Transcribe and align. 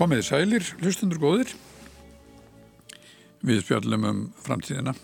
Komið 0.00 0.22
sælir, 0.24 0.64
hlustundur 0.80 1.18
góðir. 1.20 1.50
Við 3.44 3.58
spjallum 3.60 4.06
um 4.08 4.20
framtíðina. 4.40 4.94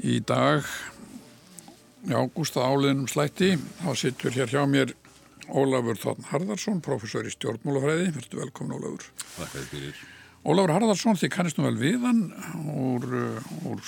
Í 0.00 0.14
dag, 0.24 0.64
já, 2.08 2.16
Gústa 2.32 2.64
Áliðnum 2.64 3.10
slætti, 3.12 3.50
þá 3.82 3.90
sittur 4.00 4.32
hér 4.38 4.48
hjá 4.48 4.62
mér 4.64 4.94
Ólafur 5.52 6.00
Þórn 6.00 6.30
Harðarsson, 6.30 6.80
professor 6.80 7.28
í 7.28 7.34
stjórnmálafræði. 7.34 8.08
Verður 8.16 8.40
velkomin 8.46 8.78
Ólafur. 8.78 9.10
Takk 9.34 9.68
fyrir. 9.68 10.00
Ólafur 10.48 10.72
Harðarsson, 10.78 11.20
þið 11.20 11.34
kannist 11.36 11.60
nú 11.60 11.68
vel 11.68 11.76
við 11.76 12.08
hann 12.08 12.24
úr, 12.72 13.04
úr 13.68 13.84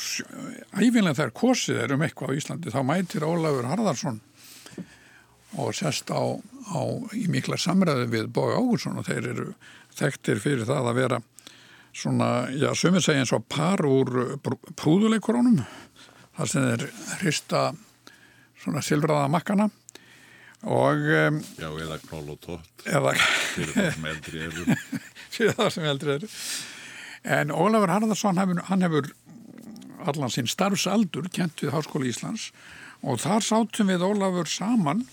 æfinlega 0.76 1.22
þegar 1.22 1.36
kosið 1.40 1.80
er 1.86 1.96
um 1.96 2.04
eitthvað 2.04 2.36
á 2.36 2.36
Íslandi, 2.36 2.74
þá 2.74 2.82
mætir 2.84 3.24
Ólafur 3.24 3.72
Harðarsson 3.72 4.20
og 5.60 5.74
sest 5.76 6.10
á, 6.10 6.22
á 6.74 6.80
í 7.14 7.26
mikla 7.30 7.58
samræði 7.60 8.08
við 8.12 8.28
Bói 8.34 8.54
Ágursson 8.56 8.98
og 9.00 9.06
þeir 9.08 9.30
eru 9.34 9.46
þekktir 9.94 10.42
fyrir 10.42 10.66
það 10.68 10.90
að 10.90 10.98
vera 10.98 11.20
svona, 11.94 12.28
já, 12.50 12.70
sömur 12.74 13.04
segja 13.04 13.22
eins 13.22 13.32
og 13.36 13.46
par 13.50 13.84
úr 13.86 14.36
prúðuleikorónum 14.74 15.62
þar 16.34 16.50
sem 16.50 16.68
þeir 16.70 16.86
hrista 17.20 17.64
svona 18.64 18.82
silfraða 18.82 19.30
makkana 19.30 19.68
og 20.64 21.02
um, 21.12 21.40
Já, 21.60 21.68
eða 21.68 21.98
knól 22.06 22.30
og 22.32 22.38
tótt. 22.40 22.86
eða 22.88 23.12
fyrir 23.52 23.74
það 23.76 23.90
sem 23.92 24.06
eldri 24.08 24.46
eru. 24.46 24.78
Fyrir 25.34 25.56
það 25.58 25.68
sem 25.74 25.88
eldri 25.90 26.14
eru. 26.14 26.28
En 27.36 27.52
Ólafur 27.52 27.92
Harðarsson 27.92 28.40
hann 28.40 28.86
hefur 28.86 29.10
allan 30.08 30.32
sinn 30.32 30.48
starfsaldur 30.48 31.28
kent 31.32 31.60
við 31.60 31.74
Háskóli 31.74 32.10
Íslands 32.12 32.48
og 33.04 33.20
þar 33.20 33.44
sátum 33.44 33.92
við 33.92 34.06
Ólafur 34.08 34.48
saman 34.48 35.04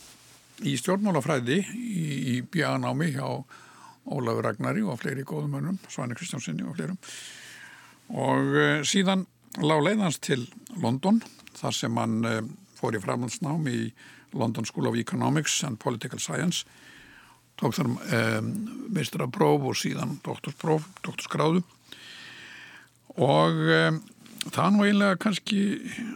í 0.67 0.75
stjórnmálafræði 0.79 1.59
í, 1.61 2.05
í 2.33 2.35
bjaganámi 2.51 3.11
hjá 3.15 3.27
Ólafur 4.11 4.47
Ragnari 4.47 4.81
og 4.81 4.97
fleiri 5.01 5.23
góðum 5.27 5.59
önum, 5.59 5.77
Svani 5.89 6.17
Kristjánsinni 6.17 6.65
og 6.65 6.75
fleirum. 6.77 6.97
Og 8.11 8.55
uh, 8.57 8.79
síðan 8.87 9.27
lág 9.61 9.83
leiðans 9.85 10.17
til 10.23 10.45
London 10.81 11.21
þar 11.57 11.77
sem 11.77 11.99
hann 12.01 12.17
uh, 12.25 12.39
fór 12.77 12.97
í 12.97 13.03
framhaldsnám 13.03 13.67
í 13.69 13.91
London 14.37 14.65
School 14.65 14.89
of 14.89 14.97
Economics 14.97 15.61
and 15.67 15.79
Political 15.79 16.21
Science 16.23 16.65
tók 17.61 17.75
þar 17.77 17.91
um, 17.91 18.49
meistarapróf 18.89 19.67
og 19.69 19.77
síðan 19.77 20.17
doktorspróf, 20.25 20.87
doktorsgráðu 21.05 21.61
og 23.21 23.59
um, 23.75 24.01
það 24.49 24.63
er 24.65 24.73
nú 24.73 24.85
eiginlega 24.85 25.17
kannski 25.21 25.59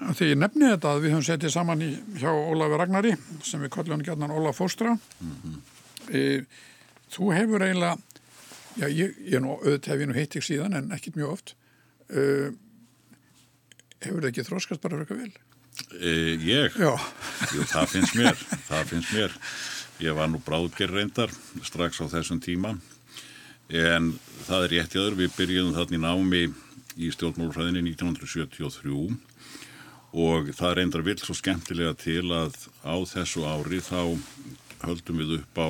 að 0.07 0.17
því 0.17 0.29
ég 0.31 0.39
nefni 0.41 0.69
þetta 0.71 0.91
að 0.91 1.03
við 1.03 1.13
höfum 1.13 1.25
settið 1.27 1.53
saman 1.53 1.83
í, 1.85 1.91
hjá 2.17 2.29
Ólafi 2.31 2.79
Ragnari 2.81 3.13
sem 3.45 3.61
við 3.61 3.73
kallum 3.75 3.97
hann 3.97 4.05
gætnan 4.07 4.33
Ólaf 4.33 4.57
Fóstra 4.57 4.95
mm 4.95 5.35
-hmm. 5.43 5.59
e, 6.09 6.45
þú 7.13 7.33
hefur 7.35 7.61
eiginlega 7.61 7.97
já 8.81 8.87
ég, 8.89 9.13
ég 9.29 9.41
nú 9.41 9.55
auðvitað 9.59 9.91
hef 9.93 10.01
ég 10.01 10.07
nú 10.07 10.17
heitt 10.17 10.35
ekki 10.35 10.47
síðan 10.47 10.73
en 10.73 10.91
ekkit 10.91 11.15
mjög 11.15 11.31
oft 11.37 11.55
e, 12.09 12.51
hefur 14.01 14.21
það 14.21 14.29
ekki 14.31 14.47
þróskast 14.49 14.81
bara 14.81 14.97
fyrir 14.97 15.05
eitthvað 15.05 15.21
vel? 15.21 15.33
e, 16.01 16.11
Ég? 16.41 16.73
Já 16.81 16.93
Jú, 17.53 17.61
það 17.63 17.87
finnst 17.87 18.15
mér, 18.15 18.35
það 18.69 18.85
finnst 18.89 19.13
mér 19.13 19.31
ég 19.99 20.15
var 20.15 20.27
nú 20.27 20.41
bráðger 20.41 20.91
reyndar 20.91 21.29
strax 21.63 22.01
á 22.01 22.05
þessum 22.09 22.41
tíma 22.41 22.77
en 23.69 24.19
það 24.45 24.63
er 24.63 24.69
rétt 24.69 24.95
í 24.95 24.99
öður 24.99 25.15
við 25.15 25.35
byrjuðum 25.37 25.75
þarna 25.77 25.97
í 25.97 26.01
námi 26.01 26.64
í 26.95 27.11
stjórnmálfræðinni 27.13 27.83
1973 27.93 29.17
og 30.15 30.51
það 30.55 30.77
reyndar 30.79 31.03
vill 31.03 31.19
svo 31.19 31.35
skemmtilega 31.35 31.95
til 31.99 32.23
að 32.31 32.55
á 32.87 32.95
þessu 33.09 33.43
ári 33.43 33.81
þá 33.83 34.15
höldum 34.85 35.19
við 35.19 35.39
upp 35.41 35.59
á 35.59 35.67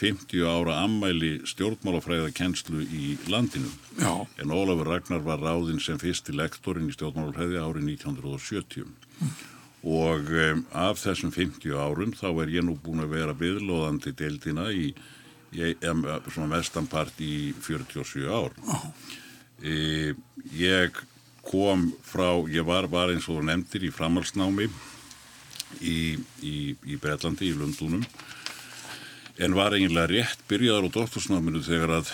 50 0.00 0.44
ára 0.48 0.78
ammæli 0.84 1.40
stjórnmálafræðakennslu 1.48 2.82
í 2.88 3.16
landinu 3.28 3.68
Já. 4.00 4.26
en 4.40 4.52
Ólafur 4.52 4.88
Ragnar 4.88 5.24
var 5.24 5.40
ráðinn 5.44 5.80
sem 5.80 6.00
fyrsti 6.00 6.32
lektorinn 6.36 6.88
í 6.88 6.96
stjórnmálafræði 6.96 7.60
árið 7.60 7.88
1970 7.96 8.84
mm. 8.88 9.32
og 9.92 10.32
um, 10.44 10.62
af 10.72 11.00
þessum 11.02 11.32
50 11.36 11.76
árum 11.76 12.14
þá 12.16 12.28
er 12.32 12.54
ég 12.56 12.64
nú 12.64 12.78
búin 12.80 13.04
að 13.04 13.16
vera 13.16 13.36
viðlóðandi 13.36 14.14
deildina 14.16 14.70
í, 14.72 14.92
í 15.52 15.72
um, 15.88 16.06
svona 16.28 16.56
vestanpart 16.56 17.20
í 17.20 17.52
47 17.60 18.24
ár 18.28 18.56
Já. 18.56 18.80
E, 19.60 20.14
ég 20.56 20.96
kom 21.44 21.90
frá, 22.06 22.32
ég 22.48 22.64
var, 22.64 22.88
var 22.88 23.12
eins 23.12 23.28
og 23.28 23.42
nefndir 23.44 23.88
í 23.88 23.92
framhalsnámi 23.92 24.68
í, 25.80 25.98
í, 26.44 26.56
í 26.74 26.98
Breitlandi, 27.00 27.50
í 27.50 27.56
Lundunum 27.56 28.04
en 29.40 29.56
var 29.56 29.72
eiginlega 29.72 30.10
rétt 30.10 30.42
byrjaðar 30.50 30.90
á 30.92 30.96
doktorsnáminu 30.96 31.62
þegar 31.64 31.94
að 32.00 32.10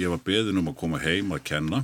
ég 0.00 0.12
var 0.12 0.22
beðin 0.24 0.60
um 0.62 0.70
að 0.72 0.78
koma 0.80 1.00
heim 1.02 1.34
að 1.36 1.44
kenna 1.50 1.82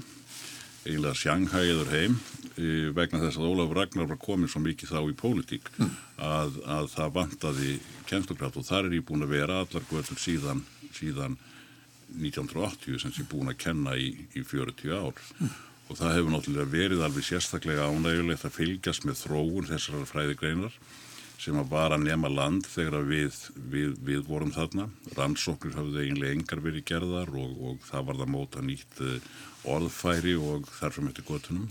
eiginlega 0.86 1.18
sjanghæður 1.20 1.90
heim 1.92 2.14
e, 2.56 2.68
vegna 2.96 3.20
þess 3.26 3.40
að 3.40 3.50
Ólaf 3.50 3.74
Ragnar 3.76 4.08
var 4.08 4.20
komin 4.22 4.50
svo 4.50 4.62
mikið 4.64 4.94
þá 4.94 5.00
í 5.02 5.18
pólitík 5.20 5.68
mm. 5.76 5.92
að, 6.22 6.56
að 6.78 6.88
það 6.94 7.12
vantaði 7.18 7.74
kennslukraft 8.08 8.60
og 8.60 8.68
þar 8.68 8.88
er 8.88 8.96
ég 8.96 9.06
búin 9.08 9.26
að 9.26 9.34
vera 9.36 9.60
allar 9.64 9.86
götur 9.90 10.20
síðan, 10.22 10.64
síðan 10.96 11.36
1980 12.14 13.00
sem 13.02 13.14
sé 13.14 13.24
búin 13.28 13.50
að 13.50 13.60
kenna 13.66 13.96
í, 13.98 14.12
í 14.36 14.44
40 14.46 14.94
ár 14.94 15.16
mm. 15.16 15.56
og 15.88 15.98
það 15.98 16.14
hefur 16.18 16.32
náttúrulega 16.34 16.72
verið 16.72 17.02
alveg 17.06 17.26
sérstaklega 17.26 17.88
ánægulegt 17.90 18.46
að 18.46 18.56
fylgjast 18.60 19.08
með 19.08 19.20
þróun 19.24 19.68
þessar 19.72 20.06
fræðigreinar 20.10 20.78
sem 21.36 21.58
að 21.60 21.68
var 21.70 21.92
að 21.92 22.06
nema 22.06 22.30
land 22.32 22.64
þegar 22.66 23.04
við, 23.06 23.34
við, 23.70 23.90
við 24.06 24.22
vorum 24.26 24.54
þarna. 24.54 24.86
Rannsóknir 25.18 25.76
hafði 25.76 26.06
eiginlega 26.06 26.36
engar 26.38 26.62
verið 26.64 26.86
gerðar 26.88 27.32
og, 27.36 27.58
og 27.60 27.82
það 27.84 28.06
var 28.08 28.20
það 28.22 28.32
móta 28.32 28.62
nýtt 28.64 29.02
orðfæri 29.68 30.32
og 30.40 30.70
þarfum 30.78 31.10
eftir 31.10 31.28
gotunum. 31.28 31.68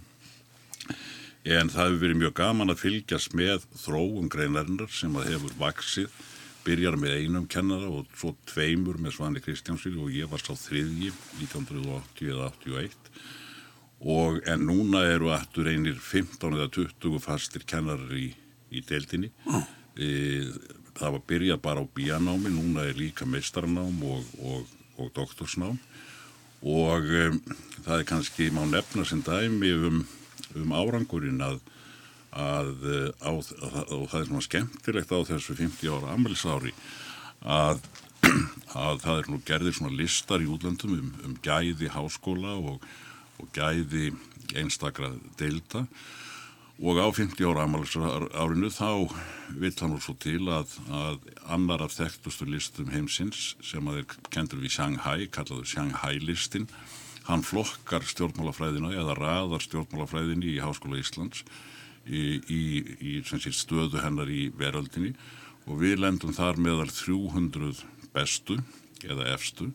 En 1.46 1.70
það 1.74 1.90
hefur 1.90 2.02
verið 2.04 2.22
mjög 2.22 2.38
gaman 2.38 2.74
að 2.74 2.82
fylgjast 2.84 3.36
með 3.38 3.66
þróum 3.82 4.30
greinarinnar 4.34 4.94
sem 4.94 5.18
að 5.18 5.34
hefur 5.34 5.58
vaksið 5.60 6.24
byrjar 6.66 6.98
með 7.00 7.18
einum 7.22 7.48
kennara 7.52 7.90
og 7.90 8.10
svo 8.18 8.34
tveimur 8.50 8.98
með 9.02 9.18
Svani 9.18 9.42
Kristjánssoni 9.44 10.02
og 10.02 10.14
ég 10.14 10.30
var 10.32 10.44
sá 10.44 10.54
þriðji 10.58 11.12
1980 11.42 12.32
eða 12.34 12.52
81 12.52 13.12
og 14.06 14.42
en 14.50 14.66
núna 14.68 15.04
eru 15.10 15.32
aftur 15.34 15.70
einir 15.72 15.98
15 15.98 16.58
eða 16.58 16.70
20 16.76 17.22
fastir 17.24 17.64
kennarar 17.68 18.12
í, 18.14 18.28
í 18.70 18.82
deildinni. 18.86 19.32
Mm. 19.48 19.64
e, 19.96 20.10
það 20.96 21.16
var 21.16 21.24
byrjað 21.32 21.62
bara 21.64 21.84
á 21.84 21.86
bíanámi 21.96 22.52
núna 22.54 22.86
er 22.90 23.00
líka 23.00 23.28
meistarnám 23.28 24.04
og, 24.04 24.28
og, 24.40 24.76
og 25.00 25.12
doktorsnám. 25.16 25.80
Og 26.66 27.10
um, 27.26 27.40
það 27.86 28.00
er 28.00 28.08
kannski 28.10 28.50
má 28.54 28.64
nefna 28.70 29.06
sem 29.06 29.22
dæmi 29.22 29.74
um, 29.90 30.04
um 30.58 30.72
árangurinn 30.74 31.44
að 31.46 31.60
að, 32.36 32.72
á, 33.24 33.32
að, 33.32 33.78
og 33.96 34.10
það 34.12 34.20
er 34.20 34.28
svona 34.30 34.46
skemmtilegt 34.46 35.14
á 35.16 35.20
þessu 35.30 35.56
50 35.56 35.94
ára 35.96 36.16
ammælsári 36.16 36.74
að, 37.42 37.82
að 38.88 39.02
það 39.06 39.22
er 39.22 39.32
nú 39.32 39.40
gerðir 39.48 39.78
svona 39.78 39.96
listar 39.96 40.44
í 40.44 40.50
útlöndum 40.52 40.98
um, 40.98 41.14
um 41.24 41.38
gæði 41.46 41.90
háskóla 41.94 42.58
og, 42.60 42.84
og 43.40 43.50
gæði 43.56 44.12
einstakra 44.56 45.14
deilda. 45.40 45.86
Og 46.84 47.00
á 47.00 47.08
50 47.08 47.40
ára 47.48 47.64
ammælsárinu 47.64 48.68
þá 48.74 49.08
vill 49.56 49.76
hann 49.80 49.96
úr 49.96 50.04
svo 50.04 50.18
til 50.20 50.42
að, 50.52 50.74
að 50.92 51.22
annar 51.56 51.86
af 51.86 51.96
þekktustu 51.96 52.50
listum 52.50 52.92
heimsins 52.92 53.54
sem 53.64 53.88
að 53.88 54.02
er 54.02 54.18
kendur 54.34 54.60
við 54.60 54.76
Shanghai, 54.76 55.30
kallaður 55.32 55.70
Shanghai 55.72 56.20
listin 56.20 56.68
hann 57.30 57.46
flokkar 57.46 58.04
stjórnmálafræðina 58.06 58.92
eða 58.94 59.16
raðar 59.18 59.64
stjórnmálafræðinni 59.64 60.52
í 60.52 60.60
Háskóla 60.62 61.00
Íslands 61.00 61.46
í, 62.06 62.24
í, 62.46 63.12
sé, 63.26 63.52
stöðu 63.52 64.02
hennar 64.04 64.30
í 64.30 64.48
veröldinni 64.58 65.14
og 65.66 65.82
við 65.82 66.02
lendum 66.04 66.34
þar 66.36 66.60
meðal 66.62 66.90
300 66.94 67.84
bestu 68.16 68.60
eða 69.06 69.32
efstu 69.34 69.72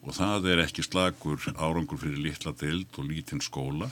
og 0.00 0.14
það 0.16 0.48
er 0.52 0.62
ekki 0.64 0.84
slagur 0.86 1.42
árangur 1.56 2.00
fyrir 2.00 2.22
litla 2.24 2.54
deild 2.56 2.98
og 2.98 3.10
lítinn 3.10 3.42
skóla 3.44 3.90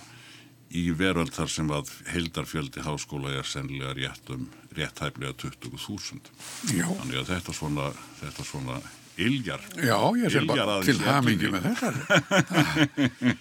í 0.68 0.90
veröld 0.92 1.32
þar 1.32 1.50
sem 1.52 1.70
að 1.72 1.90
heildarfjöldi 2.12 2.84
háskóla 2.84 3.32
er 3.38 3.46
sennilega 3.48 3.94
rétt 3.96 4.32
um 4.34 4.48
réttæflega 4.76 5.32
20.000 5.40 6.32
þannig 6.68 7.20
að 7.22 7.30
þetta 7.32 7.54
svona 7.56 7.90
þetta 8.20 8.48
svona 8.50 8.80
iljar 9.18 9.64
Já, 9.80 9.98
ég 10.20 10.32
sé 10.32 10.44
bara 10.46 10.78
til 10.86 10.98
hamingi 11.02 11.50
með 11.52 11.68
þetta. 11.70 11.88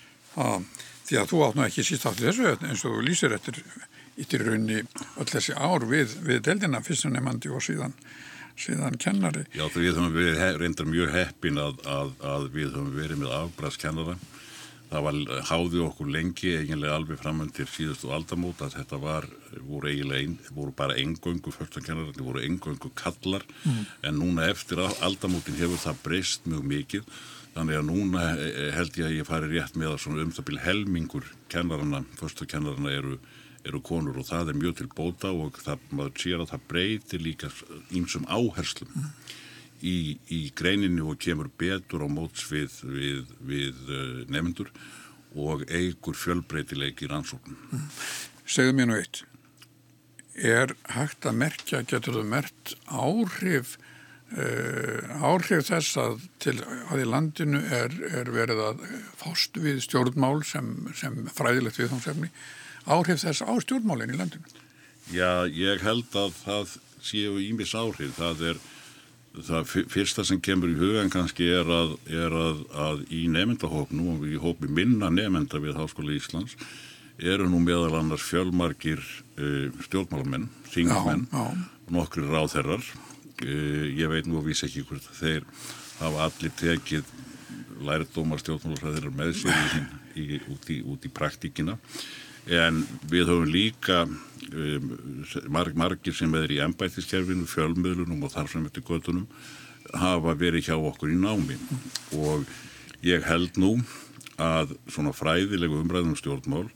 Því 1.08 1.16
að 1.22 1.30
þú 1.32 1.44
átt 1.46 1.56
nú 1.58 1.64
ekki 1.64 1.84
síst 1.88 2.08
átt 2.08 2.20
þessu 2.20 2.50
eins 2.56 2.84
og 2.84 2.98
þú 2.98 3.04
lýsir 3.06 3.36
eftir 3.36 3.60
yttir 4.18 4.46
raunni 4.48 4.82
öll 4.82 5.30
þessi 5.30 5.54
ár 5.58 5.86
við, 5.90 6.18
við 6.26 6.42
deldina 6.48 6.82
fyrstum 6.86 7.14
nefandi 7.16 7.54
og 7.54 7.64
síðan 7.66 7.94
síðan 8.58 8.98
kennari. 9.02 9.46
Já, 9.54 9.68
það 9.70 9.84
við 9.84 9.94
höfum 9.94 10.16
verið 10.16 10.58
reyndar 10.62 10.90
mjög 10.90 11.14
heppin 11.14 11.62
að, 11.62 11.86
að, 11.86 12.12
að 12.26 12.50
við 12.56 12.74
höfum 12.74 12.92
verið 12.96 13.22
með 13.22 13.38
afbræðskennara. 13.38 14.18
Það 14.88 15.04
var, 15.04 15.18
háði 15.50 15.80
okkur 15.84 16.12
lengi 16.16 16.52
eiginlega 16.62 16.96
alveg 16.96 17.20
framöndir 17.20 17.68
síðustu 17.68 18.08
aldamót 18.16 18.62
að 18.64 18.78
þetta 18.78 19.00
var, 19.04 19.26
voru 19.68 19.90
eiginlega, 19.92 20.22
ein, 20.24 20.38
voru 20.56 20.72
bara 20.80 20.96
engöngu 20.96 21.52
fölkstankennarar, 21.52 22.14
þetta 22.14 22.28
voru 22.30 22.44
engöngu 22.48 22.92
kallar, 22.96 23.44
mm. 23.66 23.82
en 24.08 24.22
núna 24.22 24.46
eftir 24.48 24.80
aldamótin 24.86 25.60
hefur 25.60 25.82
það 25.82 26.00
breyst 26.06 26.48
mjög 26.48 26.70
mikið. 26.72 27.10
Þannig 27.58 27.80
að 27.82 27.88
núna 27.90 28.24
eh, 28.38 28.70
held 28.78 29.02
ég 29.02 29.10
að 29.10 29.18
ég 29.18 29.28
fari 29.28 29.52
rétt 29.52 29.76
með 29.76 29.92
að 29.92 30.02
svona 30.06 30.24
um 30.24 30.32
byrja 30.32 30.66
helmingur 30.70 31.28
kennarana, 31.52 32.04
förstu 32.22 32.48
kennarana 32.48 32.94
eru, 32.96 33.20
eru 33.68 33.82
konur 33.86 34.20
og 34.22 34.28
það 34.30 34.52
er 34.52 34.60
mjög 34.62 34.78
til 34.80 34.90
bóta 34.92 35.32
og 35.34 35.60
það, 35.64 35.84
maður 35.92 36.22
sér 36.24 36.44
að 36.44 36.52
það 36.54 36.68
breytir 36.72 37.24
líka 37.24 37.52
ímsum 37.96 38.28
áherslum 38.28 38.92
mm. 38.94 39.10
í, 39.82 39.98
í 40.34 40.42
greininni 40.58 41.04
og 41.06 41.20
kemur 41.24 41.52
betur 41.60 42.06
á 42.06 42.10
móts 42.12 42.48
við, 42.52 42.80
við, 42.84 43.34
við 43.40 43.82
uh, 43.88 44.22
nefndur 44.32 44.72
og 45.38 45.66
eigur 45.70 46.18
fjölbreytileik 46.18 47.04
í 47.04 47.12
rannsóknum. 47.12 47.58
Mm. 47.72 47.90
Segðu 48.48 48.78
mér 48.78 48.90
nú 48.90 48.98
eitt, 48.98 49.22
er 50.38 50.74
hægt 50.96 51.28
að 51.28 51.44
merkja, 51.44 51.84
getur 51.86 52.20
þú 52.20 52.26
mert 52.32 52.78
áhrif 52.88 53.78
Uh, 54.28 55.06
áhrif 55.24 55.70
þess 55.70 55.96
að, 56.04 56.18
til, 56.44 56.58
að 56.92 57.00
í 57.00 57.06
landinu 57.08 57.62
er, 57.72 57.94
er 58.12 58.28
verið 58.36 58.60
að 58.60 58.82
fást 59.16 59.56
við 59.64 59.78
stjórnmál 59.86 60.42
sem, 60.44 60.68
sem 61.00 61.16
fræðilegt 61.32 61.80
viðhámsefni 61.80 62.28
áhrif 62.88 63.22
þess 63.24 63.44
á 63.46 63.52
stjórnmálinn 63.64 64.16
í 64.16 64.18
landinu? 64.20 64.50
Já, 65.14 65.48
ég 65.48 65.84
held 65.86 66.18
að 66.18 66.34
það 66.42 66.74
séu 67.04 67.38
ímis 67.44 67.76
áhrif. 67.78 68.18
Það 68.18 68.44
er 68.52 68.60
það 69.48 69.72
fyrsta 69.94 70.26
sem 70.26 70.42
kemur 70.42 70.72
í 70.72 70.78
hugan 70.80 71.12
kannski 71.14 71.48
er 71.54 71.70
að, 71.70 71.96
er 72.10 72.34
að, 72.34 72.64
að 72.74 73.04
í 73.14 73.28
nefndahópnu 73.32 74.16
og 74.16 74.28
í 74.28 74.40
hópi 74.42 74.70
minna 74.72 75.12
nefnda 75.14 75.62
við 75.62 75.78
Háskóla 75.78 76.16
Íslands 76.16 76.58
eru 77.18 77.48
nú 77.50 77.60
meðal 77.62 77.96
annars 77.98 78.26
fjölmarkir 78.26 79.02
uh, 79.02 79.70
stjórnmálamenn, 79.88 80.50
þingmenn 80.74 81.26
nokkri 81.94 82.26
ráðherrar. 82.28 82.84
Eh, 83.38 83.94
ég 83.94 84.10
veit 84.10 84.26
nú 84.26 84.40
að 84.40 84.50
vísa 84.50 84.66
ekki 84.66 84.84
hvort 84.90 85.06
þeir 85.14 85.44
hafa 86.00 86.24
allir 86.26 86.54
tekið 86.58 87.10
lærdómar 87.86 88.42
stjórnmálarsræðir 88.42 89.12
með 89.14 89.36
sér 89.44 89.76
í, 90.18 90.24
í, 90.24 90.40
út, 90.50 90.70
í, 90.74 90.80
í 90.82 91.12
praktíkina 91.14 91.78
en 92.48 92.82
við 93.12 93.30
höfum 93.30 93.52
líka 93.52 94.04
um, 94.08 94.92
marg, 95.52 95.76
margir 95.76 96.16
sem 96.16 96.34
er 96.40 96.54
í 96.54 96.62
ennbættiskerfinu, 96.64 97.48
fjölmiðlunum 97.50 98.24
og 98.24 98.34
þar 98.36 98.52
sem 98.52 98.66
eftir 98.68 98.86
göttunum 98.88 99.28
hafa 99.96 100.36
verið 100.36 100.70
hjá 100.70 100.76
okkur 100.76 101.14
í 101.14 101.20
námi 101.20 101.56
og 102.18 102.48
ég 103.06 103.24
held 103.28 103.60
nú 103.60 103.78
að 104.42 104.76
svona 104.92 105.14
fræðilegu 105.16 105.80
umræðum 105.82 106.18
stjórnmál 106.20 106.68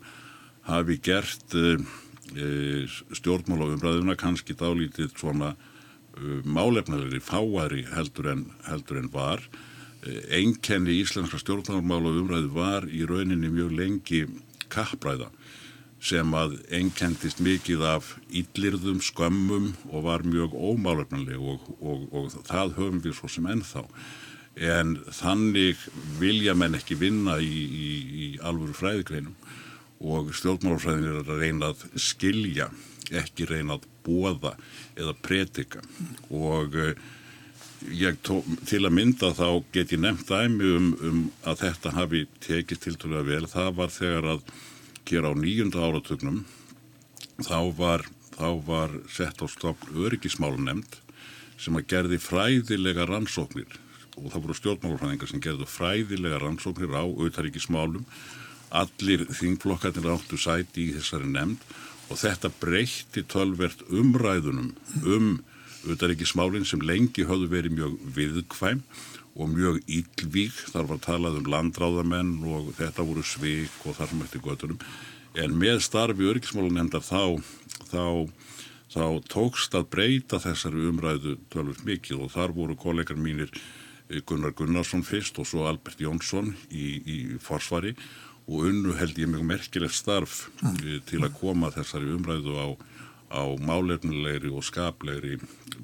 hafi 0.68 0.98
gert 1.04 1.58
uh, 1.58 1.82
stjórnmál 3.16 3.68
á 3.68 3.74
umræðuna 3.76 4.18
kannski 4.20 4.56
dálítið 4.58 5.14
svona 5.18 5.56
Uh, 6.12 6.42
málefnalegri, 6.44 7.22
fáari 7.24 7.86
heldur 7.88 8.28
en, 8.34 8.42
heldur 8.68 8.98
en 9.00 9.08
var. 9.14 9.40
Einkenni 10.34 10.92
uh, 10.92 11.02
íslenska 11.06 11.40
stjórnarmála 11.40 12.12
umræðu 12.20 12.50
var 12.52 12.88
í 12.90 13.06
rauninni 13.08 13.48
mjög 13.54 13.72
lengi 13.78 14.20
kappræða 14.72 15.30
sem 16.02 16.34
að 16.34 16.58
einkendist 16.74 17.42
mikið 17.46 17.84
af 17.86 18.16
íllirðum, 18.34 19.02
skömmum 19.06 19.72
og 19.92 20.08
var 20.08 20.26
mjög 20.26 20.56
ómálefnaleg 20.58 21.38
og, 21.38 21.68
og, 21.78 22.08
og 22.10 22.32
það 22.50 22.76
höfum 22.80 23.02
við 23.04 23.18
svo 23.20 23.30
sem 23.30 23.50
ennþá. 23.54 23.86
En 24.58 24.98
þannig 25.14 25.80
vilja 26.20 26.56
menn 26.58 26.76
ekki 26.76 26.98
vinna 27.00 27.38
í, 27.40 27.54
í, 27.54 27.92
í 28.26 28.28
alvöru 28.44 28.74
fræðikreinum 28.76 29.38
og 30.02 30.34
stjórnmálafræðin 30.36 31.12
er 31.12 31.22
að 31.22 31.44
reyna 31.44 31.72
að 31.72 31.86
skilja, 32.02 32.72
ekki 33.14 33.46
reyna 33.46 33.78
að 33.78 33.88
bóða 34.02 34.56
eða 34.98 35.14
predika 35.22 35.84
og 36.34 36.74
uh, 36.74 36.94
tó, 38.26 38.40
til 38.66 38.82
að 38.88 38.96
mynda 38.98 39.32
þá 39.38 39.62
get 39.76 39.94
ég 39.94 40.02
nefnt 40.02 40.32
dæmi 40.32 40.74
um, 40.78 40.92
um 41.06 41.22
að 41.46 41.62
þetta 41.68 41.94
hafi 42.00 42.26
tekist 42.42 42.88
til 42.88 42.98
tala 42.98 43.22
vel, 43.28 43.46
það 43.52 43.74
var 43.78 43.94
þegar 43.94 44.30
að 44.36 44.54
gera 45.08 45.32
á 45.32 45.36
nýjunda 45.36 45.84
áratögnum 45.86 46.44
þá 47.42 47.60
var, 47.78 48.06
þá 48.38 48.50
var 48.66 48.98
sett 49.12 49.42
á 49.42 49.48
stofn 49.50 49.96
öryggismálunemnd 50.06 51.00
sem 51.62 51.78
að 51.78 51.88
gerði 51.94 52.20
fræðilega 52.22 53.08
rannsóknir 53.10 53.80
og 54.18 54.32
það 54.32 54.44
voru 54.44 54.58
stjórnmálufræðingar 54.60 55.32
sem 55.32 55.44
gerði 55.44 55.68
fræðilega 55.70 56.42
rannsóknir 56.42 56.94
á 56.94 57.04
auðaríkismálum 57.06 58.06
allir 58.82 59.26
þingflokkarnir 59.36 60.12
áttu 60.14 60.40
sæti 60.40 60.90
í 60.90 60.96
þessari 60.98 61.30
nefnd 61.32 61.64
og 62.12 62.20
þetta 62.20 62.52
breytti 62.62 63.24
tölvert 63.32 63.84
umræðunum 63.88 64.74
um 65.08 65.32
auðaríkismálinn 65.88 66.68
sem 66.68 66.84
lengi 66.86 67.26
höfðu 67.28 67.50
verið 67.52 67.78
mjög 67.78 67.98
viðkvæm 68.18 68.84
og 69.32 69.50
mjög 69.54 69.80
ílvík, 69.88 70.58
þar 70.74 70.90
var 70.90 71.02
talað 71.06 71.40
um 71.40 71.50
landráðamenn 71.54 72.34
og 72.52 72.74
þetta 72.78 73.06
voru 73.08 73.24
svik 73.24 73.86
og 73.88 73.96
þar 73.98 74.12
sem 74.12 74.24
eftir 74.26 74.44
göttunum 74.44 74.82
en 75.40 75.54
með 75.56 75.80
starfi 75.86 76.28
öryggismálunemndar 76.28 77.04
þá, 77.06 77.40
þá, 77.88 78.28
þá 78.92 79.06
tókst 79.32 79.78
að 79.78 79.88
breyta 79.94 80.42
þessari 80.44 80.90
umræðu 80.90 81.38
tölvert 81.54 81.86
mikið 81.88 82.26
og 82.26 82.34
þar 82.36 82.56
voru 82.58 82.76
kollegar 82.80 83.20
mínir 83.20 83.54
eh, 84.10 84.20
Gunnar 84.28 84.56
Gunnarsson 84.58 85.06
fyrst 85.08 85.40
og 85.40 85.48
svo 85.48 85.70
Albert 85.70 86.04
Jónsson 86.04 86.52
í, 86.68 87.00
í 87.00 87.18
forsvari 87.40 87.96
og 88.52 88.68
unnu 88.68 88.98
held 89.00 89.20
ég 89.22 89.32
mjög 89.32 89.48
merkilegt 89.48 89.96
starf 89.96 90.50
mm. 90.60 91.06
til 91.08 91.22
að 91.24 91.38
koma 91.40 91.72
þessari 91.72 92.12
umræðu 92.12 92.58
á, 92.60 92.68
á 93.32 93.44
málefnilegri 93.64 94.52
og 94.52 94.66
skaplegri 94.68 95.38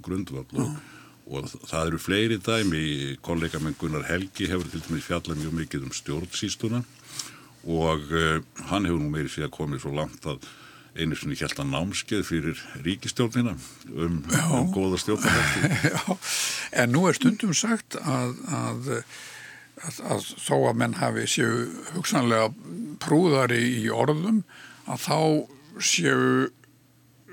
grundvall 0.03 0.47
og, 0.59 0.77
og 1.31 1.49
það 1.67 1.87
eru 1.87 2.01
fleiri 2.01 2.37
dæmi, 2.43 2.83
kollega 3.23 3.61
með 3.63 3.79
Gunnar 3.81 4.07
Helgi 4.09 4.49
hefur 4.51 4.69
til 4.71 4.83
dæmis 4.85 5.07
fjallað 5.07 5.41
mjög 5.41 5.57
mikið 5.61 5.87
um 5.87 5.95
stjórnsýstuna 5.95 6.83
og 7.67 8.13
uh, 8.13 8.39
hann 8.69 8.87
hefur 8.87 9.01
nú 9.01 9.11
meiri 9.11 9.31
síðan 9.31 9.55
komið 9.55 9.85
svo 9.85 9.95
langt 9.95 10.27
að 10.27 10.45
einu 10.97 11.15
svona 11.15 11.37
hjælta 11.37 11.63
námskeið 11.67 12.23
fyrir 12.25 12.61
ríkistjórnina 12.81 13.53
um, 13.93 14.21
um 14.25 14.69
góða 14.73 14.97
stjórnarhætti. 15.03 16.15
En 16.77 16.91
nú 16.91 17.05
er 17.07 17.15
stundum 17.15 17.53
sagt 17.55 17.95
að, 18.01 18.33
að 18.51 18.87
að, 19.85 19.99
að 20.09 20.29
þó 20.41 20.55
að 20.69 20.79
menn 20.81 20.97
hafi 20.97 21.25
séu 21.29 21.67
hugsanlega 21.95 22.49
prúðari 23.03 23.61
í 23.83 23.87
orðum 23.93 24.43
að 24.89 25.03
þá 25.05 25.19
séu 25.83 26.21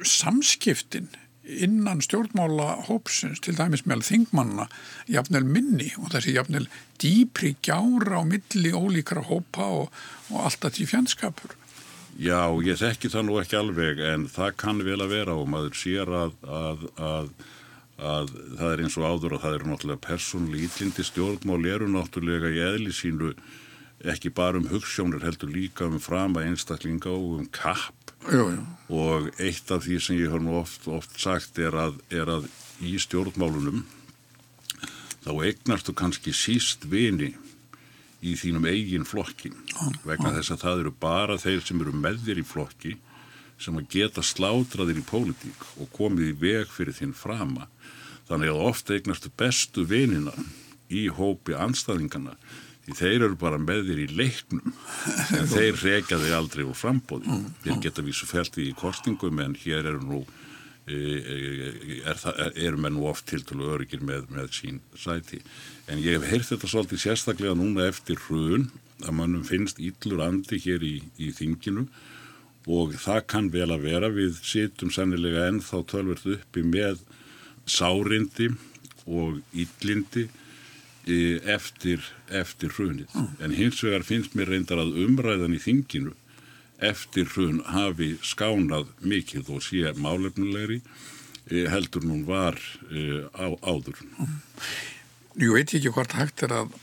samskiptin 0.03 1.11
innan 1.45 2.01
stjórnmála 2.01 2.87
hópsins 2.89 3.43
til 3.45 3.57
dæmis 3.59 3.85
með 3.85 4.07
þingmanna 4.09 4.69
jafnvel 5.13 5.45
minni 5.45 5.91
og 6.01 6.15
þessi 6.15 6.39
jafnvel 6.39 6.69
dýpri 7.03 7.55
gjára 7.65 8.21
á 8.21 8.23
milli 8.25 8.73
ólíkra 8.73 9.27
hópa 9.29 9.69
og, 9.83 9.91
og 10.33 10.47
alltaf 10.49 10.79
því 10.79 10.89
fjandskapur. 10.95 11.59
Já, 12.17 12.49
ég 12.65 12.79
þekki 12.79 13.11
það 13.11 13.27
nú 13.27 13.41
ekki 13.43 13.59
alveg 13.59 14.01
en 14.07 14.29
það 14.31 14.57
kann 14.63 14.81
vel 14.87 15.01
að 15.03 15.13
vera 15.19 15.35
og 15.37 15.51
maður 15.51 15.77
sér 15.77 16.15
að, 16.15 16.39
að, 16.47 16.89
að 16.97 17.35
að 17.95 18.33
það 18.59 18.73
er 18.73 18.81
eins 18.83 18.97
og 18.99 19.05
áður 19.07 19.37
og 19.37 19.43
það 19.45 19.57
eru 19.57 19.69
náttúrulega 19.71 20.03
persónlega 20.03 20.67
ítlindi 20.67 21.05
stjórnmál 21.07 21.67
eru 21.71 21.87
náttúrulega 21.91 22.51
í 22.51 22.63
eðli 22.65 22.95
sínu 22.95 23.35
ekki 24.13 24.33
bara 24.35 24.61
um 24.61 24.69
hugssjónir 24.69 25.25
heldur 25.25 25.53
líka 25.53 25.87
um 25.89 26.01
frama 26.03 26.45
einstaklinga 26.45 27.11
og 27.13 27.41
um 27.41 27.47
kapp. 27.53 28.13
Jú, 28.25 28.45
jú. 28.55 28.61
og 28.89 29.27
eitt 29.37 29.69
af 29.69 29.85
því 29.85 29.99
sem 30.01 30.17
ég 30.17 30.33
hef 30.33 30.41
nú 30.41 30.55
oft, 30.57 30.87
oft 30.89 31.13
sagt 31.21 31.59
er 31.61 31.77
að, 31.77 31.99
er 32.09 32.25
að 32.25 32.47
í 32.81 32.97
stjórnmálunum 32.97 33.83
þá 35.25 35.33
eignastu 35.45 35.93
kannski 35.97 36.33
síst 36.33 36.87
vini 36.89 37.35
í 38.25 38.33
þínum 38.41 38.65
eigin 38.69 39.05
flokki. 39.05 39.53
Vegna 40.09 40.33
þess 40.39 40.55
að 40.55 40.63
það 40.65 40.83
eru 40.85 40.95
bara 41.01 41.37
þeir 41.41 41.61
sem 41.65 41.81
eru 41.85 41.93
með 41.93 42.23
þér 42.25 42.41
í 42.41 42.47
flokki 42.49 42.95
sem 43.61 43.77
að 43.79 43.89
geta 43.93 44.25
slátraðir 44.25 45.01
í 45.01 45.07
pólitík 45.09 45.65
og 45.81 45.93
komið 45.95 46.33
í 46.33 46.37
veg 46.41 46.73
fyrir 46.73 46.97
þinn 46.97 47.13
frama. 47.17 47.69
Þannig 48.29 48.53
að 48.53 48.65
ofta 48.71 48.97
eignastu 48.97 49.33
bestu 49.37 49.85
vinina 49.89 50.33
í 50.89 51.07
hópi 51.13 51.57
anstæðingana 51.57 52.39
því 52.85 52.95
þeir 52.99 53.27
eru 53.27 53.37
bara 53.41 53.59
með 53.61 53.89
þér 53.89 54.01
í 54.03 54.09
leiknum. 54.19 54.73
En 55.39 55.51
þeir 55.55 55.79
reyka 55.81 56.21
þig 56.21 56.37
aldrei 56.37 56.65
úr 56.67 56.77
frambóði. 56.77 57.31
Mm, 57.31 57.45
þeir 57.65 57.79
geta 57.87 58.05
vísu 58.05 58.29
fælt 58.29 58.59
í 58.61 58.71
kostingum 58.79 59.41
en 59.45 59.57
hér 59.63 59.89
eru 59.89 60.03
nú 60.05 60.21
e, 60.85 60.97
e, 60.97 61.39
er 62.05 62.21
það, 62.21 62.43
eru 62.67 62.83
menn 62.85 62.97
nú 62.99 63.07
oft 63.09 63.27
til 63.31 63.41
tala 63.47 63.71
öryggir 63.79 64.05
með, 64.05 64.29
með 64.35 64.53
sín 64.59 64.83
sæti. 65.01 65.41
En 65.89 66.03
ég 66.05 66.19
hef 66.19 66.29
heyrt 66.29 66.51
þetta 66.53 66.73
svolítið 66.75 67.05
sérstaklega 67.07 67.57
núna 67.59 67.89
eftir 67.89 68.21
hrun 68.27 68.69
að 69.05 69.17
mannum 69.17 69.49
finnst 69.49 69.81
íllur 69.83 70.23
andi 70.27 70.61
hér 70.61 70.85
í, 70.85 70.99
í 71.17 71.33
þinginu. 71.37 71.89
Og 72.69 72.95
það 72.97 73.27
kann 73.29 73.51
vel 73.53 73.69
að 73.73 73.89
vera. 73.89 74.13
Við 74.13 74.39
situm 74.45 74.93
sannilega 74.93 75.49
ennþá 75.51 75.83
tölvert 75.89 76.25
uppi 76.37 76.63
með 76.65 77.01
sárindi 77.69 78.53
og 79.05 79.41
íllindi 79.57 80.29
e, 80.29 80.44
eftir, 81.07 82.05
eftir 82.33 82.73
hrunið. 82.77 83.13
En 83.45 83.53
hins 83.53 83.83
vegar 83.85 84.07
finnst 84.07 84.37
mér 84.39 84.55
reyndar 84.55 84.81
að 84.81 84.97
umræðan 85.05 85.57
í 85.57 85.61
þinginu 85.61 86.15
eftir 86.85 87.29
hrun 87.35 87.61
hafi 87.71 88.15
skánað 88.25 88.89
mikið 89.05 89.53
og 89.55 89.63
sé 89.65 89.93
málefnulegri 90.01 90.81
e, 91.51 91.67
heldur 91.71 92.05
nún 92.05 92.25
var 92.29 92.59
e, 92.91 93.25
á, 93.31 93.47
áður. 93.63 94.01
Nú 95.39 95.53
veit 95.55 95.75
ekki 95.75 95.93
hvort 95.95 96.17
hægt 96.19 96.45
er 96.47 96.57
að 96.63 96.75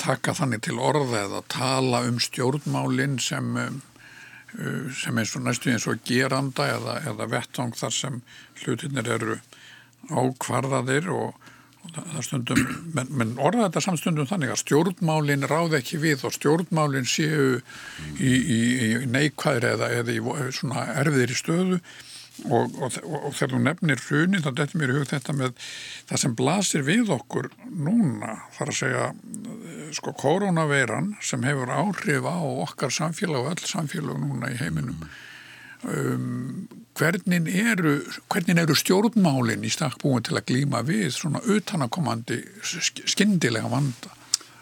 taka 0.00 0.34
þannig 0.36 0.64
til 0.66 0.78
orða 0.82 1.24
eða 1.24 1.42
tala 1.52 2.04
um 2.08 2.18
stjórnmálinn 2.22 3.18
sem, 3.22 3.50
uh, 3.56 4.86
sem 4.96 5.18
eins 5.20 5.34
og 5.36 5.44
næstu 5.44 5.70
eins 5.72 5.86
og 5.90 6.02
geranda 6.06 6.66
eða, 6.72 6.98
eða 7.12 7.28
vettvang 7.30 7.74
þar 7.78 7.94
sem 7.94 8.20
hlutinir 8.62 9.10
eru 9.16 9.38
ákvarðaðir 10.10 11.10
og 11.14 11.38
það 11.92 12.22
stundum, 12.26 12.62
menn, 12.96 13.12
menn 13.12 13.36
orða 13.42 13.68
þetta 13.68 13.84
samstundum 13.84 14.28
þannig 14.30 14.54
að 14.54 14.62
stjórnmálinn 14.62 15.46
ráð 15.50 15.76
ekki 15.80 16.00
við 16.02 16.24
og 16.26 16.34
stjórnmálinn 16.36 17.06
séu 17.08 17.60
í, 18.18 18.32
í, 18.32 18.58
í 18.88 18.90
neikvæðri 19.10 19.74
eða, 19.74 19.92
eða 20.00 20.16
í 20.16 20.50
svona 20.56 20.88
erfiðir 21.02 21.34
í 21.34 21.38
stöðu. 21.38 21.80
Og, 22.50 22.72
og, 22.82 22.96
og 22.98 23.34
þegar 23.38 23.52
þú 23.52 23.58
nefnir 23.62 24.00
hrunin 24.08 24.42
þá 24.42 24.48
dettur 24.58 24.80
mér 24.80 24.90
í 24.90 24.94
hug 24.96 25.04
þetta 25.06 25.34
með 25.38 25.52
það 26.08 26.20
sem 26.24 26.32
blasir 26.34 26.82
við 26.82 27.12
okkur 27.14 27.46
núna 27.70 28.32
þar 28.56 28.72
að 28.72 28.78
segja 28.80 29.04
sko 29.94 30.14
koronaveiran 30.18 31.12
sem 31.22 31.46
hefur 31.46 31.70
áhrif 31.70 32.26
á 32.26 32.38
okkar 32.66 32.90
samfélag 32.90 33.44
og 33.44 33.52
öll 33.52 33.70
samfélag 33.70 34.18
núna 34.18 34.50
í 34.50 34.58
heiminum. 34.58 35.06
Um, 35.84 36.66
hvernig 36.98 37.48
eru 37.60 37.94
hvernig 38.32 38.60
eru 38.62 38.76
stjórnmálinn 38.78 39.66
í 39.66 39.72
stakk 39.72 39.98
búin 40.02 40.24
til 40.24 40.38
að 40.38 40.46
glýma 40.50 40.84
við 40.86 41.08
svona 41.16 41.42
utanakomandi 41.42 42.42
skindilega 42.62 43.70
vanda 43.72 44.12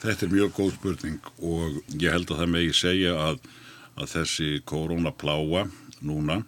Þetta 0.02 0.26
er 0.26 0.32
mjög 0.32 0.54
góð 0.56 0.70
spurning 0.74 1.26
og 1.38 1.76
ég 1.94 2.10
held 2.10 2.32
að 2.32 2.40
það 2.40 2.48
megi 2.56 2.72
segja 2.74 3.12
að, 3.28 3.36
að 3.94 4.08
þessi 4.16 4.48
koronapláa 4.66 5.68
núna 6.02 6.40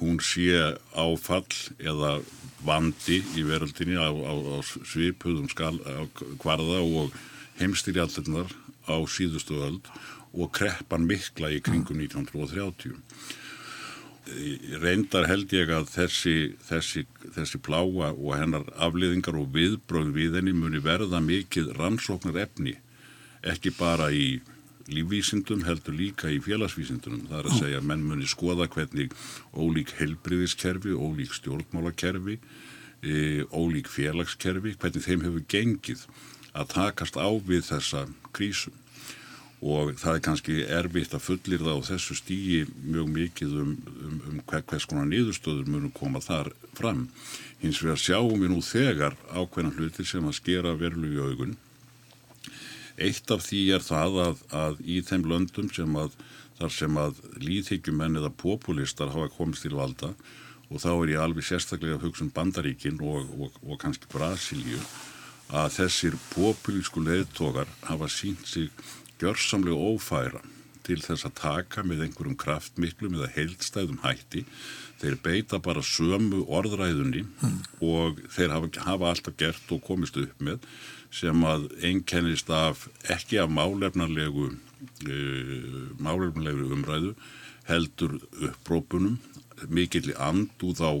hún 0.00 0.18
sé 0.24 0.56
áfall 0.96 1.44
eða 1.78 2.16
vandi 2.64 3.20
í 3.36 3.44
veröldinni 3.46 3.96
á, 4.00 4.10
á, 4.10 4.32
á 4.32 4.58
svipuðum 4.64 5.48
skal, 5.52 5.76
á 5.84 6.08
kvarða 6.40 6.80
og 6.82 7.14
heimstyrjallinnar 7.60 8.50
á 8.88 8.96
síðustu 9.08 9.60
öld 9.60 9.86
og 10.32 10.50
kreppan 10.56 11.06
mikla 11.08 11.50
í 11.52 11.60
kringum 11.64 12.00
1930. 12.00 12.96
Reyndar 14.80 15.26
held 15.26 15.52
ég 15.56 15.70
að 15.72 15.88
þessi, 15.90 16.34
þessi, 16.68 17.06
þessi 17.34 17.58
pláa 17.64 18.10
og 18.12 18.30
hennar 18.36 18.66
afliðingar 18.76 19.38
og 19.40 19.50
viðbröð 19.54 20.12
við 20.14 20.38
henni 20.38 20.54
muni 20.54 20.82
verða 20.84 21.22
mikið 21.24 21.72
rannsóknar 21.78 22.38
efni, 22.44 22.76
ekki 23.40 23.72
bara 23.78 24.10
í 24.12 24.40
lífvísindum 24.90 25.64
heldur 25.66 25.96
líka 25.96 26.30
í 26.30 26.40
félagsvísindunum. 26.42 27.26
Það 27.30 27.38
er 27.38 27.48
að 27.48 27.58
segja 27.62 27.80
að 27.80 27.88
menn 27.90 28.04
muni 28.06 28.28
skoða 28.28 28.66
hvernig 28.70 29.14
ólík 29.54 29.94
helbriðiskerfi, 29.98 30.94
ólík 30.94 31.34
stjórnmálakerfi, 31.38 32.38
e, 33.02 33.14
ólík 33.54 33.90
félagskerfi, 33.90 34.76
hvernig 34.80 35.06
þeim 35.06 35.26
hefur 35.26 35.46
gengið 35.48 36.04
að 36.52 36.72
takast 36.74 37.16
á 37.16 37.28
við 37.30 37.66
þessa 37.70 38.06
krísum. 38.36 38.74
Og 39.60 39.92
það 40.00 40.14
er 40.14 40.22
kannski 40.24 40.54
erfitt 40.72 41.12
að 41.12 41.26
fullir 41.26 41.60
það 41.60 41.80
á 41.84 41.88
þessu 41.90 42.14
stígi 42.16 42.60
mjög 42.80 43.10
mikið 43.16 43.56
um, 43.60 43.72
um, 44.06 44.20
um 44.30 44.38
hvers 44.48 44.86
konar 44.88 45.08
niðurstöður 45.10 45.68
munum 45.68 45.92
koma 45.92 46.22
þar 46.24 46.54
fram. 46.78 47.08
Hins 47.60 47.82
vegar 47.84 48.00
sjáum 48.00 48.40
við 48.40 48.54
nú 48.54 48.62
þegar 48.64 49.18
ákveðna 49.28 49.74
hluti 49.76 50.06
sem 50.08 50.24
að 50.24 50.38
skera 50.40 50.78
verlu 50.80 51.12
í 51.12 51.20
augun 51.20 51.58
Eitt 53.00 53.30
af 53.32 53.46
því 53.46 53.60
er 53.76 53.84
það 53.84 54.18
að, 54.26 54.40
að 54.52 54.80
í 54.84 54.98
þeim 55.08 55.22
löndum 55.30 55.70
sem 55.72 55.94
að 55.96 56.16
þar 56.58 56.72
sem 56.74 56.98
að 57.00 57.20
líðhyggjumenn 57.40 58.20
eða 58.20 58.32
populistar 58.42 59.12
hafa 59.14 59.30
komist 59.32 59.64
til 59.64 59.72
valda 59.78 60.10
og 60.68 60.82
þá 60.82 60.90
er 60.92 61.12
ég 61.14 61.22
alveg 61.24 61.46
sérstaklega 61.48 61.96
að 61.96 62.04
hugsa 62.04 62.26
um 62.26 62.32
Bandaríkin 62.34 63.00
og, 63.00 63.30
og, 63.40 63.56
og 63.64 63.80
kannski 63.80 64.10
Brasilíu 64.12 64.82
að 65.56 65.72
þessir 65.78 66.18
populísku 66.34 67.00
leðtogar 67.02 67.70
hafa 67.88 68.10
sínt 68.12 68.44
sig 68.46 68.68
gjörsamlega 69.20 69.90
ófæra 69.92 70.42
til 70.86 70.98
þess 71.04 71.26
að 71.28 71.36
taka 71.40 71.84
með 71.86 72.06
einhverjum 72.06 72.38
kraftmiklum 72.40 73.18
eða 73.18 73.28
heildstæðum 73.34 74.00
hætti 74.04 74.44
þeir 75.00 75.18
beita 75.24 75.60
bara 75.62 75.84
sömu 75.84 76.42
orðræðunni 76.48 77.24
mm. 77.26 77.58
og 77.84 78.20
þeir 78.32 78.54
hafa, 78.56 78.70
hafa 78.86 79.12
alltaf 79.12 79.36
gert 79.40 79.74
og 79.74 79.84
komist 79.86 80.18
upp 80.20 80.40
með 80.42 80.64
sem 81.14 81.44
að 81.46 81.68
einkennist 81.84 82.50
af 82.54 82.86
ekki 83.12 83.40
af 83.42 83.52
málefnarlegu 83.52 84.50
uh, 84.50 85.84
málefnarlegu 86.00 86.70
umræðu 86.76 87.14
heldur 87.68 88.18
upprópunum 88.40 89.18
mikill 89.68 90.12
andúð 90.16 90.80
á 90.80 90.92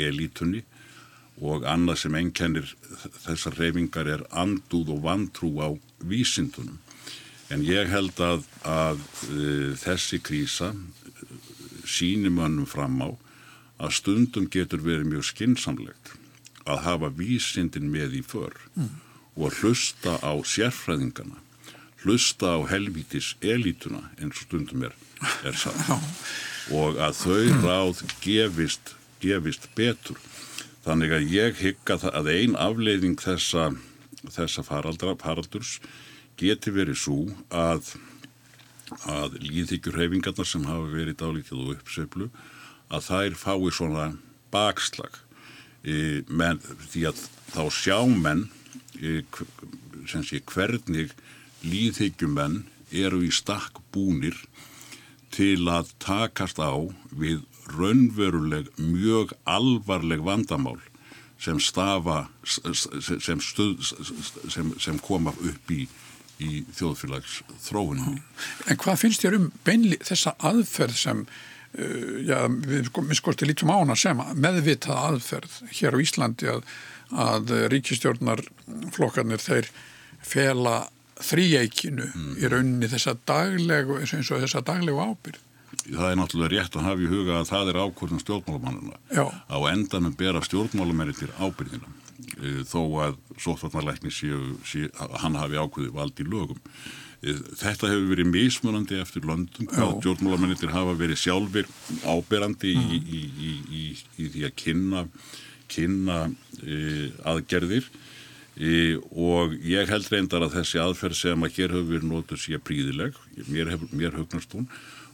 elítunni 0.00 0.62
og 1.42 1.64
annað 1.66 2.02
sem 2.04 2.16
einkennir 2.18 2.68
þessar 3.24 3.56
reyfingar 3.58 4.10
er 4.10 4.24
andúð 4.30 4.92
og 4.94 5.04
vantrú 5.06 5.50
á 5.58 5.68
vísindunum. 6.06 6.78
En 7.52 7.62
ég 7.66 7.90
held 7.92 8.18
að, 8.24 8.46
að 8.64 9.04
uh, 9.28 9.70
þessi 9.76 10.22
krísa 10.24 10.72
sínum 11.84 12.40
önnum 12.40 12.68
fram 12.68 13.00
á 13.04 13.10
að 13.82 13.96
stundum 13.98 14.48
getur 14.50 14.82
verið 14.84 15.10
mjög 15.10 15.30
skinsamlegt 15.32 16.14
að 16.62 16.84
hafa 16.86 17.08
vísindin 17.18 17.90
með 17.90 18.20
í 18.20 18.26
för. 18.26 18.54
Mm 18.78 18.92
og 19.36 19.52
hlusta 19.60 20.18
á 20.20 20.32
sérfræðingana 20.44 21.40
hlusta 22.02 22.58
á 22.58 22.60
helvítis 22.68 23.34
elítuna 23.40 24.10
eins 24.18 24.42
og 24.42 24.48
stundum 24.48 24.84
er, 24.88 24.96
er 25.46 25.56
satt 25.56 25.88
og 26.72 26.98
að 27.00 27.16
þau 27.22 27.46
ráð 27.64 28.02
gefist, 28.20 28.94
gefist 29.22 29.68
betur 29.78 30.20
þannig 30.84 31.16
að 31.16 31.32
ég 31.32 31.62
hygga 31.62 31.98
það 32.02 32.18
að 32.20 32.30
ein 32.34 32.56
afleiðing 32.58 33.20
þessa, 33.22 33.70
þessa 34.28 34.64
faraldra, 34.66 35.16
faraldurs 35.16 35.78
geti 36.40 36.72
verið 36.74 36.98
svo 36.98 37.20
að 37.48 37.94
að 39.08 39.38
líðhyggjurhefingarnar 39.40 40.48
sem 40.48 40.66
hafa 40.68 40.88
verið 40.92 41.16
dálítið 41.22 41.60
og 41.62 41.70
uppseflu 41.78 42.28
að 42.92 43.06
þær 43.08 43.36
fái 43.40 43.70
svona 43.72 44.06
bakslag. 44.52 45.14
E, 45.82 46.22
menn, 46.28 46.60
því 46.92 47.06
að 47.10 47.22
þá 47.54 47.62
sjá 47.72 47.98
menn 48.06 48.44
sé, 49.00 50.42
hvernig 50.46 51.14
líðhyggjumenn 51.64 52.62
eru 52.92 53.22
í 53.24 53.32
stakk 53.32 53.80
búnir 53.94 54.36
til 55.32 55.64
að 55.72 55.90
takast 56.02 56.60
á 56.60 56.76
við 57.10 57.42
raunveruleg 57.72 58.68
mjög 58.76 59.32
alvarleg 59.48 60.22
vandamál 60.22 60.78
sem 61.42 61.58
stafa 61.62 62.26
sem, 62.44 63.40
stuð, 63.40 63.80
sem, 64.52 64.74
sem 64.78 64.98
koma 65.02 65.32
upp 65.32 65.72
í, 65.72 65.86
í 66.42 66.62
þjóðfélags 66.76 67.40
þróunum. 67.68 68.20
En 68.68 68.80
hvað 68.82 69.02
finnst 69.04 69.24
þér 69.24 69.38
um 69.38 69.50
beinli 69.66 69.98
þessa 70.02 70.34
aðferð 70.50 70.98
sem 70.98 71.26
uh, 71.26 72.16
já, 72.26 72.38
við 72.50 72.90
skortum 73.18 73.50
lítum 73.50 73.72
á 73.72 73.76
hana 73.80 73.98
sem 73.98 74.24
meðvitað 74.34 75.04
aðferð 75.10 75.60
hér 75.70 75.96
á 75.96 76.02
Íslandi 76.02 76.50
að 76.56 76.66
að 77.12 77.52
ríkistjórnarflokkarnir 77.72 79.42
þeir 79.42 79.70
fela 80.24 80.76
þrýjeikinu 81.22 82.08
mm. 82.08 82.34
í 82.40 82.50
rauninni 82.50 82.90
þessa 82.90 83.14
daglegu 83.28 84.00
eins 84.00 84.30
og 84.32 84.42
þessa 84.42 84.62
daglegu 84.66 85.02
ábyrð. 85.02 85.40
Það 85.82 86.08
er 86.08 86.18
náttúrulega 86.18 86.52
rétt 86.52 86.76
að 86.76 86.86
hafa 86.86 87.02
í 87.02 87.10
huga 87.10 87.38
að 87.40 87.48
það 87.48 87.70
er 87.70 87.78
ákvörðan 87.82 88.22
stjórnmálamannuna. 88.22 88.98
Á 89.50 89.58
endanum 89.72 90.14
bera 90.18 90.42
stjórnmálamennir 90.44 91.32
ábyrðina 91.40 91.88
e, 91.88 92.01
þó 92.68 92.80
að 93.06 93.16
sóttvarnarleikni 93.38 94.12
séu, 94.14 94.56
séu, 94.66 94.90
hann 95.22 95.38
hafi 95.38 95.60
ákvörði 95.60 95.94
vald 95.94 96.22
í 96.22 96.26
lögum. 96.26 96.60
E, 97.22 97.36
þetta 97.60 97.90
hefur 97.92 98.08
verið 98.10 98.30
mismunandi 98.32 98.98
eftir 98.98 99.26
löndum 99.28 99.68
hvað 99.70 99.98
stjórnmálamennir 100.00 100.74
hafa 100.74 100.96
verið 100.98 101.20
sjálfur 101.22 101.68
áberandi 102.02 102.74
mm. 102.74 102.94
í, 102.96 103.00
í, 103.20 103.52
í, 103.82 103.82
í 104.18 104.30
því 104.34 104.46
að 104.48 104.56
kynna 104.64 105.04
kynna 105.72 106.18
e, 106.60 107.10
aðgerðir 107.28 107.86
e, 108.56 108.98
og 109.14 109.54
ég 109.64 109.90
held 109.92 110.10
reyndar 110.12 110.44
að 110.46 110.58
þessi 110.58 110.82
aðferð 110.82 111.20
sem 111.20 111.46
að 111.46 111.54
hér 111.58 111.76
hefur 111.76 111.88
verið 111.94 112.10
nótur 112.10 112.42
sé 112.42 112.58
príðileg, 112.58 113.16
mér, 113.48 113.76
mér 113.94 114.18
hugnast 114.18 114.52
hún 114.56 114.68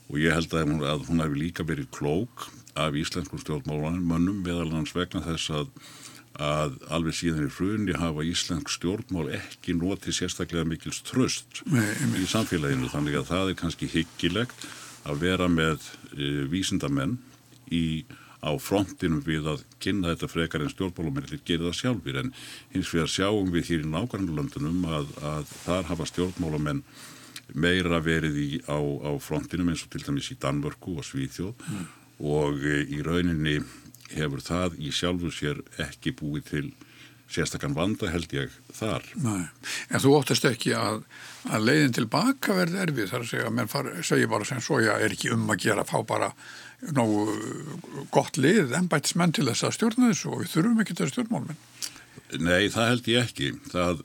og 0.09 0.21
ég 0.23 0.35
held 0.35 0.55
að 0.57 0.71
hún, 0.71 0.83
að 0.89 1.07
hún 1.11 1.23
hefur 1.23 1.43
líka 1.45 1.67
verið 1.69 1.91
klók 1.95 2.49
af 2.79 2.97
íslenskum 2.97 3.41
stjórnmálmönnum 3.43 4.43
meðal 4.47 4.71
hans 4.73 4.95
vegna 4.97 5.23
þess 5.25 5.53
að, 5.61 5.71
að 6.38 6.76
alveg 6.95 7.16
síðan 7.18 7.49
í 7.49 7.50
frunni 7.50 7.95
hafa 7.99 8.23
íslensk 8.26 8.71
stjórnmál 8.71 9.26
ekki 9.35 9.75
notið 9.75 10.21
sérstaklega 10.21 10.68
mikils 10.71 11.02
tröst 11.07 11.64
í 11.66 12.26
samfélaginu. 12.30 12.90
Þannig 12.92 13.18
að 13.18 13.30
það 13.33 13.50
er 13.50 13.59
kannski 13.59 13.90
hyggilegt 13.90 14.68
að 15.09 15.25
vera 15.25 15.49
með 15.50 15.83
e, 16.14 16.47
vísindamenn 16.52 17.16
í 17.75 18.07
á 18.38 18.54
frontinum 18.62 19.18
við 19.26 19.49
að 19.50 19.64
kynna 19.83 20.12
þetta 20.12 20.30
frekar 20.30 20.62
en 20.62 20.71
stjórnmálumennir 20.71 21.42
gerir 21.42 21.66
það 21.66 21.78
sjálfur 21.80 22.21
en 22.21 22.30
hins 22.71 22.92
vegar 22.95 23.11
sjáum 23.11 23.50
við 23.50 23.73
hér 23.73 23.83
í 23.83 23.90
nákvæmlandunum 23.90 24.85
að, 24.87 25.11
að 25.18 25.54
þar 25.64 25.90
hafa 25.90 26.07
stjórnmálamenn 26.12 26.85
meira 27.59 27.99
verið 28.04 28.38
í, 28.38 28.49
á, 28.71 28.78
á 28.78 29.11
frontinum 29.18 29.73
eins 29.73 29.83
og 29.83 29.90
til 29.90 30.04
dæmis 30.07 30.30
í 30.30 30.38
Danmörku 30.38 31.00
og 31.00 31.07
Svíþjóð. 31.09 31.66
Mm. 31.66 31.87
og 32.18 32.62
e, 32.66 32.78
í 32.95 33.02
rauninni 33.02 33.59
hefur 34.15 34.45
það 34.45 34.79
í 34.81 34.93
sjálfu 34.95 35.33
sér 35.35 35.62
ekki 35.85 36.15
búið 36.19 36.53
til 36.53 36.67
sérstakann 37.29 37.77
vanda 37.77 38.09
held 38.09 38.33
ég 38.33 38.53
þar. 38.73 39.05
Nei, 39.21 39.49
en 39.93 40.00
þú 40.00 40.15
óttast 40.17 40.47
ekki 40.49 40.73
að, 40.77 41.03
að 41.49 41.67
leiðin 41.69 41.97
tilbaka 41.99 42.57
verði 42.57 42.81
erfið 42.87 43.11
þar 43.11 43.25
að 43.25 43.31
segja 43.33 43.50
að 43.50 43.57
menn 43.59 43.71
far, 43.73 43.91
segja 44.07 44.31
bara 44.33 44.49
sem 44.49 44.62
svo, 44.65 44.81
já, 44.81 44.95
er 44.97 45.12
ekki 45.12 45.33
um 45.35 45.45
að 45.53 45.61
gera, 45.67 45.85
fá 45.88 45.99
bara 46.09 46.31
nógu 46.95 47.37
gott 48.15 48.38
lið, 48.41 48.73
ennbættismenn 48.79 49.35
til 49.37 49.49
þess 49.50 49.67
að 49.67 49.77
stjórna 49.77 50.12
þessu 50.12 50.33
og 50.33 50.45
við 50.45 50.55
þurfum 50.55 50.83
ekki 50.85 50.97
til 50.97 51.11
stjórnmálmenn. 51.12 51.61
Nei, 52.38 52.69
það 52.73 52.91
held 52.93 53.07
ég 53.09 53.29
ekki. 53.29 53.53
Það, 53.73 54.00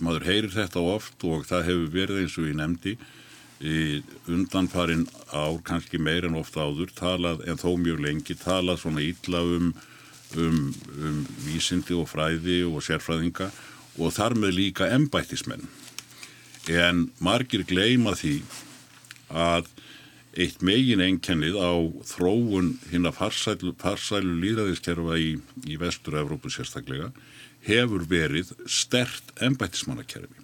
maður 0.00 0.28
heyrir 0.28 0.52
þetta 0.54 0.84
oft 0.94 1.26
og 1.28 1.48
það 1.48 1.66
hefur 1.68 1.90
verið 1.96 2.22
eins 2.22 2.36
og 2.40 2.48
ég 2.48 2.56
nefndi 2.60 2.94
undanfarin 3.60 5.04
ár, 5.36 5.58
kannski 5.64 6.00
meir 6.00 6.24
en 6.24 6.38
ofta 6.40 6.64
áður, 6.64 6.92
talað, 6.96 7.42
en 7.44 7.60
þó 7.60 7.74
mjög 7.76 8.00
lengi, 8.06 8.36
talað 8.40 8.80
svona 8.80 9.04
ítla 9.04 9.42
um 9.44 9.72
um, 10.36 10.74
um 10.98 11.20
vísindi 11.44 11.96
og 11.96 12.08
fræði 12.10 12.62
og 12.68 12.82
sérfræðinga 12.84 13.50
og 14.00 14.14
þar 14.14 14.36
með 14.38 14.56
líka 14.56 14.88
embættismenn. 14.94 15.66
En 16.70 17.08
margir 17.22 17.64
gleima 17.66 18.14
því 18.18 18.40
að 19.30 19.70
eitt 20.38 20.62
megin 20.62 21.02
einkennið 21.02 21.56
á 21.58 21.74
þróun 22.06 22.76
hinn 22.92 23.08
að 23.08 23.18
farsælu, 23.18 23.74
farsælu 23.80 24.36
líðræðiskerfa 24.44 25.18
í, 25.18 25.32
í 25.66 25.80
vestur-Európu 25.80 26.52
sérstaklega 26.52 27.10
hefur 27.66 28.06
verið 28.08 28.54
stert 28.70 29.34
embættismannakerfi 29.42 30.39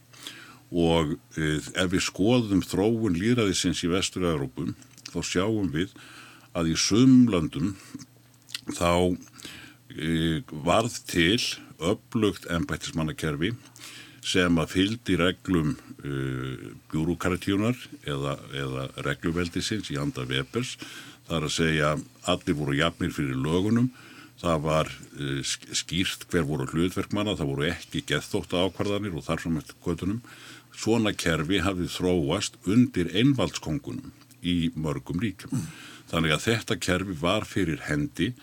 og 0.72 1.14
e, 1.38 1.56
ef 1.78 1.90
við 1.92 2.02
skoðum 2.08 2.62
þróun 2.66 3.18
líðræðisins 3.18 3.84
í 3.86 3.92
vestur-Európu 3.92 4.72
þá 5.12 5.20
sjáum 5.22 5.70
við 5.74 5.94
að 6.56 6.72
í 6.72 6.76
sumlandum 6.80 7.76
þá 8.74 9.14
E, 9.96 10.42
varð 10.66 10.98
til 11.08 11.40
upplugt 11.80 12.44
ennbættismannakerfi 12.52 13.54
sem 14.26 14.56
að 14.60 14.72
fyldi 14.72 15.14
reglum 15.20 15.76
uh, 15.76 16.08
e, 16.08 16.72
bjúrukaratjónar 16.90 17.76
eða, 18.10 18.32
eða 18.58 18.86
regluveldisins 19.06 19.92
í 19.94 19.98
anda 20.00 20.24
Webers. 20.26 20.74
Það 21.28 21.36
er 21.36 21.46
að 21.46 21.54
segja 21.54 21.92
allir 22.32 22.58
voru 22.58 22.74
jafnir 22.74 23.14
fyrir 23.14 23.38
lögunum, 23.38 23.92
það 24.42 24.64
var 24.66 24.90
uh, 24.90 25.38
skýrt 25.46 26.26
hver 26.32 26.48
voru 26.48 26.66
hlutverkmanna, 26.72 27.36
það 27.38 27.52
voru 27.52 27.68
ekki 27.70 28.02
gethóta 28.10 28.66
ákvarðanir 28.66 29.14
og 29.14 29.24
þarfum 29.28 29.60
eftir 29.62 29.78
kvötunum. 29.86 30.20
Svona 30.76 31.14
kerfi 31.16 31.62
hafði 31.64 31.88
þróast 31.88 32.58
undir 32.68 33.10
einvaldskongunum 33.16 34.12
í 34.44 34.70
mörgum 34.76 35.22
ríkjum. 35.22 35.54
Mm. 35.56 35.66
Þannig 36.10 36.36
að 36.36 36.44
þetta 36.50 36.78
kerfi 36.78 37.16
var 37.20 37.46
fyrir 37.48 37.80
hendi 37.88 38.34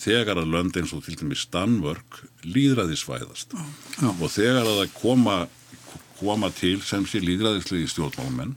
þegar 0.00 0.40
að 0.40 0.52
lönd 0.54 0.78
eins 0.80 0.94
og 0.96 1.04
til 1.04 1.16
dæmis 1.20 1.44
Danmörk 1.52 2.22
líðræðisvæðast 2.46 3.52
já, 3.52 3.64
já. 4.00 4.08
og 4.08 4.32
þegar 4.32 4.64
að 4.64 4.78
það 4.78 4.94
koma, 4.96 5.36
koma 6.20 6.50
til 6.56 6.78
sem 6.86 7.04
sé 7.08 7.20
líðræðislegi 7.24 7.90
stjórnmálamenn 7.92 8.56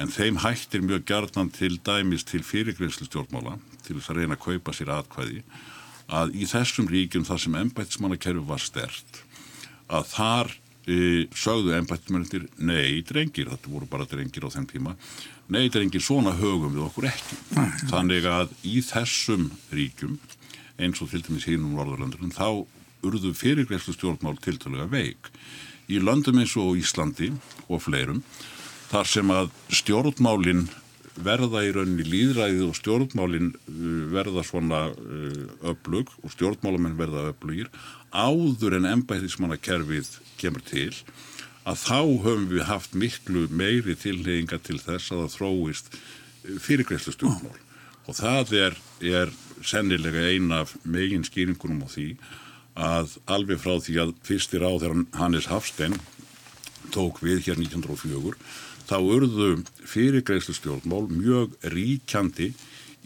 en 0.00 0.14
þeim 0.14 0.38
hættir 0.44 0.84
mjög 0.86 1.04
gjarnan 1.10 1.50
til 1.52 1.74
dæmis 1.84 2.24
til 2.28 2.44
fyrirgreinslu 2.46 3.08
stjórnmála 3.08 3.58
til 3.82 3.98
þess 3.98 4.12
að 4.12 4.22
reyna 4.22 4.38
að 4.38 4.44
kaupa 4.46 4.76
sér 4.76 4.94
atkvæði 4.94 5.42
að 6.20 6.34
í 6.38 6.46
þessum 6.50 6.88
ríkjum 6.90 7.26
þar 7.26 7.42
sem 7.42 7.58
ennbættismannakerfi 7.64 8.46
var 8.46 8.62
stert 8.62 9.22
að 9.90 10.06
þar 10.14 10.54
e, 10.90 11.28
sögðu 11.36 11.76
ennbættismannir 11.76 12.48
nei 12.66 13.00
drengir, 13.06 13.52
þetta 13.52 13.70
voru 13.70 13.88
bara 13.90 14.08
drengir 14.10 14.46
á 14.46 14.50
þeim 14.50 14.66
tíma. 14.70 14.96
Nei 15.50 15.70
drengir 15.72 16.02
svona 16.02 16.34
högum 16.38 16.74
við 16.74 16.86
okkur 16.88 17.08
ekki. 17.10 17.38
Þannig 17.92 18.28
að 18.30 18.52
í 18.66 18.82
þessum 18.86 19.48
ríkjum 19.74 20.18
eins 20.80 21.00
og 21.04 21.10
til 21.12 21.22
dæmis 21.24 21.46
hínum 21.48 21.74
Norðurlandunum, 21.76 22.32
þá 22.32 22.64
urðu 23.06 23.32
fyrirgreifstu 23.36 23.94
stjórnmál 23.96 24.38
tiltalega 24.42 24.88
veik. 24.90 25.30
Í 25.90 26.00
löndum 26.02 26.38
eins 26.40 26.54
og 26.60 26.78
Íslandi 26.80 27.32
og 27.68 27.82
fleirum, 27.84 28.22
þar 28.90 29.08
sem 29.08 29.32
að 29.34 29.50
stjórnmálinn 29.80 30.68
verða 31.18 31.64
í 31.66 31.72
rauninni 31.74 32.04
líðræðið 32.06 32.66
og 32.68 32.76
stjórnmálinn 32.78 33.50
uh, 33.54 33.72
verða 34.12 34.44
svona 34.46 34.82
uh, 34.92 35.72
öflug 35.72 36.12
og 36.22 36.34
stjórnmálamenn 36.34 36.98
verða 36.98 37.30
öflugir 37.32 37.70
áður 38.10 38.78
en 38.78 38.88
ennbæðismannakerfið 38.92 40.12
kemur 40.40 40.64
til 40.66 40.92
að 41.68 41.82
þá 41.82 41.98
höfum 42.24 42.46
við 42.50 42.64
haft 42.70 42.94
miklu 42.98 43.46
meiri 43.52 43.96
tilheyinga 43.98 44.60
til 44.64 44.78
þess 44.80 45.12
að 45.12 45.24
það 45.24 45.34
þróist 45.36 45.92
uh, 45.96 46.56
fyrirgreifstu 46.62 47.16
stjórnmál. 47.16 47.58
Og 48.08 48.16
það 48.16 48.54
er, 48.58 48.78
er 49.04 49.34
sennilega 49.62 50.22
eina 50.30 50.64
af 50.64 50.72
megin 50.88 51.26
skýringunum 51.26 51.84
á 51.84 51.88
því 51.90 52.08
að 52.80 53.18
alveg 53.30 53.60
frá 53.60 53.76
því 53.82 53.98
að 54.02 54.16
fyrstir 54.24 54.64
á 54.64 54.72
þegar 54.72 55.04
Hannes 55.18 55.50
Hafstein 55.50 55.98
tók 56.94 57.20
við 57.22 57.44
hér 57.44 57.60
1904 57.60 58.34
þá 58.90 58.96
urðu 58.98 59.50
fyrirgreifslu 59.86 60.56
stjórnmál 60.56 61.06
mjög 61.12 61.54
ríkjandi 61.70 62.50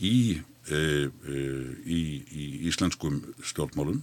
í, 0.01 0.41
e, 0.73 0.81
e, 0.81 1.43
í, 1.85 2.01
í 2.25 2.47
íslenskum 2.71 3.21
stjórnmálum 3.45 4.01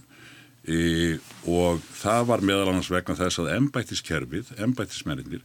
e, 0.62 1.18
og 1.50 1.82
það 1.98 2.28
var 2.30 2.46
meðal 2.46 2.70
annars 2.70 2.92
vegna 2.92 3.18
þess 3.18 3.42
að 3.42 3.50
embættiskerfið, 3.56 4.54
embættismennir 4.62 5.42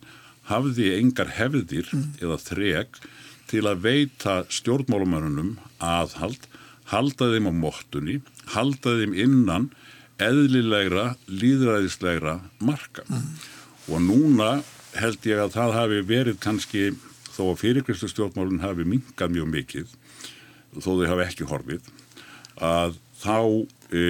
hafði 0.52 0.92
engar 1.00 1.34
hefðir 1.40 1.90
mm. 1.90 2.06
eða 2.22 2.38
þreg 2.44 3.02
til 3.50 3.66
að 3.66 3.84
veita 3.88 4.40
stjórnmálumörunum 4.54 5.56
aðhald 5.82 6.46
halda 6.92 7.32
þeim 7.34 7.50
á 7.50 7.54
móttunni, 7.56 8.22
halda 8.54 8.94
þeim 9.02 9.16
innan 9.18 9.70
eðlilegra, 10.24 11.16
líðræðislegra 11.30 12.40
marka. 12.64 13.04
Mm. 13.10 13.28
Og 13.88 14.04
núna 14.04 14.50
held 15.02 15.30
ég 15.30 15.42
að 15.42 15.54
það 15.56 15.76
hafi 15.78 16.02
verið 16.10 16.40
kannski, 16.44 16.84
þó 17.36 17.44
að 17.52 17.62
fyrirkristu 17.62 18.10
stjórnmálun 18.12 18.64
hafi 18.64 18.88
minkað 18.88 19.36
mjög 19.36 19.52
mikið, 19.54 19.94
þó 20.78 20.90
þau 20.90 21.08
hafi 21.12 21.26
ekki 21.28 21.50
horfið, 21.52 21.92
að 22.58 22.98
þá 23.22 23.38
e, 23.94 24.04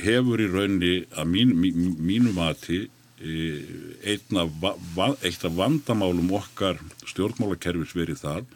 hefur 0.00 0.40
í 0.40 0.48
raunni 0.50 0.94
að 1.12 1.30
mín, 1.34 1.54
mín, 1.60 1.94
mínu 2.00 2.34
mati 2.36 2.82
e, 3.20 3.36
eitt 4.04 4.32
af 4.34 5.56
vandamálum 5.56 6.32
okkar 6.40 6.80
stjórnmálakerfis 7.10 7.96
verið 7.96 8.22
það 8.24 8.52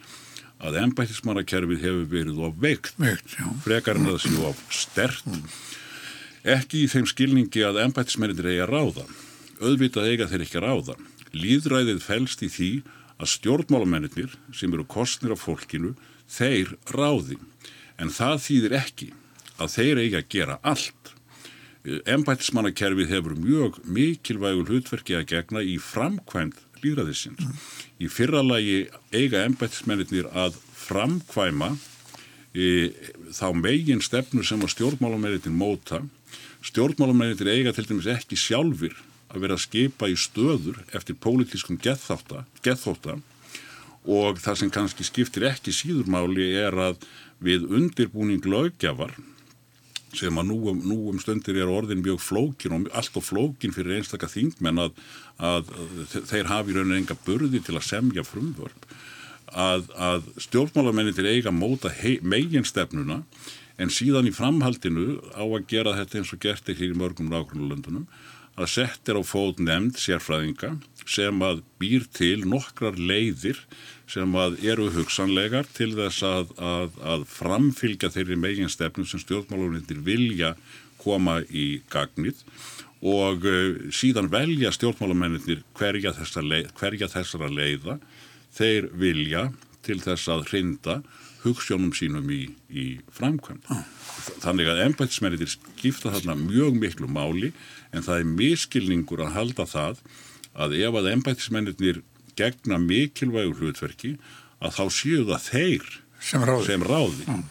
að 0.64 0.78
ennbættismannakerfið 0.80 1.83
hefur 1.85 2.04
verið 2.09 2.42
of 2.46 2.61
veikt, 2.62 2.94
veikt 3.00 3.37
frekar 3.64 3.98
en 3.98 4.09
að 4.09 4.16
það 4.16 4.22
séu 4.24 4.44
of 4.48 4.61
stert 4.72 5.26
mm. 5.28 5.42
ekki 6.57 6.85
í 6.85 6.90
þeim 6.92 7.09
skilningi 7.11 7.64
að 7.66 7.83
ennbættismennir 7.85 8.48
eiga 8.54 8.68
ráða. 8.70 9.04
Auðvitað 9.61 10.09
eiga 10.11 10.28
þeir 10.30 10.46
ekki 10.46 10.62
ráða 10.62 10.96
líðræðið 11.34 12.02
fælst 12.04 12.44
í 12.46 12.50
því 12.52 12.70
að 13.18 13.30
stjórnmálamennir 13.34 14.34
sem 14.54 14.72
eru 14.74 14.86
kostnir 14.90 15.34
af 15.34 15.44
fólkinu, 15.44 15.94
þeir 16.30 16.74
ráði 16.94 17.38
en 18.00 18.10
það 18.10 18.40
þýðir 18.46 18.76
ekki 18.80 19.10
að 19.62 19.74
þeir 19.76 20.00
eiga 20.02 20.22
að 20.22 20.30
gera 20.34 20.58
allt 20.66 21.14
ennbættismannakerfið 21.84 23.10
hefur 23.12 23.34
mjög 23.36 23.78
mikilvægul 23.84 24.64
hlutverki 24.70 25.18
að 25.18 25.26
gegna 25.34 25.60
í 25.60 25.76
framkvæmt 25.82 26.62
líðræðisins. 26.84 27.44
Í 28.00 28.08
fyrralagi 28.12 28.86
eiga 29.12 29.44
embættismennir 29.44 30.28
að 30.32 30.56
framkvæma 30.84 31.74
e, 32.56 32.92
þá 33.32 33.48
megin 33.56 34.02
stefnu 34.04 34.44
sem 34.44 34.64
að 34.64 34.74
stjórnmálamennir 34.76 35.52
móta. 35.52 36.00
Stjórnmálamennir 36.64 37.52
eiga 37.52 37.74
til 37.76 37.86
dæmis 37.88 38.08
ekki 38.16 38.38
sjálfur 38.40 38.96
að 39.36 39.46
vera 39.46 39.58
að 39.58 39.64
skipa 39.66 40.08
í 40.10 40.16
stöður 40.18 40.80
eftir 40.96 41.18
pólitískum 41.20 41.78
gethóta 41.82 43.18
og 44.04 44.40
það 44.40 44.58
sem 44.60 44.72
kannski 44.72 45.06
skiptir 45.06 45.46
ekki 45.48 45.72
síðurmáli 45.72 46.50
er 46.60 46.76
að 46.90 47.06
við 47.44 47.64
undirbúning 47.72 48.44
lögjafar 48.44 49.14
sem 50.14 50.38
að 50.38 50.50
nú 50.50 50.58
um, 50.70 50.82
nú 50.86 50.98
um 51.10 51.18
stundir 51.18 51.58
er 51.58 51.70
orðin 51.70 52.04
mjög 52.04 52.20
flókin 52.22 52.76
og 52.76 52.90
allt 52.94 53.16
og 53.18 53.24
flókin 53.26 53.74
fyrir 53.74 53.98
einstakka 53.98 54.30
þingmenn 54.30 54.84
að, 54.84 55.00
að, 55.42 55.72
þeir 56.30 56.50
hafi 56.52 56.76
raunin 56.76 57.00
enga 57.00 57.16
burði 57.26 57.60
til 57.64 57.74
að 57.78 57.88
semja 57.88 58.24
frumvörp 58.26 58.86
að, 59.50 59.90
að 59.98 60.30
stjórnmálamennir 60.46 61.16
til 61.16 61.26
eiga 61.30 61.54
móta 61.54 61.90
meginstefnuna 62.22 63.22
en 63.80 63.90
síðan 63.90 64.30
í 64.30 64.34
framhaldinu 64.34 65.18
á 65.34 65.42
að 65.42 65.66
gera 65.70 65.96
þetta 65.98 66.20
eins 66.20 66.32
og 66.34 66.42
gert 66.44 66.70
ekki 66.70 66.92
í 66.92 66.98
mörgum 66.98 67.30
nákvæmulöndunum 67.32 68.06
að 68.54 68.70
setja 68.70 69.16
á 69.18 69.22
fót 69.26 69.60
nefnd 69.62 69.98
sérfræðinga 69.98 70.74
sem 71.10 71.42
að 71.44 71.62
býr 71.80 72.06
til 72.14 72.44
nokkrar 72.48 72.96
leiðir 72.96 73.58
sem 74.10 74.36
að 74.38 74.56
eru 74.64 74.90
hugsanlegar 74.94 75.66
til 75.76 75.90
þess 75.96 76.22
að, 76.26 76.54
að, 76.60 76.96
að 77.02 77.26
framfylgja 77.32 78.12
þeirri 78.14 78.38
megin 78.40 78.72
stefnum 78.72 79.08
sem 79.08 79.22
stjórnmálunindir 79.22 80.00
vilja 80.06 80.54
koma 81.02 81.40
í 81.50 81.82
gagnið 81.92 82.40
og 83.04 83.44
uh, 83.44 83.90
síðan 83.92 84.30
velja 84.32 84.72
stjórnmálumennir 84.72 85.64
hverja, 85.76 86.14
leið, 86.40 86.70
hverja 86.78 87.10
þessara 87.12 87.50
leiða 87.52 87.98
þeir 88.54 88.88
vilja 88.96 89.48
til 89.84 90.00
þess 90.00 90.30
að 90.32 90.48
hrinda 90.52 91.00
hugssjónum 91.44 91.92
sínum 91.92 92.28
í, 92.32 92.46
í 92.72 92.84
framkvæmd. 93.12 93.66
Þannig 94.40 94.70
að 94.70 94.82
embætismennir 94.86 95.50
skipta 95.50 96.14
þarna 96.14 96.38
mjög 96.40 96.78
miklu 96.80 97.08
máli 97.10 97.50
en 97.94 98.04
það 98.04 98.20
er 98.20 98.33
miskilningur 98.40 99.22
að 99.24 99.35
halda 99.38 99.66
það 99.70 100.02
að 100.54 100.76
ef 100.83 100.98
að 101.00 101.11
embætismennir 101.12 102.02
gegna 102.38 102.78
mikilvægur 102.83 103.61
hlutverki 103.62 104.16
að 104.64 104.76
þá 104.78 104.85
séu 104.98 105.22
það 105.28 105.46
þeir 105.48 105.90
sem 106.24 106.44
ráði. 106.44 106.66
Sem 106.68 106.84
ráði. 106.84 107.26
Mm. 107.28 107.42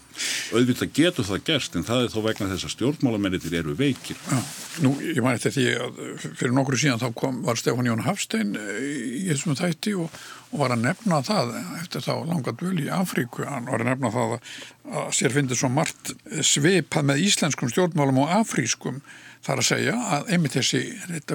Auðvitað 0.53 0.91
getur 0.93 1.25
það 1.25 1.41
gerst 1.47 1.75
en 1.77 1.85
það 1.87 2.03
er 2.03 2.11
þó 2.13 2.19
vegna 2.27 2.49
þess 2.51 2.67
að 2.67 2.73
stjórnmálamennir 2.75 3.55
eru 3.57 3.73
veikir. 3.77 4.19
Já. 4.29 4.39
Nú, 4.85 4.91
ég 5.05 5.21
mætti 5.25 5.49
eftir 5.49 5.55
því 5.55 5.65
að 5.85 5.99
fyrir 6.37 6.53
nokkru 6.53 6.79
síðan 6.81 7.01
þá 7.01 7.07
kom, 7.17 7.41
var 7.45 7.57
Stefán 7.57 7.89
Jón 7.89 8.05
Hafstein 8.05 8.53
í 8.53 9.25
þessum 9.31 9.57
þætti 9.57 9.95
og, 10.03 10.21
og 10.51 10.61
var 10.61 10.75
að 10.75 10.85
nefna 10.85 11.19
það 11.25 11.53
eftir 11.81 12.05
þá 12.05 12.13
langa 12.29 12.55
dvöl 12.61 12.77
í 12.83 12.87
Afríku, 12.93 13.45
hann 13.49 13.69
var 13.69 13.81
að 13.81 13.89
nefna 13.89 14.13
það 14.13 14.37
að, 14.37 14.55
að 15.01 15.11
sér 15.17 15.37
finnir 15.37 15.61
svo 15.61 15.73
margt 15.73 16.13
svipað 16.45 17.09
með 17.09 17.27
íslenskum 17.27 17.73
stjórnmálum 17.73 18.23
og 18.25 18.37
afrískum 18.37 19.01
þar 19.43 19.59
að 19.59 19.69
segja 19.69 19.99
að 20.17 20.33
einmitt 20.33 20.55
þessi 20.55 20.83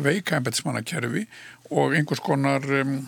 veika 0.06 0.38
embetsmannakerfi 0.38 1.26
og 1.74 1.96
einhvers 1.98 2.22
konar 2.24 2.64
um, 2.80 3.00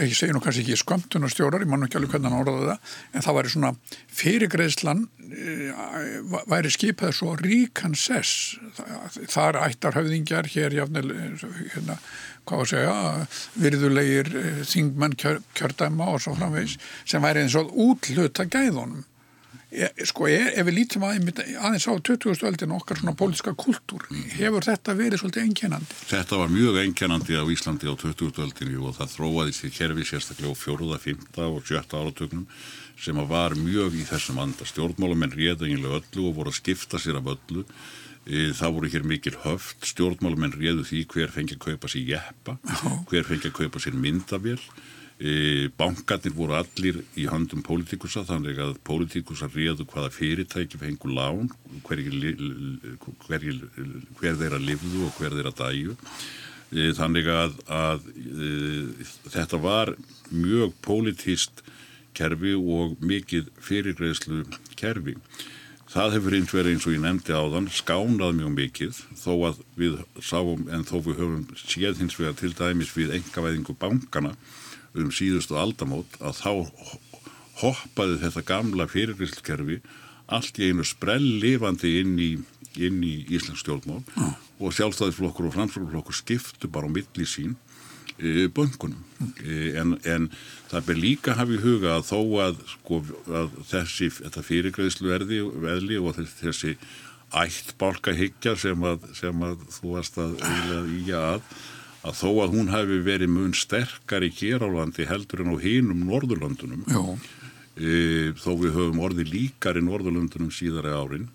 ég 0.00 0.14
segi 0.16 0.34
nú 0.34 0.40
kannski 0.42 0.62
ekki 0.64 0.78
skömmtunarstjórar, 0.80 1.64
ég 1.64 1.70
man 1.70 1.86
ekki 1.86 1.98
alveg 1.98 2.14
hvernig 2.14 2.32
hann 2.32 2.42
orðaði 2.42 2.68
það, 2.70 2.96
en 3.12 3.26
það 3.26 3.38
væri 3.38 3.52
svona 3.52 3.72
fyrirgreðslan 4.20 5.04
væri 6.50 6.72
skipað 6.72 7.14
svo 7.16 7.36
ríkan 7.40 7.96
sess. 7.98 8.56
Þar 9.32 9.60
ættar 9.64 9.96
höfðingjar 9.96 10.50
hér 10.52 10.76
jáfnvel 10.76 11.14
hérna, 11.74 11.98
hvað 12.48 12.64
að 12.64 12.70
segja 12.72 12.96
virðulegir 13.64 14.32
þingmenn 14.68 15.16
kjör, 15.20 15.40
kjördæma 15.56 16.10
og 16.12 16.22
svo 16.24 16.36
framvegs 16.38 16.78
sem 17.04 17.22
væri 17.24 17.44
eins 17.44 17.56
og 17.58 17.72
útluta 17.72 18.48
gæðunum 18.50 19.06
sko 20.04 20.28
ef 20.28 20.66
við 20.66 20.74
lítum 20.76 21.06
að, 21.08 21.30
aðeins 21.56 21.86
á 21.88 21.92
20. 21.96 22.44
öldin 22.48 22.74
okkar 22.76 23.00
svona 23.00 23.14
pólitska 23.16 23.54
kultúr 23.56 24.04
hefur 24.36 24.66
þetta 24.66 24.94
verið 24.98 25.22
svolítið 25.22 25.46
enginandi? 25.46 25.96
Þetta 26.10 26.40
var 26.42 26.52
mjög 26.52 26.78
enginandi 26.82 27.38
á 27.40 27.44
Íslandi 27.48 27.88
á 27.88 27.94
20. 27.96 28.42
öldinu 28.44 28.84
og 28.88 28.98
það 28.98 29.16
þróaði 29.16 29.56
sér 29.56 29.74
kerfi 29.78 30.06
sérstaklega 30.08 30.52
á 30.52 30.60
fjóruða, 30.60 31.00
fymta 31.00 31.48
og 31.48 31.64
sjötta 31.68 32.02
áratögnum 32.02 32.46
sem 33.02 33.18
var 33.28 33.56
mjög 33.58 33.96
í 33.98 34.06
þessum 34.06 34.40
anda. 34.42 34.68
Stjórnmálamenn 34.68 35.34
réði 35.34 35.70
eiginlega 35.70 36.02
öllu 36.02 36.28
og 36.28 36.38
voru 36.38 36.52
að 36.52 36.60
skipta 36.60 37.00
sér 37.02 37.18
af 37.18 37.32
öllu. 37.34 37.64
E, 38.22 38.52
það 38.54 38.76
voru 38.76 38.90
hér 38.92 39.06
mikil 39.08 39.34
höft. 39.42 39.80
Stjórnmálamenn 39.88 40.54
réðu 40.54 40.84
því 40.86 41.04
hver 41.14 41.32
fengi 41.34 41.56
að 41.56 41.64
kaupa 41.66 41.90
sér 41.90 42.12
jeppa, 42.12 42.58
hver 43.10 43.26
fengi 43.26 43.50
að 43.50 43.58
kaupa 43.62 43.82
sér 43.82 43.96
myndavél. 43.98 44.60
E, 45.22 45.68
bankarnir 45.78 46.32
voru 46.34 46.56
allir 46.58 46.96
í 47.14 47.28
handum 47.30 47.62
pólitikusa 47.62 48.24
þannig 48.26 48.58
að 48.58 48.72
pólitikusa 48.82 49.46
réðu 49.52 49.86
hvaða 49.92 50.10
fyrirtæki 50.16 50.80
fengu 50.80 51.12
lán, 51.14 51.52
hver, 51.86 52.00
hver, 53.28 53.44
hver 54.18 54.40
þeirra 54.40 54.58
livðu 54.58 55.04
og 55.06 55.20
hver 55.20 55.36
þeirra 55.36 55.52
dæju. 55.60 55.94
E, 56.72 56.88
þannig 56.98 57.30
að, 57.30 57.54
að 57.70 58.08
e, 58.18 58.50
þetta 59.30 59.60
var 59.62 59.94
mjög 60.32 60.74
pólitíst 60.82 61.62
kerfi 62.18 62.56
og 62.58 62.98
mikið 63.04 63.52
fyrirgreðslu 63.62 64.42
kerfi. 64.80 65.14
Það 65.92 66.16
hefur 66.16 66.34
eins 66.38 66.52
verið 66.56 66.74
eins 66.74 66.88
og 66.88 66.96
ég 66.96 67.04
nefndi 67.04 67.36
á 67.36 67.44
þann 67.52 67.70
skánað 67.70 68.34
mjög 68.40 68.52
mikið 68.56 69.00
þó 69.22 69.32
að 69.52 69.62
við 69.78 70.02
sáum 70.24 70.66
en 70.72 70.86
þó 70.88 70.96
við 71.04 71.18
höfum 71.20 71.42
séð 71.62 72.02
hins 72.02 72.18
vegar 72.18 72.36
til 72.40 72.54
dæmis 72.56 72.90
við 72.96 73.14
engavæðingu 73.20 73.76
bankana 73.78 74.34
um 74.98 75.10
síðustu 75.14 75.56
aldamót 75.58 76.18
að 76.20 76.38
þá 76.42 76.52
hoppaði 77.62 78.20
þetta 78.22 78.46
gamla 78.48 78.88
fyrirgreðslukerfi 78.90 79.80
allt 80.32 80.60
í 80.60 80.70
einu 80.70 80.86
sprell 80.86 81.24
lifandi 81.42 81.98
inn 82.00 82.16
í, 82.20 82.30
inn 82.80 83.02
í 83.04 83.14
Íslands 83.34 83.62
stjórnmál 83.64 84.00
ah. 84.16 84.34
og 84.62 84.74
sjálfstæðisflokkur 84.76 85.50
og 85.50 85.56
framsflokkur 85.56 86.16
skiptu 86.16 86.70
bara 86.72 86.88
á 86.88 86.94
milli 86.94 87.28
sín 87.28 87.54
e, 88.16 88.48
böngunum 88.52 89.02
e, 89.44 89.74
en, 89.80 89.96
en 90.08 90.30
það 90.70 90.88
ber 90.88 91.00
líka 91.00 91.36
hafi 91.38 91.60
huga 91.62 91.98
að 91.98 92.08
þó 92.12 92.20
að, 92.46 92.64
sko, 92.76 93.02
að 93.28 93.56
þessi 93.72 94.10
fyrirgreðslu 94.48 95.12
verði 95.12 96.00
og 96.00 96.20
þessi 96.40 96.76
ættbálka 97.32 98.12
higgja 98.16 98.56
sem 98.60 98.82
að, 98.84 99.06
sem 99.16 99.44
að 99.44 99.62
þú 99.72 99.94
varst 99.96 100.18
að 100.20 100.36
í 100.98 101.06
að 101.16 101.40
að 102.02 102.16
þó 102.18 102.30
að 102.44 102.56
hún 102.56 102.72
hafi 102.72 102.98
verið 103.06 103.32
mun 103.32 103.52
sterkari 103.56 104.30
hér 104.34 104.64
á 104.66 104.68
landi 104.72 105.06
heldur 105.08 105.44
en 105.44 105.54
á 105.54 105.56
hinum 105.62 106.02
Norðurlandunum 106.08 106.86
e, 106.88 108.32
þó 108.38 108.50
við 108.58 108.74
höfum 108.78 109.02
orði 109.06 109.28
líkar 109.28 109.78
í 109.78 109.84
Norðurlandunum 109.86 110.50
síðari 110.54 110.94
árin 110.94 111.28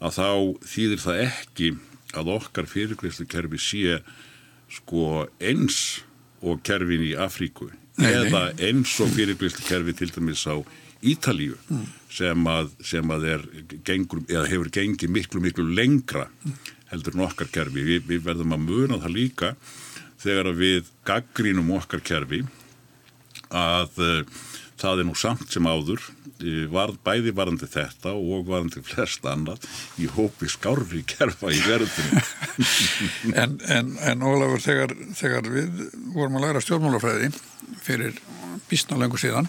að 0.00 0.18
þá 0.18 0.30
þýðir 0.72 1.02
það 1.04 1.22
ekki 1.26 1.72
að 2.16 2.32
okkar 2.36 2.68
fyrirgreðslu 2.70 3.26
kerfi 3.28 3.60
sé 3.60 3.98
sko 4.72 5.26
eins 5.40 6.00
og 6.44 6.62
kerfin 6.66 7.04
í 7.04 7.14
Afríku 7.18 7.68
nei, 8.00 8.10
eða 8.10 8.48
nei. 8.50 8.66
eins 8.68 8.94
og 9.02 9.12
fyrirbyrstkerfi 9.16 9.96
til 9.96 10.10
dæmis 10.14 10.44
á 10.48 10.56
Ítalíu 11.06 11.56
mm. 11.68 11.84
sem, 12.10 12.46
að, 12.48 12.70
sem 12.84 13.10
að 13.12 13.26
er 13.34 13.42
gengur, 13.86 14.22
eða 14.30 14.46
hefur 14.48 14.70
gengið 14.72 15.12
miklu 15.12 15.42
miklu 15.44 15.66
lengra 15.76 16.26
heldur 16.90 17.16
en 17.16 17.26
okkar 17.26 17.50
kerfi 17.52 17.84
Vi, 17.84 17.98
við 18.06 18.24
verðum 18.26 18.56
að 18.56 18.64
muna 18.64 19.00
það 19.02 19.16
líka 19.16 19.52
þegar 20.26 20.52
við 20.58 20.92
gaggrínum 21.08 21.72
okkar 21.78 22.02
kerfi 22.04 22.42
að 23.54 24.02
uh, 24.02 24.44
það 24.76 25.02
er 25.02 25.08
nú 25.08 25.16
samt 25.18 25.48
sem 25.52 25.66
áður 25.68 26.02
var, 26.70 26.92
bæði 27.04 27.32
varandi 27.32 27.68
þetta 27.70 28.12
og 28.12 28.44
varandi 28.50 28.82
flest 28.84 29.24
annað 29.24 29.64
í 30.02 30.08
hópi 30.12 30.48
skárfi 30.52 31.02
kerfa 31.08 31.52
í 31.54 31.60
verðinu 31.64 32.20
en, 33.42 33.56
en, 33.72 33.94
en 34.04 34.24
Ólafur 34.26 34.60
þegar, 34.60 34.92
þegar 35.16 35.48
við 35.48 35.86
vorum 36.12 36.36
að 36.36 36.46
læra 36.46 36.64
stjórnmálafræði 36.64 37.32
fyrir 37.86 38.20
bísna 38.68 39.00
lengur 39.00 39.22
síðan 39.22 39.48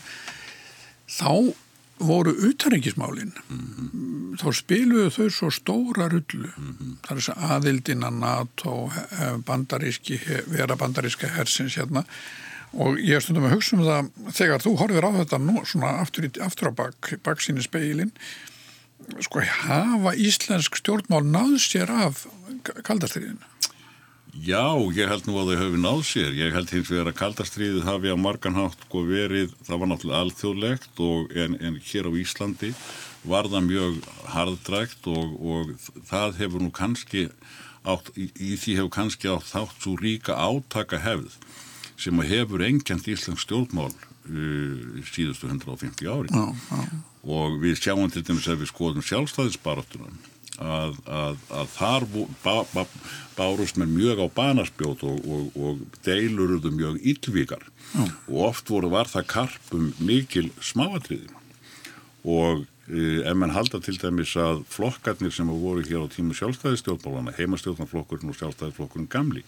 þá 1.12 1.52
voru 2.00 2.32
utanrikismálin 2.50 3.34
mm 3.50 3.60
-hmm. 3.60 4.40
þá 4.42 4.54
spiluðu 4.54 5.10
þau 5.10 5.30
svo 5.30 5.50
stóra 5.52 6.10
rullu 6.10 6.50
mm 6.58 6.74
-hmm. 6.74 6.98
þar 7.08 7.16
er 7.18 7.22
þess 7.22 7.30
að 7.30 7.52
aðildina 7.52 8.10
NATO 8.10 8.92
bandaríski, 9.46 10.20
vera 10.48 10.76
bandaríska 10.76 11.28
hersins 11.28 11.78
hérna 11.78 12.04
og 12.74 13.00
ég 13.00 13.22
stundum 13.22 13.48
að 13.48 13.56
hugsa 13.56 13.76
um 13.78 13.84
það 13.84 14.10
þegar 14.34 14.62
þú 14.62 14.76
horfir 14.78 15.08
á 15.08 15.12
þetta 15.18 15.38
nú 15.38 15.66
svona 15.66 15.90
aftur, 16.02 16.26
í, 16.26 16.32
aftur 16.42 16.70
á 16.70 16.74
bak, 16.76 17.14
baksíni 17.24 17.64
speilin 17.64 18.12
sko 19.24 19.40
hafa 19.40 20.14
íslensk 20.16 20.76
stjórnmál 20.76 21.24
náð 21.24 21.58
sér 21.64 21.92
af 21.92 22.26
kaldastriðinu? 22.84 23.57
Já, 24.46 24.78
ég 24.94 25.10
held 25.10 25.26
nú 25.26 25.38
að 25.42 25.52
þau 25.52 25.60
hafi 25.64 25.80
náð 25.82 26.02
sér. 26.06 26.34
Ég 26.38 26.54
held 26.54 26.72
hins 26.74 26.90
vegar 26.92 27.10
að 27.10 27.20
kaldastriðið 27.22 27.86
hafi 27.88 28.12
að 28.12 28.20
marganhátt 28.22 28.84
sko 28.86 29.02
verið, 29.08 29.54
það 29.66 29.82
var 29.82 29.90
náttúrulega 29.92 30.24
alþjóðlegt 30.26 31.02
og 31.08 31.38
en, 31.44 31.56
en 31.58 31.80
hér 31.88 32.10
á 32.10 32.12
Íslandi 32.22 32.74
var 33.28 33.50
það 33.50 33.66
mjög 33.72 33.98
hardrækt 34.34 35.10
og, 35.10 35.34
og 35.42 35.74
það 36.10 36.38
hefur 36.44 36.64
nú 36.64 36.70
kannski 36.76 37.28
átt, 37.88 38.12
í, 38.16 38.30
í 38.36 38.54
því 38.60 38.78
hefur 38.82 38.94
kannski 39.00 39.32
átt 39.32 39.50
þátt 39.50 39.82
svo 39.82 39.96
ríka 40.00 40.38
átaka 40.38 41.02
hefð 41.02 41.40
sem 41.98 42.24
hefur 42.30 42.64
engjant 42.68 43.10
Íslands 43.10 43.46
stjórnmál 43.48 43.90
uh, 43.90 45.04
síðustu 45.08 45.50
150 45.50 46.08
ári 46.14 46.30
já, 46.30 46.46
já. 46.54 46.98
og 47.26 47.60
við 47.64 47.80
sjáum 47.82 48.12
til 48.14 48.26
dæmis 48.28 48.50
ef 48.52 48.62
við 48.62 48.72
skoðum 48.74 49.06
sjálfstæðisbaráttuna 49.08 50.14
að, 50.58 50.96
að, 51.06 51.42
að 51.54 51.74
þar 51.76 52.06
bá, 52.44 52.56
bá, 52.74 52.84
bárust 53.38 53.78
með 53.80 53.94
mjög 53.94 54.24
á 54.24 54.28
banarspjót 54.38 55.04
og, 55.08 55.20
og, 55.26 55.58
og 55.58 56.00
deiluruðu 56.06 56.72
mjög 56.76 57.02
yllvíkar 57.14 57.68
og 58.28 58.40
oft 58.50 58.72
voru 58.72 58.90
var 58.92 59.10
það 59.10 59.30
karpum 59.32 59.92
mikil 60.04 60.50
smáatriði. 60.60 61.30
Og 62.28 62.66
uh, 62.66 63.20
ef 63.22 63.38
mann 63.38 63.56
halda 63.56 63.80
til 63.84 63.98
dæmis 64.02 64.34
að 64.40 64.64
flokkarnir 64.74 65.36
sem 65.36 65.52
voru 65.52 65.86
hér 65.86 66.08
á 66.10 66.14
tímu 66.14 66.36
sjálfstæðistjórnmálana 66.38 67.36
heimastjórnarflokkurinn 67.38 68.34
og 68.34 68.40
sjálfstæðisflokkurinn 68.42 69.12
gamli 69.12 69.46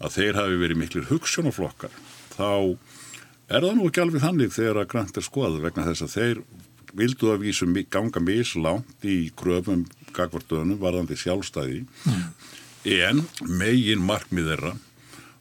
að 0.00 0.16
þeir 0.16 0.40
hafi 0.40 0.58
verið 0.62 0.80
miklir 0.80 1.08
hugssjónaflokkar 1.10 1.92
þá 2.32 2.50
er 3.50 3.66
það 3.66 3.76
nú 3.76 3.86
ekki 3.90 4.02
alveg 4.04 4.24
þannig 4.24 4.52
þegar 4.54 4.80
að 4.80 4.90
grænt 4.94 5.18
er 5.20 5.26
skoðað 5.26 5.64
vegna 5.66 5.86
þess 5.90 6.06
að 6.06 6.14
þeir 6.16 6.42
vildu 6.96 7.30
að 7.30 7.44
vísu 7.44 7.68
ganga 7.90 8.22
mislánt 8.22 9.06
í 9.06 9.30
gröfum 9.38 9.84
gagvartöðunum 10.16 10.80
varðandi 10.82 11.18
sjálfstæði 11.20 11.82
mm. 11.84 12.24
en 12.96 13.24
megin 13.48 14.04
markmið 14.04 14.52
þeirra 14.52 14.74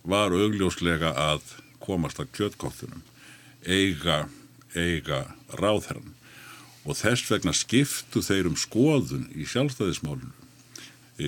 var 0.10 0.36
augljóslega 0.36 1.14
að 1.14 1.56
komast 1.84 2.20
að 2.22 2.32
kjötkóttunum 2.38 3.04
eiga, 3.68 4.26
eiga 4.76 5.26
ráðherran 5.60 6.16
og 6.88 6.98
þess 6.98 7.30
vegna 7.30 7.54
skiptu 7.54 8.24
þeir 8.26 8.50
um 8.50 8.60
skoðun 8.60 9.28
í 9.36 9.48
sjálfstæðismálunum 9.50 10.36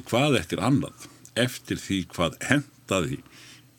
hvað 0.08 0.38
eftir 0.40 0.62
annað 0.64 1.10
eftir 1.40 1.80
því 1.80 2.06
hvað 2.14 2.38
hend 2.48 2.70
staði 2.92 3.22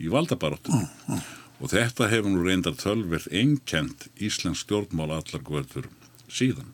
í 0.02 0.10
valdabaróttu 0.12 0.72
mm, 0.72 0.86
mm. 1.12 1.24
og 1.60 1.72
þetta 1.72 2.08
hefur 2.10 2.32
nú 2.32 2.44
reyndar 2.46 2.78
tölverð 2.80 3.28
einkent 3.36 4.08
Íslands 4.16 4.64
stjórnmál 4.64 5.12
allar 5.12 5.44
guður 5.44 5.90
síðan. 6.32 6.72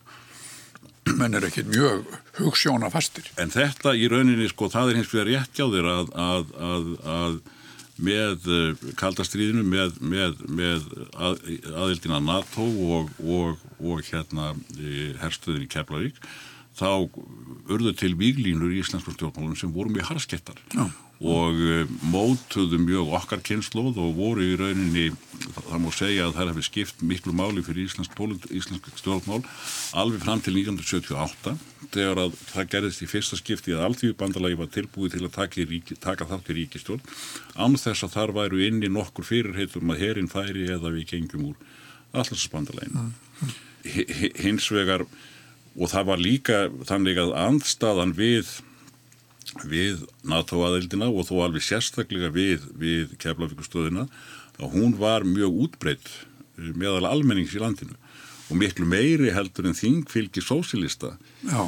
Menn 1.17 1.37
er 1.37 1.47
ekki 1.47 1.65
mjög 1.67 2.09
hugssjóna 2.39 2.89
fastir. 2.93 3.29
En 3.41 3.53
þetta 3.53 3.95
í 3.97 4.09
rauninni, 4.11 4.49
sko, 4.51 4.69
það 4.71 4.91
er 4.91 4.99
hins 4.99 5.13
vegar 5.13 5.29
rétt 5.29 5.57
hjá 5.57 5.65
þér 5.71 5.89
að, 5.93 6.11
að, 6.25 6.53
að, 6.69 6.91
að 7.15 7.39
með 7.99 8.47
uh, 8.47 8.85
kaldastriðinu, 8.99 9.65
með, 9.67 9.97
með, 9.99 10.45
með 10.47 10.85
að, 11.15 11.41
aðildina 11.73 12.21
NATO 12.23 12.63
og, 12.63 13.11
og, 13.19 13.65
og 13.83 14.05
hérna 14.07 14.53
e, 14.77 15.11
herstöðin 15.19 15.65
í 15.65 15.69
Keflavík, 15.73 16.21
þá 16.79 17.09
urðu 17.67 17.91
til 17.99 18.13
víglínur 18.19 18.71
í 18.71 18.79
íslensku 18.79 19.11
stjórnmálum 19.17 19.57
sem 19.59 19.73
voru 19.75 19.91
mjög 19.91 20.13
harskettar. 20.13 20.61
Já 20.71 20.87
og 21.19 21.59
eh, 21.59 21.87
mótuðu 22.07 22.79
mjög 22.79 23.11
okkar 23.19 23.41
kynnslóð 23.43 23.99
og 23.99 24.15
voru 24.15 24.45
í 24.45 24.55
rauninni, 24.59 25.09
það 25.65 25.81
má 25.83 25.89
segja 25.95 26.27
að 26.27 26.35
það 26.37 26.49
hefði 26.51 26.65
skipt 26.67 27.01
miklu 27.11 27.33
máli 27.35 27.63
fyrir 27.65 27.87
íslensk, 27.87 28.21
íslensk 28.55 28.89
stjórnmál 28.99 29.41
alveg 29.99 30.23
fram 30.23 30.43
til 30.43 30.55
1978 30.59 31.55
þegar 31.93 32.21
að 32.25 32.37
það 32.51 32.69
gerðist 32.75 33.03
í 33.05 33.09
fyrsta 33.09 33.39
skipti 33.39 33.75
að 33.75 33.85
alltífi 33.87 34.17
bandalagi 34.19 34.59
var 34.59 34.71
tilbúið 34.73 35.15
til 35.15 35.23
að 35.25 35.35
taka, 35.37 35.65
ríki, 35.71 35.97
taka 35.99 36.29
þátt 36.29 36.53
í 36.53 36.57
ríkistjórn 36.59 37.03
án 37.57 37.77
þess 37.79 38.07
að 38.07 38.15
þar 38.15 38.35
væru 38.39 38.63
inni 38.67 38.91
nokkur 38.93 39.27
fyrirheitum 39.27 39.93
að 39.93 40.05
herin 40.05 40.31
færi 40.31 40.69
eða 40.69 40.93
við 40.95 41.09
gengjum 41.13 41.51
úr 41.51 41.59
allarsbandaleginu. 42.17 43.09
Mm. 43.09 43.57
Hins 44.39 44.71
vegar 44.73 45.05
og 45.79 45.91
það 45.91 46.09
var 46.09 46.21
líka 46.21 46.63
þannig 46.89 47.21
að 47.21 47.35
andstaðan 47.39 48.15
við 48.17 48.57
við 49.65 50.03
NATO 50.27 50.61
aðeildina 50.65 51.09
og 51.09 51.25
þó 51.29 51.45
alveg 51.45 51.63
sérstaklega 51.65 52.29
við, 52.33 52.65
við 52.77 53.15
keflavíkustöðina 53.21 54.05
að 54.59 54.75
hún 54.75 54.97
var 54.99 55.25
mjög 55.27 55.63
útbreytt 55.65 56.11
eh, 56.59 56.71
meðal 56.75 57.07
almennings 57.09 57.55
í 57.55 57.63
landinu 57.63 57.97
og 58.49 58.57
miklu 58.57 58.85
meiri 58.89 59.31
heldur 59.33 59.69
en 59.69 59.77
þingfylgi 59.77 60.41
sósilista 60.41 61.13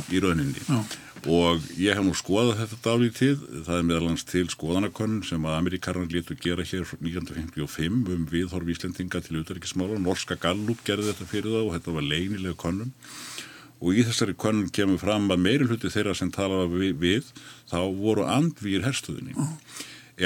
í 0.10 0.22
rauninni. 0.22 0.62
Já. 0.66 0.82
og 1.30 1.62
ég 1.78 1.94
hef 1.94 2.02
nú 2.02 2.16
skoðað 2.18 2.64
þetta 2.64 2.78
dálítið, 2.88 3.44
það 3.68 3.76
er 3.78 3.86
meðalans 3.86 4.26
til 4.26 4.48
skoðanakönnun 4.50 5.22
sem 5.28 5.46
að 5.46 5.58
Amerikarnar 5.60 6.10
létu 6.10 6.38
gera 6.42 6.66
hér 6.66 6.88
1955 6.98 8.10
um 8.16 8.26
viðhorf 8.32 8.74
Íslendinga 8.74 9.22
til 9.22 9.38
auðverkismála, 9.38 10.00
Norska 10.02 10.40
Gallup 10.42 10.82
gerði 10.88 11.12
þetta 11.12 11.30
fyrir 11.30 11.54
það 11.54 11.68
og 11.68 11.78
þetta 11.78 11.96
var 12.00 12.10
leinilega 12.10 12.58
könnun. 12.66 12.96
Og 13.82 13.98
í 13.98 14.04
þessari 14.06 14.34
konun 14.38 14.74
kemur 14.74 15.00
fram 15.02 15.30
að 15.34 15.46
meiri 15.46 15.70
hluti 15.70 15.90
þeirra 15.90 16.18
sem 16.18 16.34
tala 16.34 16.66
við, 16.70 16.98
við 17.02 17.30
þá 17.70 17.80
voru 17.98 18.26
andvýr 18.30 18.86
herstuðinni 18.86 19.38
oh. 19.38 19.54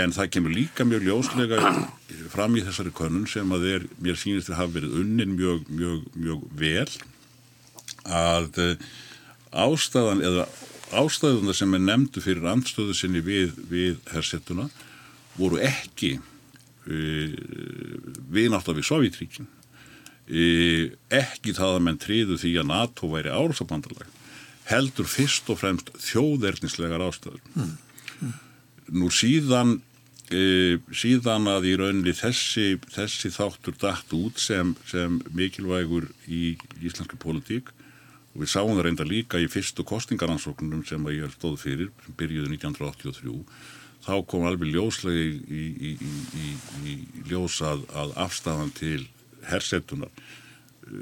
En 0.03 0.13
það 0.15 0.31
kemur 0.35 0.53
líka 0.55 0.85
mjög 0.87 1.07
ljóslega 1.07 1.59
fram 2.33 2.55
í 2.57 2.63
þessari 2.65 2.93
konun 2.95 3.25
sem 3.29 3.51
að 3.55 3.67
þeir, 3.67 3.87
mér 4.03 4.19
sýnist 4.19 4.51
að 4.51 4.59
hafa 4.59 4.75
verið 4.79 4.95
unnin 5.01 5.35
mjög, 5.37 5.67
mjög, 5.69 6.05
mjög 6.15 6.45
vel 6.59 6.87
að 8.05 8.61
uh, 8.61 8.87
ástæðan 9.65 10.23
eða 10.25 10.47
ástæðuna 10.95 11.55
sem 11.57 11.73
er 11.75 11.83
nefndu 11.83 12.23
fyrir 12.23 12.47
andstöðu 12.51 12.95
sinni 12.97 13.23
við, 13.25 13.55
við 13.69 13.99
hersettuna 14.13 14.67
voru 15.39 15.59
ekki 15.63 16.15
uh, 16.19 17.37
viðnátt 18.33 18.69
af 18.69 18.77
við 18.77 18.89
Sovjetríkin 18.91 19.51
ekki 20.25 21.53
það 21.53 21.75
að 21.75 21.83
menn 21.85 21.99
tríðu 22.01 22.39
því 22.41 22.55
að 22.57 22.69
NATO 22.71 23.09
væri 23.11 23.29
árásabandalag 23.29 24.07
heldur 24.71 25.05
fyrst 25.05 25.49
og 25.53 25.59
fremst 25.61 25.91
þjóðernislegar 26.01 27.03
ástöður 27.05 27.43
mm. 27.53 27.75
Mm. 28.25 28.33
Nú 28.93 29.09
síðan 29.13 29.79
e, 30.29 30.77
síðan 30.93 31.49
að 31.49 31.69
í 31.71 31.73
rauninni 31.79 32.13
þessi, 32.17 32.75
þessi 32.93 33.31
þáttur 33.33 33.77
dætt 33.81 34.13
út 34.17 34.41
sem, 34.41 34.75
sem 34.89 35.19
mikilvægur 35.37 36.09
í 36.27 36.55
íslenski 36.81 37.19
politík 37.21 37.71
og 38.35 38.43
við 38.43 38.51
sáum 38.51 38.75
það 38.75 38.85
reynda 38.87 39.07
líka 39.07 39.41
í 39.41 39.49
fyrstu 39.51 39.85
kostingaransóknum 39.87 40.83
sem 40.87 41.05
að 41.07 41.19
ég 41.21 41.35
stóð 41.35 41.59
fyrir 41.63 41.91
sem 42.05 42.17
byrjuði 42.19 42.57
1983 42.57 43.43
þá 44.05 44.15
kom 44.29 44.45
alveg 44.45 44.73
ljóslega 44.75 45.21
í, 45.49 45.67
í, 45.89 45.93
í, 45.97 46.49
í 46.85 46.95
ljósað 47.29 47.85
að 47.97 48.17
afstafan 48.25 48.73
til 48.75 49.07
hersetunar 49.49 50.11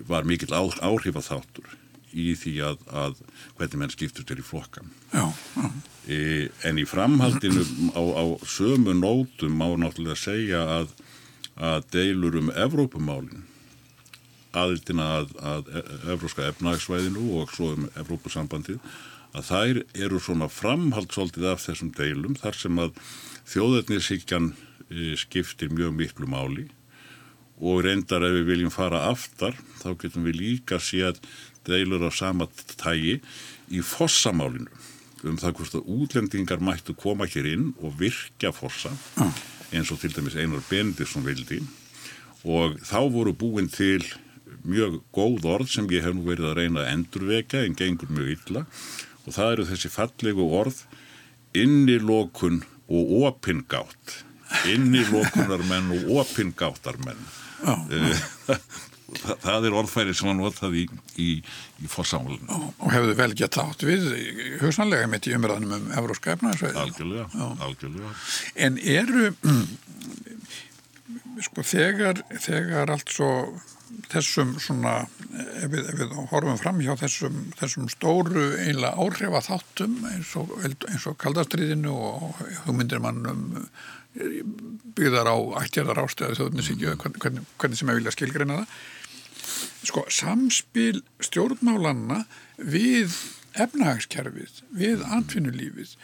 var 0.07 0.27
mikill 0.27 0.53
áhrif 0.55 1.17
að 1.19 1.27
þáttur 1.27 1.73
í 2.13 2.33
því 2.37 2.53
að, 2.69 2.83
að 2.89 3.21
hvernig 3.57 3.81
menn 3.81 3.93
skiptur 3.93 4.27
til 4.27 4.39
í 4.41 4.45
flokkan. 4.45 4.91
Já, 5.13 5.25
já. 5.57 5.69
E, 6.03 6.19
en 6.67 6.81
í 6.81 6.85
framhaldinu 6.87 7.63
á, 7.95 8.03
á 8.03 8.23
sömu 8.43 8.95
nótum 8.97 9.55
má 9.55 9.69
náttúrulega 9.79 10.19
segja 10.19 10.63
að, 10.81 10.91
að 11.55 11.87
deilur 11.95 12.39
um 12.41 12.51
Evrópumálinn 12.51 13.45
aðildina 14.53 15.07
að, 15.21 15.33
að 15.39 15.71
e, 15.71 15.83
Evróska 16.13 16.49
efnagsvæðinu 16.51 17.29
og 17.39 17.53
svo 17.55 17.71
um 17.77 17.87
Evrópusambandið 17.99 18.83
að 19.33 19.47
þær 19.47 19.79
eru 20.05 20.19
svona 20.21 20.49
framhaldsóldið 20.51 21.47
af 21.53 21.63
þessum 21.63 21.93
deilum 21.97 22.35
þar 22.37 22.59
sem 22.59 22.83
að 22.83 22.99
þjóðetnisíkjan 23.53 24.51
e, 24.53 25.13
skiptir 25.19 25.73
mjög 25.73 25.95
miklu 25.97 26.29
máli 26.29 26.67
og 27.63 27.83
reyndar 27.85 28.25
ef 28.27 28.35
við 28.41 28.49
viljum 28.51 28.73
fara 28.73 29.05
aftar 29.09 29.57
þá 29.81 29.93
getum 30.01 30.27
við 30.27 30.39
líka 30.41 30.79
séð 30.81 31.21
deilur 31.67 32.07
á 32.07 32.11
sama 32.13 32.47
tægi 32.77 33.19
í 33.73 33.83
fossamálinu 33.83 34.69
um 35.23 35.37
það 35.39 35.55
hvort 35.57 35.77
að 35.79 35.91
útlendingar 35.97 36.59
mættu 36.63 36.95
koma 36.99 37.27
hér 37.29 37.47
inn 37.53 37.69
og 37.79 37.95
virkja 37.99 38.51
fossa 38.55 38.91
eins 39.71 39.91
og 39.93 40.01
til 40.01 40.11
dæmis 40.13 40.35
Einar 40.35 40.61
Bendisson 40.67 41.23
vildi. 41.25 41.61
Og 42.43 42.75
þá 42.83 42.99
voru 43.13 43.31
búin 43.31 43.69
til 43.71 44.03
mjög 44.67 44.99
góð 45.15 45.47
orð 45.47 45.71
sem 45.71 45.87
ég 45.95 46.03
hef 46.03 46.13
nú 46.13 46.25
verið 46.27 46.49
að 46.49 46.59
reyna 46.59 46.83
að 46.83 46.91
endurveka 46.91 47.63
en 47.63 47.77
gengur 47.79 48.11
mjög 48.11 48.33
illa. 48.35 48.65
Og 49.23 49.37
það 49.37 49.53
eru 49.53 49.69
þessi 49.71 49.93
fallegu 49.93 50.49
orð 50.59 50.83
innilokun 51.55 52.59
og 52.91 53.15
opingátt 53.29 54.19
innilókunarmenn 54.73 55.95
og 55.95 56.11
opingáttarmenn 56.19 57.23
Eh, 57.63 58.55
það 59.43 59.67
er 59.67 59.77
orðfæri 59.81 60.15
sem 60.15 60.29
hann 60.29 60.41
notað 60.41 60.77
í, 60.79 60.85
í, 61.19 61.29
í 61.83 61.91
fórsámulinu. 61.91 62.61
Og 62.79 62.93
hefðu 62.93 63.17
vel 63.19 63.29
gett 63.37 63.59
átt 63.61 63.85
við 63.85 64.07
hugsanlega 64.61 65.09
mitt 65.11 65.27
í 65.29 65.35
umræðanum 65.37 65.75
um 65.77 65.91
euróska 65.99 66.37
efnaðsveið. 66.37 66.79
Algjörlega, 66.85 67.27
algjörlega. 67.67 68.15
En 68.67 68.79
eru, 68.79 69.29
sko, 71.43 71.67
þegar, 71.67 72.23
þegar 72.47 72.95
allt 72.95 73.13
svo 73.13 73.31
þessum 74.09 74.55
svona, 74.61 74.93
ef 75.61 75.71
við, 75.71 75.87
ef 75.91 75.99
við 75.99 76.13
horfum 76.31 76.59
fram 76.61 76.79
hjá 76.83 76.93
þessum, 76.99 77.39
þessum 77.59 77.89
stóru 77.91 78.45
einlega 78.63 78.93
áhrifa 78.97 79.43
þáttum 79.45 79.99
eins 80.09 80.31
og, 80.39 80.53
eins 80.63 81.05
og 81.09 81.17
kaldastriðinu 81.21 81.93
og 81.93 82.41
hugmyndir 82.65 83.03
mannum 83.03 83.43
byggðar 84.13 85.29
á 85.29 85.37
ættjarðar 85.63 86.03
ástöðu 86.03 86.39
þjóðnisíkju, 86.39 86.91
mm. 86.93 87.15
hvernig, 87.23 87.47
hvernig 87.61 87.79
sem 87.79 87.91
ég 87.91 87.99
vilja 87.99 88.15
skilgreina 88.15 88.59
það. 88.61 88.75
Sko, 89.83 90.03
samspil 90.13 91.01
stjórnmálanna 91.23 92.23
við 92.57 93.15
efnahagskerfið, 93.59 94.61
við 94.77 95.03
antfinnulífið. 95.13 95.95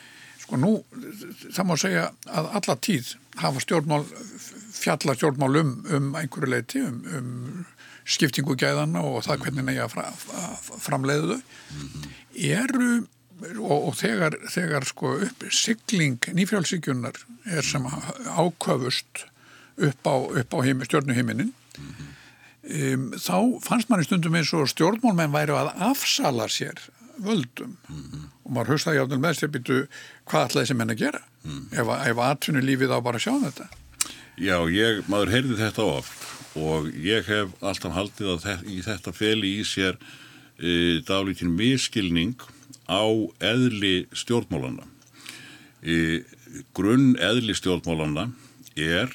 Sko 0.42 0.60
nú, 0.60 0.72
það 1.46 1.68
má 1.70 1.76
segja 1.80 2.08
að 2.28 2.50
alla 2.60 2.76
tíð 2.82 3.14
hafa 3.40 3.62
stjórnmál, 3.64 4.02
fjalla 4.76 5.16
stjórnmál 5.16 5.62
um, 5.62 5.76
um 5.96 6.10
einhverju 6.18 6.50
leiti, 6.52 6.82
um, 6.84 7.04
um 7.16 7.68
skiptingu 8.10 8.58
gæðana 8.58 9.04
og 9.06 9.22
það 9.28 9.46
hvernig 9.46 9.68
neyja 9.68 9.88
framleiðu 10.82 11.38
-hmm. 11.38 12.10
Eru 12.34 13.06
og, 13.60 13.88
og 13.90 13.96
þegar, 14.00 14.38
þegar 14.52 14.88
sko 14.88 15.16
upp 15.26 15.44
sigling 15.54 16.20
nýfjálfsíkjunar 16.36 17.20
er 17.50 17.66
sem 17.66 17.86
ákvöfust 17.86 19.26
upp 19.80 20.08
á, 20.08 20.16
upp 20.42 20.56
á 20.56 20.58
stjórnuhiminin 20.86 21.54
mm 21.54 21.90
-hmm. 21.90 22.94
um, 22.94 23.12
þá 23.16 23.60
fannst 23.64 23.90
mann 23.90 24.02
í 24.02 24.08
stundum 24.08 24.36
eins 24.36 24.54
og 24.54 24.70
stjórnmálmenn 24.70 25.34
væri 25.34 25.56
að 25.56 25.74
afsala 25.92 26.48
sér 26.48 26.80
völdum 27.18 27.78
mm 27.90 28.04
-hmm. 28.04 28.24
og 28.44 28.52
maður 28.52 28.72
höfstaði 28.74 29.00
áttur 29.00 29.20
með 29.20 29.38
sér 29.40 29.52
býtu 29.52 29.88
hvað 30.26 30.46
ætlaði 30.46 30.68
sem 30.68 30.80
henn 30.80 30.96
að 30.96 31.02
gera 31.04 31.22
mm 31.44 31.52
-hmm. 31.52 31.80
ef, 31.80 32.08
ef 32.08 32.18
atvinnu 32.18 32.62
lífið 32.62 32.96
á 32.96 33.00
bara 33.02 33.18
að 33.18 33.24
sjá 33.24 33.36
þetta 33.44 33.68
Já, 34.40 34.70
ég, 34.72 35.04
maður 35.08 35.30
heyrði 35.30 35.56
þetta 35.58 35.84
oft 35.84 36.20
og 36.56 36.88
ég 36.96 37.26
hef 37.28 37.50
alltaf 37.62 37.94
haldið 37.94 38.28
að 38.28 38.44
þetta, 38.44 38.66
í 38.66 38.82
þetta 38.82 39.12
feli 39.14 39.60
í 39.60 39.64
sér 39.68 39.98
e, 40.60 41.02
dálítinn 41.08 41.56
miskilning 41.56 42.40
á 42.90 43.06
eðli 43.40 44.10
stjórnmálana. 44.18 44.88
E, 45.86 46.26
grunn 46.74 47.14
eðli 47.22 47.54
stjórnmálana 47.56 48.32
er, 48.76 49.14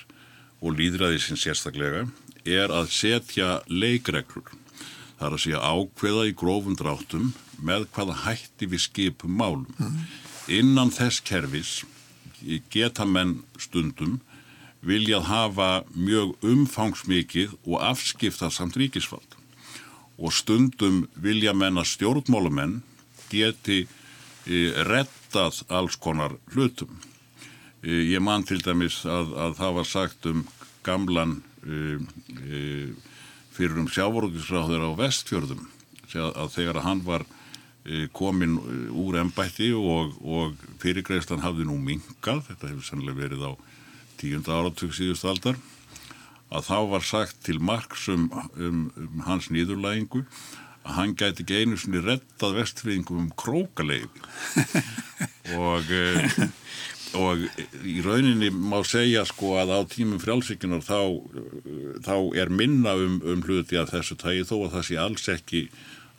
og 0.63 0.79
líðræði 0.79 1.21
sem 1.21 1.41
sérstaklega, 1.41 2.07
er 2.47 2.73
að 2.73 2.93
setja 2.95 3.59
leikreglur. 3.69 4.55
Það 5.19 5.27
er 5.27 5.37
að 5.37 5.43
segja 5.43 5.65
ákveða 5.65 6.29
í 6.31 6.37
grófum 6.39 6.77
dráttum 6.79 7.33
með 7.65 7.89
hvaða 7.95 8.21
hætti 8.25 8.69
við 8.71 8.85
skipum 8.87 9.35
málum. 9.35 9.67
Mm. 9.79 9.99
Innan 10.61 10.93
þess 10.93 11.23
kervis 11.25 11.83
geta 12.71 13.07
menn 13.09 13.39
stundum 13.61 14.19
viljað 14.85 15.29
hafa 15.31 15.69
mjög 15.97 16.35
umfangsmikið 16.45 17.55
og 17.65 17.79
afskipta 17.81 18.51
samt 18.53 18.77
ríkisfald 18.77 19.39
og 20.19 20.35
stundum 20.35 21.05
vilja 21.17 21.55
menn 21.57 21.81
að 21.81 21.89
stjórnmálumenn 21.95 22.83
geti 23.35 23.85
e, 23.85 24.71
rettað 24.89 25.63
alls 25.69 25.99
konar 26.01 26.37
hlutum. 26.55 26.95
E, 27.83 27.91
ég 28.15 28.23
man 28.25 28.47
til 28.47 28.61
dæmis 28.65 29.03
að, 29.05 29.35
að 29.37 29.57
það 29.61 29.77
var 29.79 29.91
sagt 29.91 30.29
um 30.31 30.45
gamlan 30.87 31.39
e, 31.65 31.99
e, 31.99 32.63
fyrir 33.55 33.81
um 33.83 33.91
sjávorúkisráður 33.91 34.89
á 34.89 34.91
vestfjörðum 34.99 35.71
að 36.15 36.53
þegar 36.55 36.79
að 36.79 36.85
hann 36.87 37.01
var 37.03 37.25
komin 38.15 38.53
úr 38.95 39.17
ennbætti 39.19 39.73
og, 39.75 40.13
og 40.23 40.61
fyrirgreifslan 40.81 41.43
hafði 41.43 41.67
nú 41.67 41.75
minkað, 41.83 42.45
þetta 42.47 42.71
hefur 42.71 42.87
sannlega 42.87 43.19
verið 43.19 43.43
á 43.51 43.53
tíunda 44.21 44.55
áratug 44.55 44.95
síðust 44.95 45.27
aldar, 45.27 45.59
að 46.55 46.69
þá 46.69 46.79
var 46.93 47.05
sagt 47.05 47.41
til 47.47 47.59
margsum 47.59 48.29
um, 48.55 48.87
um 48.95 49.25
hans 49.27 49.51
nýðurlægingu 49.53 50.23
að 50.85 50.99
hann 50.99 51.15
gæti 51.19 51.45
ekki 51.45 51.63
einu 51.63 51.79
sinni 51.81 52.03
rettað 52.05 52.59
vestfriðingum 52.61 53.25
um 53.25 53.31
krókaleifi 53.41 54.23
og, 55.65 55.91
e, 55.91 56.49
og 57.19 57.45
í 57.87 57.99
rauninni 58.05 58.51
má 58.53 58.81
segja 58.87 59.25
sko 59.29 59.57
að 59.63 59.75
á 59.77 59.81
tímum 59.91 60.23
frjálsíkunar 60.23 60.85
þá, 60.85 61.01
þá 62.05 62.17
er 62.41 62.53
minna 62.53 62.97
um, 63.01 63.19
um 63.25 63.45
hluti 63.47 63.81
að 63.81 63.97
þessu 63.97 64.19
tægi 64.21 64.47
þó 64.51 64.57
að 64.61 64.73
það 64.77 64.89
sé 64.91 65.03
alls 65.07 65.29
ekki 65.33 65.67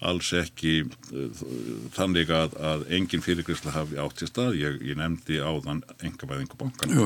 alls 0.06 0.34
ekki 0.36 0.74
uh, 0.86 1.46
þannig 1.96 2.34
að, 2.34 2.58
að 2.60 2.86
engin 2.98 3.24
fyrirgrisla 3.24 3.74
hafi 3.76 4.00
átt 4.02 4.26
í 4.26 4.30
stað, 4.30 4.58
ég, 4.60 4.82
ég 4.84 5.00
nefndi 5.00 5.40
á 5.40 5.52
þann 5.66 5.86
engavæðingu 6.04 6.60
bankan 6.60 6.98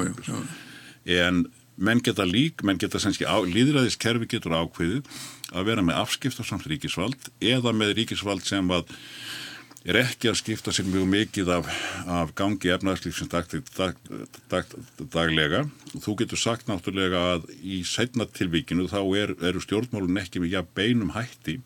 en 1.10 1.46
menn 1.80 2.02
geta 2.04 2.26
lík, 2.28 2.64
menn 2.68 2.80
geta 2.82 3.00
semski 3.02 3.28
líðræðiskerfi 3.28 4.30
getur 4.30 4.58
ákveðið 4.60 5.08
að 5.56 5.70
vera 5.72 5.86
með 5.86 6.02
afskipt 6.04 6.42
á 6.42 6.44
samt 6.46 6.68
ríkisvald 6.70 7.30
eða 7.40 7.74
með 7.76 7.96
ríkisvald 8.02 8.44
sem 8.48 8.68
að 8.74 8.92
er 9.88 10.02
ekki 10.02 10.28
að 10.30 10.40
skipta 10.42 10.74
sér 10.76 10.90
mjög 10.92 11.06
mikið 11.14 11.52
af, 11.56 11.70
af 12.04 12.34
gangi 12.38 12.72
efnaðarslífsins 12.74 13.32
dag, 13.32 13.48
dag, 13.78 14.02
dag, 14.52 14.74
daglega. 15.14 15.64
Þú 16.04 16.18
getur 16.20 16.42
sagt 16.42 16.68
náttúrulega 16.68 17.22
að 17.36 17.48
í 17.64 17.80
setna 17.88 18.28
tilvíkinu 18.28 18.90
þá 18.92 19.00
er, 19.22 19.34
eru 19.40 19.64
stjórnmálun 19.64 20.20
ekki 20.20 20.44
með 20.44 20.58
ja, 20.58 20.66
beinum 20.76 21.16
hætti 21.16 21.62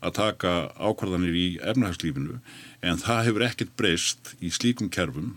að 0.00 0.16
taka 0.16 0.54
ákvarðanir 0.80 1.36
í 1.36 1.46
efnahagslífinu 1.60 2.38
en 2.86 3.00
það 3.02 3.24
hefur 3.28 3.46
ekkert 3.50 3.74
breyst 3.76 4.34
í 4.40 4.52
slíkum 4.54 4.88
kerfum 4.92 5.34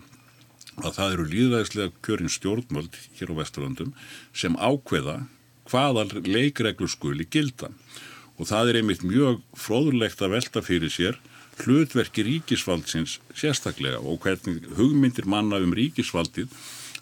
að 0.82 0.96
það 0.98 1.12
eru 1.14 1.26
líðræðislega 1.30 1.92
kjörin 2.04 2.32
stjórnmöld 2.32 2.96
hér 3.18 3.30
á 3.30 3.38
Vesturlandum 3.38 3.92
sem 4.34 4.56
ákveða 4.58 5.20
hvaða 5.70 6.06
leikreglu 6.26 6.88
skuli 6.90 7.26
gilda. 7.30 7.70
Og 8.34 8.48
það 8.50 8.70
er 8.70 8.80
einmitt 8.80 9.04
mjög 9.06 9.42
fróðulegt 9.54 10.22
að 10.24 10.34
velta 10.34 10.62
fyrir 10.64 10.90
sér 10.90 11.20
hlutverki 11.62 12.24
ríkisvaldsins 12.26 13.20
sérstaklega 13.36 14.00
og 14.02 14.24
hvernig 14.24 14.66
hugmyndir 14.74 15.28
manna 15.30 15.60
um 15.62 15.74
ríkisvaldið 15.76 16.50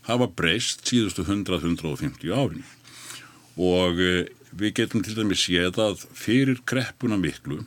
hafa 0.08 0.28
breyst 0.28 0.85
síðustu 0.88 1.24
100-150 1.24 2.35
árin. 2.37 2.66
Og 3.56 4.00
eh, 4.00 4.28
við 4.52 4.76
getum 4.82 5.04
til 5.04 5.16
dæmis 5.16 5.46
séð 5.46 5.80
að 5.80 6.04
fyrir 6.12 6.61
kreppuna 6.68 7.16
miklu 7.20 7.62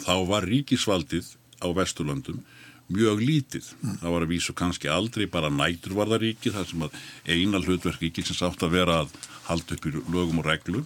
þá 0.00 0.14
var 0.28 0.48
ríkisvaldið 0.48 1.32
á 1.64 1.68
Vesturlandum 1.76 2.44
mjög 2.90 3.24
lítið. 3.24 3.72
Mm. 3.80 3.96
Það 4.02 4.14
var 4.14 4.26
að 4.26 4.32
vísu 4.34 4.56
kannski 4.58 4.92
aldrei 4.92 5.26
bara 5.30 5.52
næturvarðaríki 5.54 6.52
þar 6.54 6.68
sem 6.70 6.86
að 6.86 7.00
eina 7.26 7.62
hlutverk 7.62 8.02
ríkisins 8.02 8.42
átt 8.46 8.62
að 8.66 8.76
vera 8.78 9.02
að 9.04 9.18
halda 9.48 9.76
upp 9.76 9.90
í 9.90 9.96
lögum 10.10 10.42
og 10.42 10.48
reglu 10.50 10.84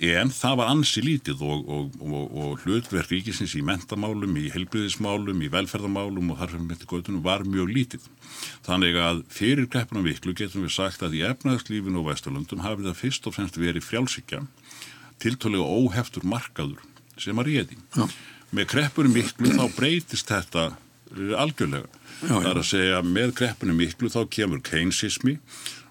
en 0.00 0.30
það 0.32 0.54
var 0.56 0.70
ansi 0.72 1.02
lítið 1.04 1.42
og, 1.44 1.66
og, 1.68 1.96
og, 2.00 2.36
og 2.40 2.62
hlutverk 2.64 3.10
ríkisins 3.12 3.52
í 3.58 3.60
mentamálum, 3.64 4.32
í 4.40 4.48
helbriðismálum, 4.54 5.42
í 5.44 5.50
velferðamálum 5.52 6.32
og 6.32 6.40
harfum 6.40 7.20
var 7.20 7.44
mjög 7.44 7.68
lítið. 7.68 8.06
Þannig 8.64 8.96
að 8.96 9.22
fyrir 9.28 9.68
kreppuna 9.68 10.04
viklu 10.04 10.32
getum 10.32 10.64
við 10.64 10.72
sagt 10.72 11.04
að 11.04 11.18
í 11.20 11.24
efnaðslífinu 11.28 12.00
og 12.00 12.08
Vesturlundum 12.08 12.64
hafið 12.64 12.88
það 12.88 13.00
fyrst 13.02 13.28
og 13.28 13.36
fremst 13.36 13.60
verið 13.60 13.84
frjálsíkja 13.84 14.40
tiltölega 15.20 15.68
óheftur 15.68 16.24
markaður 16.24 16.80
sem 17.20 17.36
að 17.36 17.50
réði. 17.50 17.76
Já. 17.92 18.06
Með 18.56 18.70
kreppunum 18.72 19.12
miklu 19.14 19.52
þá 19.52 19.66
breytist 19.76 20.30
þetta 20.32 20.70
algjörlega. 21.16 21.88
Já, 22.20 22.34
það 22.34 22.50
er 22.50 22.60
að 22.60 22.68
segja 22.68 23.02
með 23.06 23.34
kreppunum 23.38 23.78
miklu 23.80 24.10
þá 24.12 24.20
kemur 24.32 24.60
keinsismi, 24.64 25.38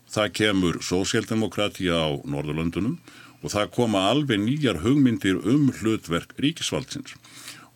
það 0.10 0.34
kemur 0.40 0.80
sósjaldemokrati 0.86 1.90
á 1.90 2.06
Norðurlöndunum 2.22 3.00
og 3.40 3.54
það 3.54 3.72
koma 3.76 4.04
alveg 4.12 4.42
nýjar 4.44 4.82
hugmyndir 4.84 5.40
um 5.48 5.70
hlutverk 5.80 6.36
ríkisvaldsins. 6.42 7.16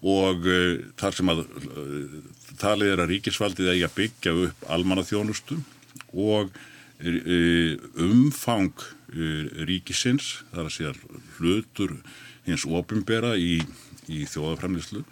Og 0.04 0.44
uh, 0.44 0.84
þar 1.00 1.18
sem 1.18 1.32
að 1.32 1.46
uh, 1.46 2.18
talið 2.60 2.94
er 2.94 3.04
að 3.04 3.14
ríkisvaldið 3.14 3.72
eigi 3.72 3.88
að 3.88 3.98
byggja 3.98 4.36
upp 4.48 4.68
almannaþjónustu 4.76 5.62
og 6.14 6.52
uh, 6.52 7.72
umfang 8.04 8.76
ríkisins, 9.14 10.40
þar 10.50 10.68
að 10.68 10.74
segja 10.74 10.94
hlutur 11.38 12.00
hins 12.48 12.64
opimbera 12.66 13.36
í, 13.38 13.60
í 14.10 14.24
þjóðafræmlislu, 14.26 15.04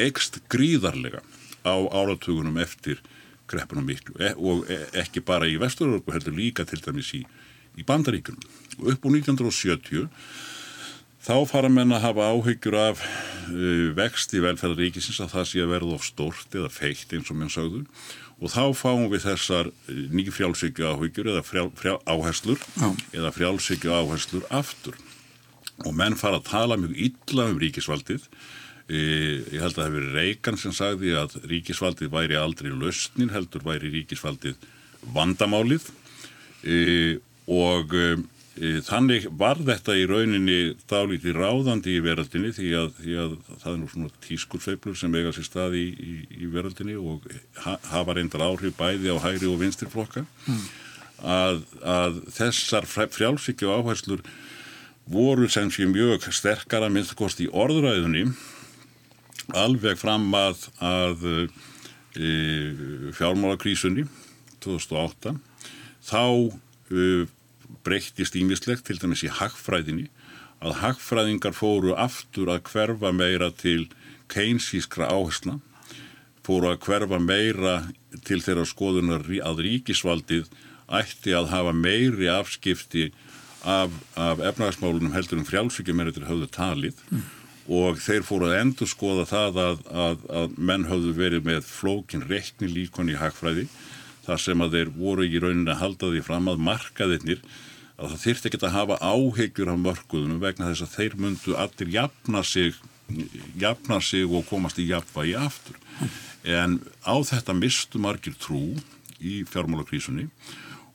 ekst 0.00 0.40
gríðarlega 0.48 1.20
á 1.64 1.76
áratugunum 1.90 2.58
eftir 2.62 3.02
kreppunum 3.50 3.86
miklu. 3.88 4.14
E 4.22 4.34
og 4.38 4.68
e 4.70 4.78
ekki 5.02 5.22
bara 5.26 5.48
í 5.50 5.58
Vesturörgu 5.60 6.14
heldur 6.14 6.36
líka 6.36 6.66
til 6.68 6.82
dæmis 6.84 7.14
í 7.18 7.24
í 7.78 7.86
bandaríkunum 7.86 8.90
upp 8.90 9.04
á 9.04 9.08
1970 9.08 10.08
þá 11.20 11.36
fara 11.48 11.68
menn 11.72 11.92
að 11.92 12.04
hafa 12.06 12.30
áhyggjur 12.32 12.76
af 12.80 13.02
uh, 13.04 13.90
vext 13.96 14.34
í 14.34 14.42
velferðaríkisins 14.44 15.20
að 15.24 15.34
það 15.34 15.48
sé 15.50 15.62
að 15.64 15.72
verða 15.74 15.98
of 15.98 16.06
stórt 16.06 16.56
eða 16.56 16.72
feitt 16.72 17.12
eins 17.14 17.30
og 17.30 17.38
menn 17.40 17.52
sagðu 17.52 17.84
og 18.40 18.52
þá 18.54 18.64
fáum 18.76 19.06
við 19.12 19.26
þessar 19.28 19.70
uh, 19.70 20.00
nýju 20.16 20.34
frjálsíkju 20.38 20.88
áhyggjur 20.94 21.30
eða 21.34 21.44
frjál, 21.46 21.68
frjál, 21.76 21.98
áherslur 22.08 22.64
Já. 22.80 22.88
eða 23.20 23.34
frjálsíkju 23.36 23.94
áherslur 23.94 24.48
aftur. 24.48 24.96
Og 25.80 25.94
menn 25.96 26.16
fara 26.20 26.40
að 26.40 26.48
tala 26.50 26.76
mjög 26.80 26.96
illa 27.06 27.46
um 27.48 27.60
ríkisvaldið 27.60 28.26
ég 28.90 29.60
held 29.62 29.72
að 29.72 29.78
það 29.78 29.88
hefur 29.88 30.12
Reykján 30.16 30.60
sem 30.60 30.74
sagði 30.74 31.14
að 31.20 31.38
ríkisvaldið 31.50 32.12
væri 32.12 32.38
aldrei 32.40 32.70
lausnin 32.74 33.32
heldur 33.34 33.64
væri 33.66 33.92
ríkisvaldið 33.94 34.68
vandamálið. 35.14 35.88
Og 36.64 37.20
og 37.50 37.94
e, 37.96 38.10
þannig 38.86 39.26
var 39.38 39.58
þetta 39.64 39.96
í 39.98 40.04
rauninni 40.08 40.58
dálítið 40.90 41.38
ráðandi 41.38 41.96
í 41.96 42.02
veröldinni 42.04 42.52
því 42.54 42.68
að, 42.78 42.90
því 43.00 43.16
að 43.24 43.32
það 43.48 43.72
er 43.72 43.80
nú 43.80 43.88
svona 43.90 44.12
tískurfeiblur 44.26 44.98
sem 44.98 45.16
eiga 45.16 45.32
sér 45.34 45.48
stað 45.48 45.78
í, 45.80 45.86
í, 45.88 46.14
í 46.44 46.50
veröldinni 46.52 46.98
og 47.00 47.26
ha, 47.64 47.78
hafa 47.90 48.16
reyndar 48.16 48.46
áhrif 48.46 48.76
bæði 48.78 49.14
á 49.14 49.18
hægri 49.24 49.50
og 49.50 49.58
vinstirflokka 49.62 50.22
mm. 50.22 50.62
að, 51.24 51.64
að 51.82 52.22
þessar 52.36 52.88
frjálsíkju 52.90 53.72
áherslur 53.74 54.22
voru 55.10 55.48
sem 55.50 55.70
sé 55.74 55.88
mjög 55.90 56.28
sterkara 56.30 56.90
minnst 56.92 57.16
kosti 57.18 57.48
í 57.48 57.50
orðræðunni 57.50 58.28
alveg 59.56 59.98
fram 60.00 60.28
að, 60.36 60.66
að 60.82 61.26
e, 62.16 62.30
fjármálakrísunni 63.16 64.06
2008 64.64 65.34
þá 66.10 66.24
e, 66.90 67.06
breyttist 67.86 68.36
ímislegt 68.38 68.86
til 68.88 68.98
dæmis 69.00 69.24
í 69.26 69.32
hagfræðinni 69.32 70.08
að 70.60 70.76
hagfræðingar 70.82 71.56
fóru 71.56 71.94
aftur 71.96 72.50
að 72.52 72.64
hverfa 72.68 73.12
meira 73.16 73.50
til 73.54 73.88
keinsískra 74.30 75.08
áhersla 75.10 75.58
fóru 76.46 76.72
að 76.72 76.82
hverfa 76.86 77.20
meira 77.22 77.76
til 78.26 78.40
þeirra 78.44 78.66
skoðunar 78.68 79.26
að 79.46 79.64
ríkisvaldið 79.66 80.50
ætti 81.00 81.34
að 81.36 81.50
hafa 81.52 81.74
meiri 81.76 82.28
afskipti 82.32 83.10
af, 83.62 83.92
af 84.16 84.40
efnagasmálunum 84.40 85.14
heldur 85.14 85.40
um 85.40 85.46
frjálsvíkjumeritur 85.46 86.26
höfðu 86.28 86.48
talið 86.52 87.04
mm. 87.10 87.26
Og 87.70 88.00
þeir 88.02 88.24
fóru 88.26 88.48
að 88.50 88.58
endur 88.64 88.90
skoða 88.90 89.24
það 89.30 89.58
að, 89.62 89.82
að, 90.04 90.22
að 90.40 90.54
menn 90.58 90.86
höfðu 90.90 91.12
verið 91.14 91.44
með 91.46 91.66
flókin 91.68 92.26
reikni 92.26 92.70
líkon 92.70 93.12
í 93.12 93.18
hagfræði 93.18 93.68
þar 94.24 94.42
sem 94.42 94.64
að 94.64 94.76
þeir 94.76 94.94
voru 94.96 95.26
í 95.26 95.42
rauninni 95.42 95.70
að 95.70 95.82
halda 95.84 96.10
því 96.10 96.22
fram 96.26 96.50
að 96.50 96.64
markaðirnir 96.66 97.44
að 98.00 98.14
það 98.14 98.22
þyrfti 98.24 98.50
ekki 98.50 98.60
að 98.64 98.74
hafa 98.76 98.96
áhegjur 99.04 99.70
af 99.70 99.82
mörguðunum 99.84 100.40
vegna 100.42 100.70
þess 100.70 100.86
að 100.86 100.96
þeir 100.96 101.16
myndu 101.20 101.56
allir 101.60 101.92
jafna 101.94 102.42
sig, 102.46 102.78
jafna 103.60 104.00
sig 104.02 104.24
og 104.24 104.46
komast 104.48 104.80
í 104.80 104.88
jafnvægi 104.88 105.36
aftur. 105.36 105.76
En 106.48 106.78
á 107.04 107.14
þetta 107.20 107.56
mistu 107.56 108.00
margir 108.00 108.36
trú 108.40 108.62
í 109.20 109.42
fjármálakrísunni 109.50 110.30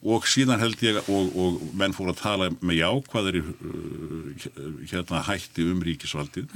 og 0.05 0.27
síðan 0.29 0.61
held 0.61 0.81
ég 0.85 0.99
og, 1.09 1.31
og 1.33 1.61
menn 1.77 1.95
fór 1.95 2.11
að 2.11 2.19
tala 2.21 2.49
með 2.61 2.81
jákvæðari 2.83 3.41
uh, 3.41 4.43
hérna, 4.91 5.23
hætti 5.25 5.65
um 5.65 5.81
ríkisvaldið 5.85 6.51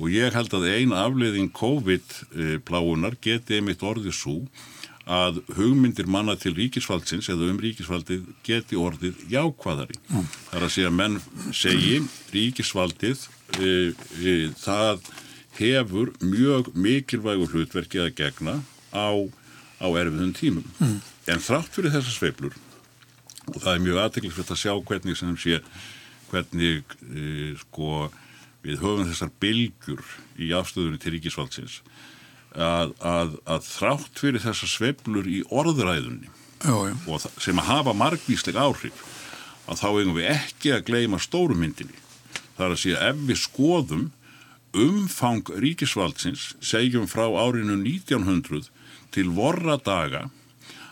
og 0.00 0.08
ég 0.12 0.34
held 0.34 0.56
að 0.56 0.70
eina 0.72 1.04
afleiðing 1.04 1.52
COVID-pláunar 1.54 3.18
geti 3.22 3.58
einmitt 3.58 3.84
orðið 3.84 4.16
svo 4.16 4.38
að 5.04 5.42
hugmyndir 5.52 6.08
manna 6.08 6.32
til 6.40 6.54
ríkisfaldsins 6.56 7.28
eða 7.28 7.50
um 7.52 7.60
ríkisfaldið 7.60 8.24
geti 8.46 8.78
orðið 8.80 9.20
jákvæðari. 9.28 9.98
Mm. 10.08 10.28
Það 10.48 10.56
er 10.56 10.64
að 10.64 10.74
segja 10.78 10.92
menn 10.96 11.18
segi 11.52 11.98
ríkisfaldið 12.32 13.26
e, 13.60 13.72
e, 14.24 14.34
það 14.56 15.10
hefur 15.58 16.14
mjög 16.24 16.72
mikilvægur 16.72 17.52
hlutverki 17.52 18.00
að 18.00 18.14
gegna 18.22 18.62
á, 18.96 19.12
á 19.76 19.86
erfiðum 19.92 20.32
tímum. 20.40 20.72
Mm. 20.80 21.02
En 21.28 21.44
þrátt 21.44 21.76
fyrir 21.76 21.92
þessar 21.92 22.16
sveiblur 22.16 22.56
og 23.52 23.58
það 23.60 23.72
er 23.74 23.84
mjög 23.84 24.00
aðteglisveit 24.04 24.52
að 24.54 24.62
sjá 24.62 24.72
hvernig 24.88 25.18
sem 25.18 25.34
sé 25.40 25.60
hvernig 26.30 26.94
e, 27.04 27.54
sko 27.60 28.08
við 28.64 28.80
höfum 28.80 29.08
þessar 29.10 29.32
bylgjur 29.42 30.04
í 30.40 30.52
afstöðunni 30.56 31.00
til 31.02 31.14
ríkisfaldsins 31.14 31.80
að, 32.54 32.94
að, 33.02 33.36
að 33.50 33.66
þrátt 33.68 34.22
fyrir 34.22 34.44
þessar 34.44 34.70
sveplur 34.70 35.28
í 35.28 35.42
orðræðunni 35.52 36.30
já, 36.30 36.74
já. 36.88 36.94
og 37.10 37.42
sem 37.42 37.60
að 37.60 37.70
hafa 37.70 37.96
margvísleg 37.98 38.58
áhrif 38.58 39.04
að 39.68 39.80
þá 39.80 39.86
eigum 39.90 40.16
við 40.18 40.30
ekki 40.32 40.74
að 40.74 40.84
gleima 40.88 41.20
stórumyndinni. 41.22 41.96
Það 42.54 42.66
er 42.66 42.74
að 42.74 42.82
segja 42.82 43.04
ef 43.08 43.22
við 43.28 43.40
skoðum 43.40 44.04
umfang 44.74 45.52
ríkisvaldsins 45.62 46.52
segjum 46.64 47.06
frá 47.10 47.26
árinu 47.30 47.78
1900 47.78 48.68
til 49.14 49.30
vorra 49.34 49.78
daga 49.78 50.26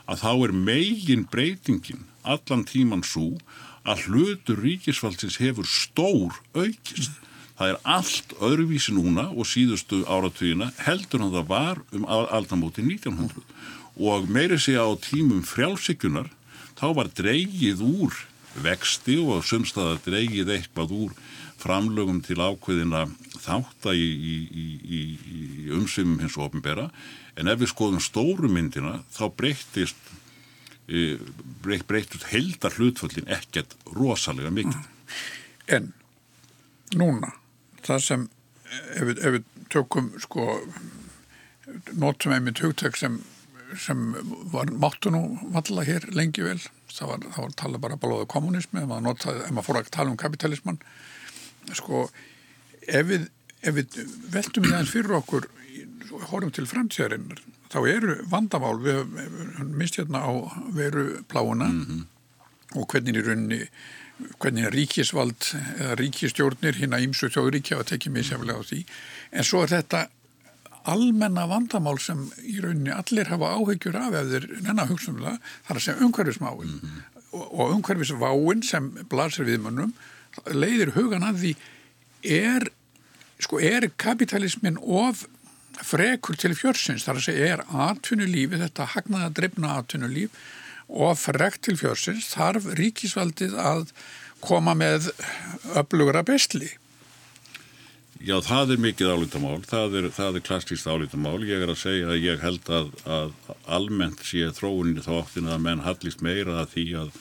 að 0.07 0.23
þá 0.23 0.31
er 0.33 0.55
megin 0.55 1.27
breytingin 1.31 2.07
allan 2.23 2.64
tíman 2.68 3.05
svo 3.07 3.37
að 3.89 4.07
hlutur 4.07 4.62
ríkisvaldsins 4.62 5.41
hefur 5.43 5.66
stór 5.66 6.39
aukist. 6.55 7.18
Það 7.59 7.73
er 7.73 7.79
allt 7.87 8.33
öðruvísi 8.43 8.95
núna 8.97 9.29
og 9.31 9.47
síðustu 9.47 10.03
áratugina 10.11 10.70
heldur 10.83 11.23
en 11.23 11.35
það 11.35 11.51
var 11.51 11.83
um 11.95 12.07
aldamóti 12.09 12.83
1900 12.83 13.43
og 14.03 14.31
meiri 14.33 14.59
sé 14.59 14.75
á 14.81 14.89
tímum 14.99 15.45
frjálsíkunar 15.47 16.31
þá 16.79 16.87
var 16.97 17.12
dreigið 17.12 17.85
úr 17.85 18.16
vexti 18.64 19.18
og 19.20 19.45
sumstaða 19.47 20.01
dreigið 20.05 20.51
eitthvað 20.57 20.97
úr 20.97 21.12
framlögum 21.62 22.23
til 22.25 22.41
ákveðina 22.43 23.05
þátt 23.43 23.93
í, 23.93 24.03
í, 24.03 24.35
í, 24.51 25.01
í 25.23 25.43
umsumum 25.77 26.18
hins 26.23 26.39
og 26.39 26.49
ofinbera 26.49 26.89
en 27.39 27.53
ef 27.53 27.61
við 27.62 27.73
skoðum 27.73 28.03
stóru 28.03 28.51
myndina 28.51 29.01
þá 29.14 29.25
breyttist 29.37 30.11
e, 30.93 31.16
breytt, 31.64 31.86
breyttist 31.88 32.28
heldar 32.30 32.76
hlutföllin 32.76 33.30
ekkert 33.32 33.76
rosalega 33.97 34.53
mikið. 34.55 34.90
En 35.72 35.93
núna 36.99 37.32
það 37.86 38.05
sem 38.07 38.26
ef 38.72 39.07
við, 39.09 39.20
ef 39.20 39.36
við 39.36 39.68
tökum 39.72 40.11
sko 40.22 40.49
notum 41.97 42.34
einmitt 42.34 42.61
hugtök 42.62 42.99
sem, 43.01 43.18
sem 43.80 44.12
var 44.53 44.72
máttu 44.72 45.12
nú 45.12 45.22
valla 45.55 45.86
hér 45.86 46.09
lengi 46.16 46.45
vel. 46.45 46.61
Það 46.93 47.09
var, 47.09 47.22
það 47.34 47.45
var 47.47 47.55
tala 47.62 47.80
bara 47.80 48.01
balóðu 48.01 48.28
kommunismi 48.28 48.82
ef 48.82 48.88
maður, 48.88 49.07
notaði, 49.09 49.45
ef 49.47 49.55
maður 49.57 49.68
fór 49.68 49.80
að 49.80 49.93
tala 49.95 50.12
um 50.12 50.18
kapitalisman 50.20 50.80
sko 51.72 52.03
ef 52.88 53.07
við, 53.09 53.28
ef 53.63 53.75
við 53.79 53.99
veltum 54.35 54.67
við 54.67 54.75
aðeins 54.75 54.95
fyrir 54.95 55.19
okkur 55.19 55.49
horfum 56.31 56.53
til 56.55 56.69
fremtíðarinnar 56.69 57.43
þá 57.73 57.79
eru 57.89 58.17
vandamál 58.31 58.77
við 58.83 59.03
minnst 59.65 59.99
hérna 60.01 60.25
á 60.27 60.33
veru 60.77 61.23
pláuna 61.29 61.71
mm 61.71 61.85
-hmm. 61.85 62.03
og 62.79 62.89
hvernig 62.89 63.17
í 63.17 63.27
rauninni 63.27 63.61
hvernig 64.39 64.71
ríkisvald 64.75 65.55
eða 65.81 65.95
ríkistjórnir 65.99 66.79
hinn 66.79 66.95
að 66.95 67.07
ímsu 67.09 67.31
þjóðuríkja 67.33 67.79
að 67.79 67.89
tekja 67.93 68.13
misjaflega 68.13 68.61
á 68.61 68.63
því 68.63 68.85
en 69.33 69.45
svo 69.45 69.63
er 69.63 69.73
þetta 69.73 70.09
almenna 70.85 71.47
vandamál 71.47 71.99
sem 72.03 72.31
í 72.43 72.61
rauninni 72.61 72.91
allir 72.91 73.31
hafa 73.31 73.55
áhegjur 73.57 73.97
af 73.97 74.15
ef 74.21 74.31
þeir 74.35 74.47
nennar 74.63 74.91
hugsunlega 74.91 75.39
þar 75.67 75.77
að 75.77 75.85
segja 75.87 76.07
umhverfismáin 76.07 76.71
mm 76.71 76.81
-hmm. 76.81 77.03
og, 77.33 77.47
og 77.61 77.75
umhverfisváin 77.77 78.63
sem 78.63 78.91
blasir 79.09 79.47
við 79.47 79.63
munum 79.63 79.95
leiðir 80.51 80.95
hugan 80.97 81.23
að 81.23 81.39
því 81.43 81.57
er 82.23 82.71
sko 83.43 83.61
er 83.62 83.90
kapitalismin 84.01 84.78
of 84.80 85.26
frekur 85.82 86.36
til 86.38 86.55
fjörsins 86.57 87.07
þar 87.07 87.18
að 87.20 87.26
segja 87.28 87.55
er 87.55 87.64
atvinnulífi 87.88 88.61
þetta 88.61 88.90
hagnaða 88.95 89.30
drefna 89.38 89.78
atvinnulíf 89.80 90.36
og 90.93 91.16
frekt 91.16 91.64
til 91.66 91.78
fjörsins 91.80 92.28
þarf 92.34 92.68
ríkisvaldið 92.78 93.57
að 93.59 93.86
koma 94.43 94.74
með 94.76 95.11
öflugra 95.78 96.24
bestli. 96.26 96.68
Já, 98.22 98.36
það 98.45 98.74
er 98.74 98.82
mikið 98.84 99.09
álítamál, 99.16 99.57
það 99.66 99.97
er, 99.99 100.09
er 100.12 100.45
klassíst 100.47 100.86
álítamál. 100.86 101.40
Ég 101.47 101.64
er 101.64 101.72
að 101.72 101.80
segja 101.80 102.12
að 102.12 102.22
ég 102.22 102.43
held 102.43 102.68
að, 102.70 102.93
að 103.03 103.32
almennt 103.66 104.22
sé 104.26 104.47
þróuninni 104.55 105.03
þá 105.03 105.12
áttin 105.16 105.51
að 105.51 105.64
menn 105.64 105.82
hallist 105.82 106.22
meira 106.22 106.61
að 106.61 106.76
því 106.76 106.84
að, 107.01 107.16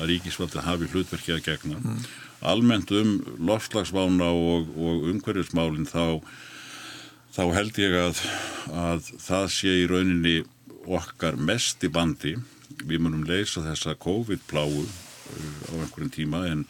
að 0.00 0.10
ríkisvaldið 0.10 0.66
hafi 0.66 0.90
hlutverkið 0.90 1.36
að 1.36 1.44
gegna. 1.46 1.78
Mm. 1.84 2.02
Almennt 2.40 2.90
um 2.96 3.18
lofslagsvána 3.44 4.30
og, 4.32 4.70
og 4.76 5.08
umhverjusmálinn 5.10 5.88
þá, 5.88 6.22
þá 7.34 7.42
held 7.56 7.80
ég 7.82 7.96
að, 8.00 8.22
að 8.72 9.10
það 9.20 9.50
sé 9.56 9.74
í 9.82 9.88
rauninni 9.90 10.38
okkar 10.88 11.36
mest 11.36 11.84
í 11.84 11.90
bandi 11.92 12.38
við 12.80 13.02
munum 13.04 13.26
leysa 13.28 13.62
þessa 13.64 13.96
COVID-pláu 14.00 14.70
uh, 14.80 14.86
á 15.68 15.72
einhverjum 15.82 16.12
tíma 16.14 16.46
en, 16.48 16.64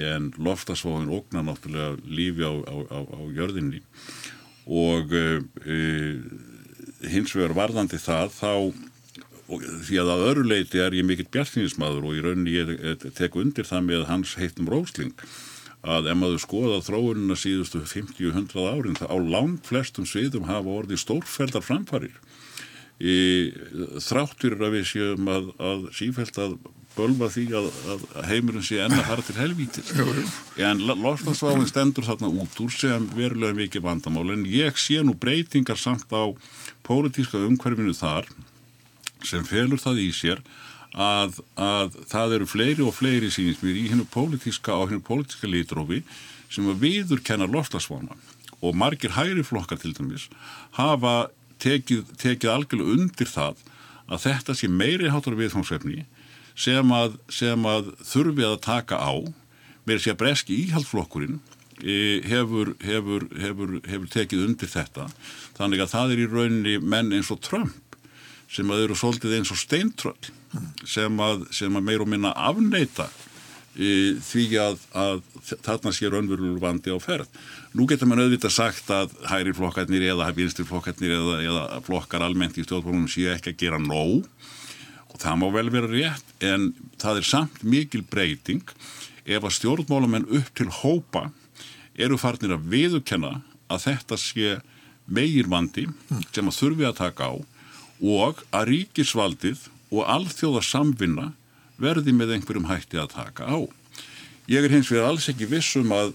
en 0.00 0.30
loftasvóðin 0.40 1.12
ógnar 1.12 1.44
náttúrulega 1.44 1.98
lífi 2.08 2.48
á, 2.48 2.52
á, 2.64 2.76
á, 2.88 2.98
á 3.04 3.20
jörðinni. 3.36 3.82
Og 4.64 5.12
uh, 5.12 5.44
hins 7.12 7.34
vegar 7.36 7.56
varðandi 7.58 8.00
það 8.00 8.32
þá 8.38 8.52
og, 9.52 9.64
því 9.86 10.02
að 10.02 10.12
að 10.14 10.26
öru 10.30 10.44
leiti 10.48 10.82
er 10.82 10.96
ég 10.96 11.06
mikill 11.06 11.28
bjartinismadur 11.32 12.08
og 12.08 12.18
í 12.18 12.22
rauninni 12.24 12.56
ég 12.56 13.08
tek 13.18 13.36
undir 13.38 13.68
það 13.68 13.88
með 13.88 14.06
hans 14.10 14.36
heitum 14.40 14.70
Rósling 14.72 15.14
að 15.82 16.12
ef 16.12 16.18
maður 16.18 16.42
skoða 16.44 16.82
þróunina 16.86 17.36
síðustu 17.38 17.82
50-100 17.90 18.68
árin 18.70 18.98
þá 18.98 19.06
á 19.10 19.16
langt 19.18 19.66
flestum 19.66 20.06
sviðum 20.06 20.46
hafa 20.46 20.76
orðið 20.82 21.02
stórfældar 21.02 21.64
framfarir. 21.66 22.14
Þráttur 23.02 24.60
að 24.62 24.76
við 24.76 24.86
séum 24.92 25.30
að, 25.32 25.48
að 25.58 25.88
sífælt 25.98 26.38
að 26.38 26.54
bölva 26.92 27.26
því 27.32 27.46
að, 27.56 27.66
að 27.88 28.04
heimurinn 28.28 28.66
sé 28.66 28.78
enna 28.84 29.00
þar 29.06 29.22
til 29.24 29.36
helvítir 29.38 29.92
en 30.60 30.82
losnarsváðin 30.84 31.70
stendur 31.70 32.04
þarna 32.06 32.28
út 32.44 32.58
úr 32.62 32.74
sem 32.76 33.08
verulega 33.16 33.56
mikið 33.56 33.86
vandamál. 33.86 34.28
En 34.36 34.44
ég 34.46 34.78
sé 34.78 35.00
nú 35.02 35.16
breytingar 35.18 35.80
samt 35.80 36.12
á 36.12 36.30
pólitíska 36.86 37.40
umhverfinu 37.42 37.96
þar 37.96 38.28
sem 39.28 39.46
felur 39.46 39.80
það 39.80 40.02
í 40.04 40.10
sér 40.16 40.42
að, 40.92 41.40
að 41.56 41.98
það 42.10 42.36
eru 42.38 42.48
fleiri 42.50 42.84
og 42.84 42.94
fleiri 42.96 43.30
sínismir 43.32 43.78
í 43.80 43.88
hennu 43.92 44.06
pólitíska 44.12 44.76
á 44.76 44.82
hennu 44.84 45.02
pólitíska 45.04 45.48
litrófi 45.48 46.02
sem 46.52 46.68
að 46.68 46.82
viður 46.84 47.22
kenna 47.24 47.48
losnarsvána 47.48 48.18
og 48.62 48.76
margir 48.78 49.16
hægri 49.16 49.44
flokkar 49.46 49.80
til 49.80 49.94
dæmis 49.96 50.28
hafa 50.76 51.30
tekið, 51.62 52.04
tekið 52.20 52.52
algjörlega 52.52 52.98
undir 52.98 53.30
það 53.30 53.62
að 54.12 54.26
þetta 54.26 54.56
sé 54.58 54.68
meiri 54.68 55.10
hátur 55.12 55.38
viðfóngsefni 55.38 56.04
sem 56.58 56.92
að, 56.94 57.16
sem 57.32 57.68
að 57.68 57.92
þurfi 58.04 58.46
að 58.46 58.60
taka 58.64 58.98
á. 59.00 59.14
Með 59.88 60.04
því 60.04 60.12
að 60.12 60.18
breski 60.20 60.58
íhaldflokkurinn 60.66 61.38
e, 61.82 61.94
hefur, 62.28 62.74
hefur, 62.84 63.26
hefur, 63.34 63.78
hefur 63.88 64.10
tekið 64.12 64.44
undir 64.46 64.70
þetta. 64.70 65.08
Þannig 65.56 65.82
að 65.82 65.92
það 65.94 66.12
er 66.14 66.22
í 66.22 66.28
rauninni 66.30 66.76
menn 66.78 67.14
eins 67.16 67.32
og 67.34 67.40
Trump 67.42 67.74
sem 68.52 68.70
að 68.72 68.86
eru 68.86 68.96
svolítið 68.98 69.36
eins 69.38 69.52
og 69.52 69.60
steintröll 69.60 70.32
sem 70.88 71.20
að, 71.24 71.46
sem 71.54 71.76
að 71.78 71.86
meir 71.86 72.02
og 72.04 72.10
minna 72.12 72.32
afneita 72.36 73.06
e, 73.72 74.18
því 74.20 74.46
að, 74.60 74.80
að 74.92 75.22
þarna 75.64 75.92
sé 75.96 76.10
raunverulegur 76.12 76.60
vandi 76.60 76.92
á 76.92 76.98
ferð. 77.00 77.30
Nú 77.72 77.86
getur 77.88 78.10
mann 78.10 78.20
auðvitað 78.20 78.54
sagt 78.58 78.90
að 78.92 79.14
hægri 79.30 79.54
flokkarnir 79.56 80.04
eða 80.12 80.28
vinstir 80.36 80.68
flokkarnir 80.68 81.14
eða, 81.16 81.38
eða 81.46 81.62
flokkar 81.86 82.24
almennt 82.26 82.58
í 82.60 82.66
stjórnbólunum 82.66 83.08
séu 83.10 83.32
ekki 83.32 83.54
að 83.54 83.62
gera 83.64 83.80
nóg. 83.80 84.26
Og 85.12 85.20
það 85.20 85.38
má 85.40 85.46
vel 85.56 85.68
vera 85.72 85.92
rétt 85.92 86.44
en 86.44 86.72
það 87.00 87.22
er 87.22 87.28
samt 87.28 87.62
mikil 87.64 88.04
breyting. 88.08 88.64
Ef 89.24 89.44
að 89.44 89.56
stjórnmálamenn 89.56 90.28
upp 90.28 90.52
til 90.58 90.68
hópa 90.82 91.30
eru 91.96 92.18
farnir 92.20 92.56
að 92.56 92.68
viðukenna 92.72 93.38
að 93.72 93.86
þetta 93.86 94.18
sé 94.20 94.58
meir 95.12 95.48
vandi 95.50 95.86
sem 96.32 96.48
að 96.48 96.58
þurfi 96.58 96.86
að 96.88 97.00
taka 97.00 97.32
á 97.32 97.34
og 98.02 98.42
að 98.50 98.68
ríkisvaldið 98.72 99.68
og 99.92 100.10
alþjóða 100.10 100.64
samvinna 100.66 101.30
verði 101.82 102.14
með 102.16 102.36
einhverjum 102.36 102.68
hætti 102.70 103.00
að 103.00 103.14
taka 103.14 103.46
á. 103.46 103.58
Ég 104.50 104.66
er 104.66 104.74
hins 104.74 104.90
vegar 104.90 105.12
alls 105.12 105.28
ekki 105.30 105.48
vissum 105.50 105.92
að 105.94 106.14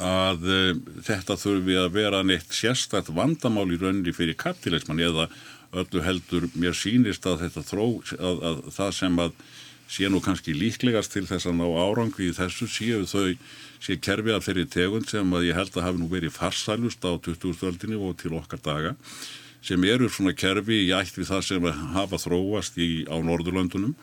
að 0.00 0.44
uh, 0.46 0.76
þetta 1.02 1.34
þurfi 1.36 1.74
að 1.76 1.88
vera 1.96 2.20
neitt 2.22 2.52
sérstætt 2.54 3.10
vandamál 3.10 3.66
í 3.74 3.78
rauninni 3.80 4.14
fyrir 4.14 4.38
kapitalisman 4.38 5.02
eða 5.02 5.26
öllu 5.74 6.02
heldur 6.02 6.46
mér 6.54 6.76
sínist 6.78 7.26
að 7.26 7.44
þetta 7.44 7.64
þró 7.66 7.88
að, 8.14 8.38
að 8.46 8.62
það 8.74 8.94
sem 8.96 9.18
að 9.22 9.34
sé 9.90 10.06
nú 10.10 10.20
kannski 10.22 10.54
líklegast 10.54 11.12
til 11.14 11.24
þess 11.26 11.50
að 11.50 11.58
ná 11.58 11.66
árangri 11.82 12.30
í 12.30 12.36
þessu 12.36 12.68
séu 12.70 13.02
þau 13.10 13.34
sé 13.82 13.96
kerfi 13.98 14.34
af 14.34 14.46
þeirri 14.46 14.66
tegund 14.70 15.10
sem 15.10 15.34
að 15.34 15.48
ég 15.48 15.58
held 15.58 15.74
að 15.74 15.86
hafi 15.88 16.02
nú 16.02 16.08
verið 16.10 16.36
farsælust 16.36 17.02
á 17.02 17.10
2000-öldinni 17.18 17.98
og 17.98 18.14
til 18.20 18.36
okkar 18.38 18.62
daga 18.62 18.94
sem 19.64 19.84
eru 19.84 20.08
svona 20.08 20.34
kerfi 20.36 20.86
í 20.86 20.92
ætt 20.96 21.18
við 21.18 21.30
það 21.30 21.44
sem 21.46 21.68
hafa 21.94 22.20
þróast 22.20 22.78
í, 22.80 23.04
á 23.08 23.16
Norðurlöndunum 23.20 23.94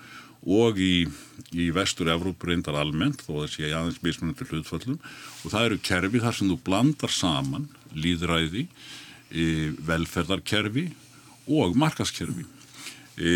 og 0.47 0.77
í, 0.79 1.07
í 1.51 1.69
vestur 1.75 2.11
Evrópu 2.13 2.49
reyndar 2.49 2.77
almennt 2.79 3.23
þó 3.25 3.41
að 3.43 3.49
sé 3.55 3.71
aðeins 3.71 3.99
mismunandi 4.05 4.47
hlutföllum 4.47 4.99
og 5.01 5.51
það 5.51 5.65
eru 5.65 5.79
kerfi 5.89 6.21
þar 6.23 6.37
sem 6.37 6.51
þú 6.51 6.59
blandar 6.67 7.13
saman 7.13 7.67
líðræði, 7.97 8.67
e, 9.31 9.73
velferðarkerfi 9.87 10.85
og 11.57 11.75
markaskerfi. 11.79 12.45
E, 13.17 13.29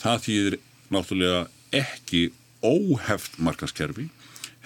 það 0.00 0.22
þýðir 0.26 0.58
náttúrulega 0.94 1.46
ekki 1.76 2.28
óheft 2.64 3.36
markaskerfi 3.42 4.08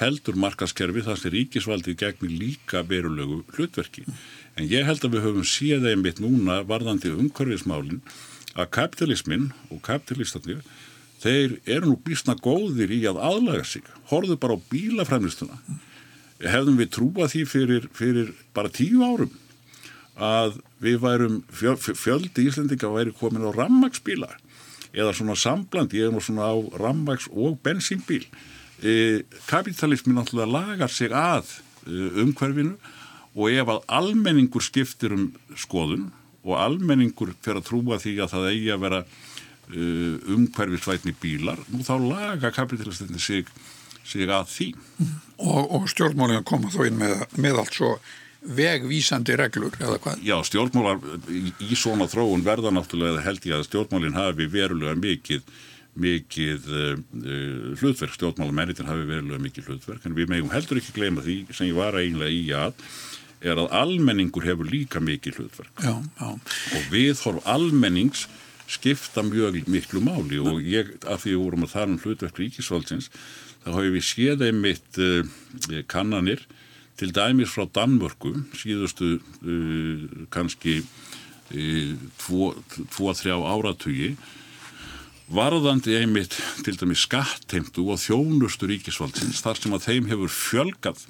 heldur 0.00 0.38
markaskerfi 0.40 1.02
þar 1.04 1.18
sem 1.20 1.34
ríkisvaldið 1.34 1.98
gegnir 2.00 2.36
líka 2.40 2.84
verulegu 2.86 3.42
hlutverki. 3.56 4.06
En 4.58 4.66
ég 4.68 4.86
held 4.86 5.04
að 5.04 5.16
við 5.16 5.26
höfum 5.26 5.46
séð 5.46 5.86
einmitt 5.92 6.20
núna 6.22 6.60
varðandi 6.68 7.12
umhverfismálinn 7.14 8.02
að 8.58 8.70
kapitalismin 8.74 9.50
og 9.70 9.82
kapitalistatnir 9.86 10.64
þeir 11.20 11.58
eru 11.68 11.92
nú 11.92 11.98
bísna 12.04 12.34
góðir 12.40 12.92
í 12.94 13.04
að 13.08 13.20
aðlaga 13.22 13.64
sig. 13.68 13.84
Horðu 14.10 14.38
bara 14.40 14.56
á 14.56 14.64
bílafræmlistuna. 14.72 15.60
Hefðum 16.40 16.80
við 16.80 16.92
trúað 16.96 17.34
því 17.34 17.44
fyrir, 17.48 17.88
fyrir 17.92 18.34
bara 18.56 18.72
tíu 18.72 19.04
árum 19.04 19.32
að 20.20 20.60
við 20.80 21.00
værum 21.00 21.40
fjöl, 21.52 21.76
fjöldi 21.78 22.46
íslendinga 22.48 22.90
væri 22.92 23.12
komin 23.16 23.46
á 23.48 23.52
rammagsbíla 23.56 24.28
eða 24.90 25.12
svona 25.14 25.36
sambland, 25.38 25.94
ég 25.94 26.08
er 26.08 26.14
nú 26.14 26.22
svona 26.24 26.50
á 26.50 26.56
rammags 26.80 27.28
og 27.30 27.60
bensínbíl. 27.62 28.24
E, 28.82 29.22
kapitalismin 29.46 30.18
náttúrulega 30.18 30.50
lagar 30.50 30.90
sig 30.90 31.12
að 31.14 31.46
e, 31.86 32.08
umhverfinu 32.24 32.74
og 33.36 33.50
ef 33.52 33.74
að 33.74 33.84
almenningur 34.00 34.64
skiptir 34.64 35.14
um 35.14 35.28
skoðun 35.58 36.08
og 36.42 36.56
almenningur 36.58 37.34
fyrir 37.42 37.60
að 37.60 37.68
trúa 37.68 38.00
því 38.00 38.16
að 38.24 38.32
það 38.34 38.48
eigi 38.52 38.72
að 38.74 38.86
vera 38.86 39.02
uh, 39.04 40.16
umhverfisvætni 40.36 41.14
bílar 41.20 41.60
nú 41.68 41.84
þá 41.86 41.94
laga 42.02 42.52
kapitalistinni 42.54 43.20
sig, 43.22 43.50
sig 44.04 44.26
að 44.28 44.48
því 44.54 44.72
Og, 45.40 45.70
og 45.72 45.86
stjórnmálinu 45.88 46.44
koma 46.44 46.72
þó 46.72 46.82
inn 46.88 46.98
með, 47.00 47.22
með 47.40 47.62
allt 47.62 47.78
svo 47.78 47.94
vegvísandi 48.40 49.36
reglur 49.36 49.74
eða 49.76 49.98
hvað? 50.00 50.22
Já, 50.24 50.38
stjórnmálar 50.48 51.00
í, 51.28 51.50
í 51.60 51.76
svona 51.76 52.08
þróun 52.08 52.44
verða 52.44 52.72
náttúrulega 52.72 53.24
held 53.24 53.44
ég 53.48 53.58
að 53.58 53.66
stjórnmálinn 53.68 54.16
hafi 54.16 54.48
verulega 54.48 54.96
mikið 54.96 55.44
mikið 56.00 56.68
uh, 56.70 56.92
hlutverk, 57.80 58.14
stjórnmálamennitinn 58.14 58.88
hafi 58.88 59.04
verulega 59.08 59.42
mikið 59.42 59.70
hlutverk 59.70 60.06
en 60.06 60.16
við 60.16 60.30
megum 60.30 60.52
heldur 60.52 60.80
ekki 60.80 60.94
gleyma 60.96 61.24
því 61.24 61.36
sem 61.50 61.68
ég 61.68 61.76
var 61.76 61.98
eiginlega 61.98 62.32
í 62.32 62.44
að 62.56 62.84
er 63.40 63.56
að 63.60 63.72
almenningur 63.72 64.44
hefur 64.44 64.68
líka 64.68 65.00
mikið 65.00 65.40
hlutverk 65.40 65.84
Já, 65.84 65.94
já. 66.20 66.30
og 66.30 66.88
viðhorf 66.92 67.46
almennings 67.48 68.26
skipta 68.70 69.24
mjög 69.26 69.64
miklu 69.70 70.02
máli 70.04 70.38
og 70.38 70.60
ég, 70.62 70.92
af 71.08 71.24
því 71.24 71.34
við 71.34 71.44
vorum 71.44 71.66
að 71.66 71.72
tala 71.74 71.94
um 71.94 72.00
hlutverk 72.02 72.38
ríkisvaldsins, 72.38 73.10
þá 73.64 73.70
hafum 73.72 73.94
við 73.96 74.06
séð 74.06 74.44
einmitt 74.46 75.00
uh, 75.02 75.22
kannanir 75.90 76.44
til 77.00 77.10
dæmis 77.16 77.50
frá 77.54 77.64
Danmörku 77.66 78.34
síðustu 78.60 79.16
uh, 79.18 80.04
kannski 80.30 80.82
uh, 80.84 81.96
tvo, 82.20 82.52
þrjá 83.16 83.36
áratugi 83.40 84.12
varðandi 85.30 85.96
einmitt 85.98 86.36
til 86.66 86.76
dæmis 86.78 87.06
skattheimtu 87.06 87.88
og 87.90 88.02
þjónustu 88.02 88.70
ríkisvaldsins 88.70 89.42
þar 89.42 89.58
sem 89.58 89.74
að 89.74 89.86
þeim 89.88 90.12
hefur 90.12 90.34
fjölgað 90.34 91.06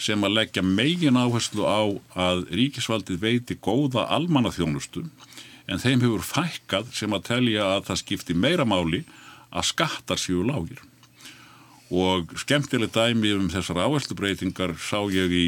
sem 0.00 0.26
að 0.26 0.36
leggja 0.38 0.62
megin 0.66 1.18
áherslu 1.18 1.66
á 1.66 1.82
að 2.18 2.46
ríkisvaldið 2.50 3.20
veiti 3.22 3.56
góða 3.62 4.08
almannaþjónustu 4.14 5.04
en 5.70 5.80
þeim 5.80 6.02
hefur 6.04 6.24
fækkað 6.26 6.90
sem 6.96 7.14
að 7.14 7.28
telja 7.30 7.68
að 7.76 7.86
það 7.90 8.00
skipti 8.02 8.36
meira 8.36 8.66
máli 8.68 9.04
að 9.54 9.68
skattar 9.70 10.20
séu 10.20 10.42
lágir. 10.44 10.80
Og 11.94 12.32
skemmtileg 12.40 12.90
dæmi 12.92 13.32
um 13.36 13.48
þessar 13.52 13.84
áherslubreitingar 13.84 14.74
sá 14.82 14.98
ég 15.14 15.30
í 15.30 15.44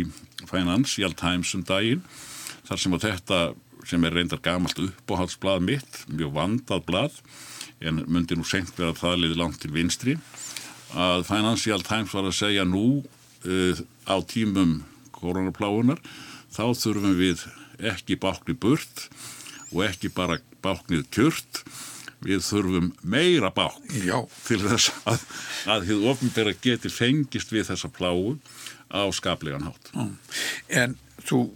Financial 0.46 1.12
Times 1.16 1.52
um 1.56 1.64
daginn 1.66 2.04
þar 2.68 2.82
sem 2.82 2.96
að 2.96 3.08
þetta 3.08 3.40
sem 3.86 4.04
er 4.06 4.16
reyndar 4.18 4.42
gamalt 4.42 4.78
uppáhaldsblad 4.82 5.62
mitt, 5.62 6.00
mjög 6.10 6.32
vandað 6.34 6.86
blad 6.86 7.18
en 7.84 8.02
myndi 8.08 8.38
nú 8.38 8.46
senkt 8.46 8.78
vera 8.78 8.94
að 8.94 9.02
það 9.02 9.20
liði 9.22 9.38
langt 9.40 9.60
til 9.62 9.72
vinstri 9.74 10.16
að 10.96 11.26
Financial 11.28 11.82
Times 11.84 12.14
var 12.14 12.28
að 12.28 12.38
segja 12.38 12.64
nú 12.66 12.86
uh, 13.02 13.84
á 14.06 14.16
tímum 14.26 14.80
koronapláunar 15.16 16.00
þá 16.52 16.64
þurfum 16.78 17.16
við 17.18 17.46
ekki 17.92 18.18
báknið 18.20 18.60
burt 18.62 19.08
og 19.72 19.84
ekki 19.86 20.12
bara 20.14 20.38
báknið 20.64 21.06
kjört 21.14 21.62
við 22.24 22.40
þurfum 22.46 22.92
meira 23.02 23.50
bák 23.54 23.76
Já. 24.02 24.22
til 24.46 24.62
þess 24.64 24.94
að, 25.04 25.26
að 25.74 25.88
þið 25.90 26.08
ofnbæra 26.12 26.54
geti 26.64 26.90
fengist 26.92 27.52
við 27.52 27.68
þessa 27.70 27.90
pláu 27.92 28.38
á 28.88 29.04
skaplegan 29.14 29.66
hátt. 29.66 29.92
En 30.72 30.96
þú 31.26 31.50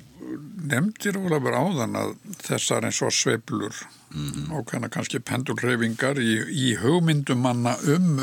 nefndir 0.71 1.19
Ólafur 1.19 1.57
áðan 1.57 1.97
að 1.99 2.13
þessar 2.45 2.87
eins 2.87 3.01
og 3.03 3.15
sveplur 3.15 3.75
mm 4.13 4.31
-hmm. 4.31 4.53
og 4.53 4.91
kannski 4.91 5.19
pendulreifingar 5.19 6.21
í, 6.21 6.45
í 6.51 6.77
hugmyndum 6.77 7.41
manna 7.41 7.77
um 7.87 8.21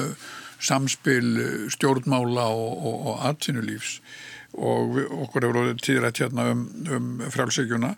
samspil 0.59 1.69
stjórnmála 1.73 2.47
og, 2.53 2.73
og, 2.77 2.97
og 3.11 3.21
atvinnulífs. 3.29 3.99
Og 4.57 4.95
við, 4.95 5.07
okkur 5.25 5.45
hefur 5.45 5.71
tíðrætt 5.83 6.23
hérna 6.23 6.49
um, 6.53 6.65
um 6.95 7.09
frálsíkjuna 7.33 7.93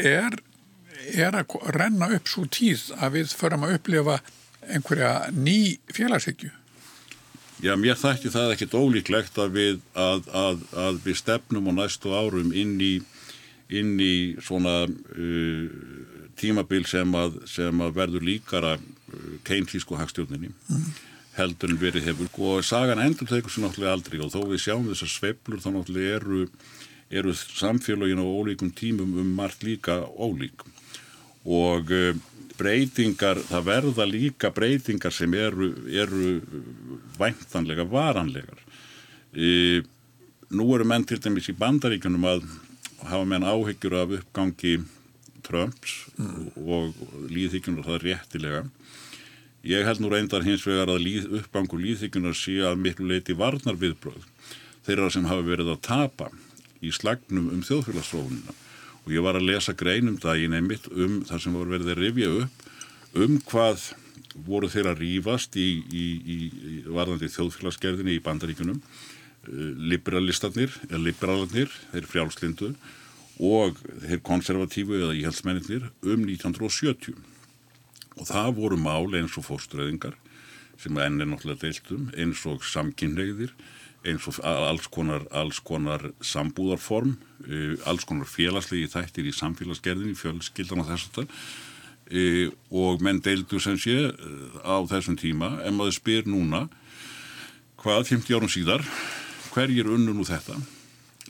er, 0.00 0.36
er 1.14 1.38
að 1.40 1.56
renna 1.76 2.10
upp 2.16 2.28
svo 2.28 2.44
tíð 2.50 2.90
að 2.98 3.20
við 3.20 3.36
förum 3.38 3.68
að 3.68 3.78
upplifa 3.78 4.18
einhverja 4.68 5.12
ný 5.32 5.78
félagsíkju 5.94 6.50
Já, 7.60 7.74
mér 7.76 7.98
þætti 8.00 8.30
það 8.32 8.54
ekkit 8.54 8.74
ólíklegt 8.76 9.38
að 9.40 9.56
við, 9.58 9.80
að, 9.92 10.28
að, 10.32 10.62
að 10.80 11.00
við 11.04 11.16
stefnum 11.20 11.66
á 11.68 11.72
næstu 11.82 12.12
árum 12.16 12.54
inn 12.56 12.78
í, 12.80 12.94
inn 13.68 13.98
í 14.00 14.14
svona 14.40 14.86
uh, 14.88 15.66
tímabil 16.40 16.86
sem 16.88 17.12
að, 17.20 17.36
sem 17.50 17.82
að 17.84 17.92
verður 17.98 18.24
líkara 18.30 18.78
keintísku 19.46 19.98
hagstjórninni 19.98 20.50
mm. 20.52 20.90
heldur 21.38 21.72
en 21.72 21.80
verið 21.80 22.10
hefur 22.10 22.30
og 22.50 22.64
sagan 22.66 23.02
endur 23.02 23.28
tegur 23.30 23.52
sér 23.52 23.66
náttúrulega 23.66 23.96
aldrei 23.98 24.20
og 24.24 24.32
þó 24.34 24.40
við 24.50 24.64
sjáum 24.66 24.88
þessar 24.90 25.14
sveplur 25.14 25.62
þá 25.62 25.70
náttúrulega 25.74 26.18
eru, 26.20 26.42
eru 27.10 27.36
samfélagin 27.36 28.22
á 28.22 28.26
ólíkum 28.26 28.74
tímum 28.74 29.16
um 29.22 29.32
margt 29.38 29.64
líka 29.66 30.02
ólík 30.16 30.66
og 31.40 31.88
uh, 31.88 32.12
breytingar, 32.60 33.40
það 33.48 33.66
verða 33.68 34.06
líka 34.08 34.50
breytingar 34.54 35.14
sem 35.14 35.34
eru, 35.36 35.72
eru 35.88 36.40
væntanlega 37.18 37.86
varanlegar. 37.88 38.60
E, 39.32 39.80
nú 40.52 40.66
eru 40.74 40.86
menn 40.88 41.06
til 41.08 41.20
dæmis 41.22 41.50
í 41.50 41.56
bandaríkunum 41.56 42.26
að 42.28 42.48
hafa 43.06 43.26
menn 43.28 43.46
áhyggjur 43.46 43.96
af 44.02 44.16
uppgangi 44.18 44.80
Trumps 45.46 45.96
mm. 46.18 46.50
og, 46.60 46.98
og 47.06 47.28
líðhyggjum 47.32 47.80
og 47.80 47.88
það 47.88 48.04
réttilega. 48.08 48.64
Ég 49.66 49.84
held 49.84 50.00
nú 50.00 50.08
reyndar 50.08 50.44
hins 50.46 50.64
vegar 50.64 50.88
að 50.88 51.02
líð, 51.04 51.26
uppgangu 51.40 51.76
líðhyggjunar 51.80 52.36
sé 52.36 52.56
að 52.64 52.80
miklu 52.80 53.10
leiti 53.10 53.36
varnar 53.36 53.76
viðbröð 53.76 54.24
þeirra 54.86 55.10
sem 55.12 55.26
hafa 55.28 55.44
verið 55.44 55.74
að 55.74 55.82
tapa 55.84 56.30
í 56.80 56.92
slagnum 56.96 57.50
um 57.52 57.64
þjóðfélagsrófunina 57.66 58.54
og 59.04 59.12
ég 59.12 59.24
var 59.24 59.36
að 59.36 59.48
lesa 59.50 59.76
greinum 59.76 60.16
daginn 60.20 60.56
einmitt 60.56 60.88
um 60.88 61.20
það 61.28 61.44
sem 61.44 61.56
voru 61.58 61.74
verið 61.74 61.92
að 61.92 62.00
rifja 62.00 62.30
upp 62.40 63.20
um 63.20 63.36
hvað 63.50 63.84
voru 64.46 64.70
þeir 64.72 64.88
að 64.92 65.02
rýfast 65.04 65.56
í, 65.60 65.68
í, 65.92 66.06
í, 66.24 66.38
í 66.48 66.74
varðandi 66.88 67.28
þjóðfélagsgerðinni 67.34 68.16
í 68.16 68.24
bandaríkunum 68.24 68.80
liberalistarnir, 69.90 70.72
eða 70.88 71.00
liberalarnir 71.00 71.72
þeir 71.90 72.08
frjálslindu 72.08 72.72
og 73.40 73.78
þeir 74.04 74.20
konservatífu 74.24 74.98
eða 75.00 75.16
íhaldsmennir 75.16 75.88
um 76.04 76.26
1970 76.28 77.16
og 78.18 78.26
það 78.28 78.54
voru 78.58 78.80
mál 78.80 79.14
eins 79.18 79.36
og 79.38 79.46
fóstureyðingar 79.46 80.16
sem 80.80 80.96
enn 80.96 81.20
er 81.20 81.28
náttúrulega 81.28 81.66
deiltum 81.66 82.08
eins 82.16 82.42
og 82.48 82.64
samkynneigðir 82.64 83.52
eins 84.08 84.26
og 84.30 84.38
alls 84.44 84.86
konar, 84.88 85.26
alls 85.30 85.60
konar 85.60 86.06
sambúðarform, 86.24 87.18
alls 87.84 88.06
konar 88.08 88.28
félagslegi 88.28 88.88
þættir 88.88 89.28
í 89.28 89.34
samfélagsgerðinni, 89.36 90.16
fjölskyldan 90.16 90.80
og 90.80 90.88
þess 90.88 91.10
að 91.10 91.18
það 91.18 91.34
og 92.74 93.02
menn 93.04 93.20
deildu 93.22 93.60
sem 93.62 93.76
sé 93.78 94.08
á 94.64 94.76
þessum 94.90 95.18
tíma, 95.20 95.60
en 95.62 95.76
maður 95.76 95.98
spyr 96.00 96.26
núna 96.26 96.64
hvað 97.80 98.08
50 98.10 98.36
árum 98.36 98.50
síðar, 98.50 98.84
hverjir 99.52 99.92
unnu 99.92 100.16
nú 100.16 100.26
þetta? 100.26 100.56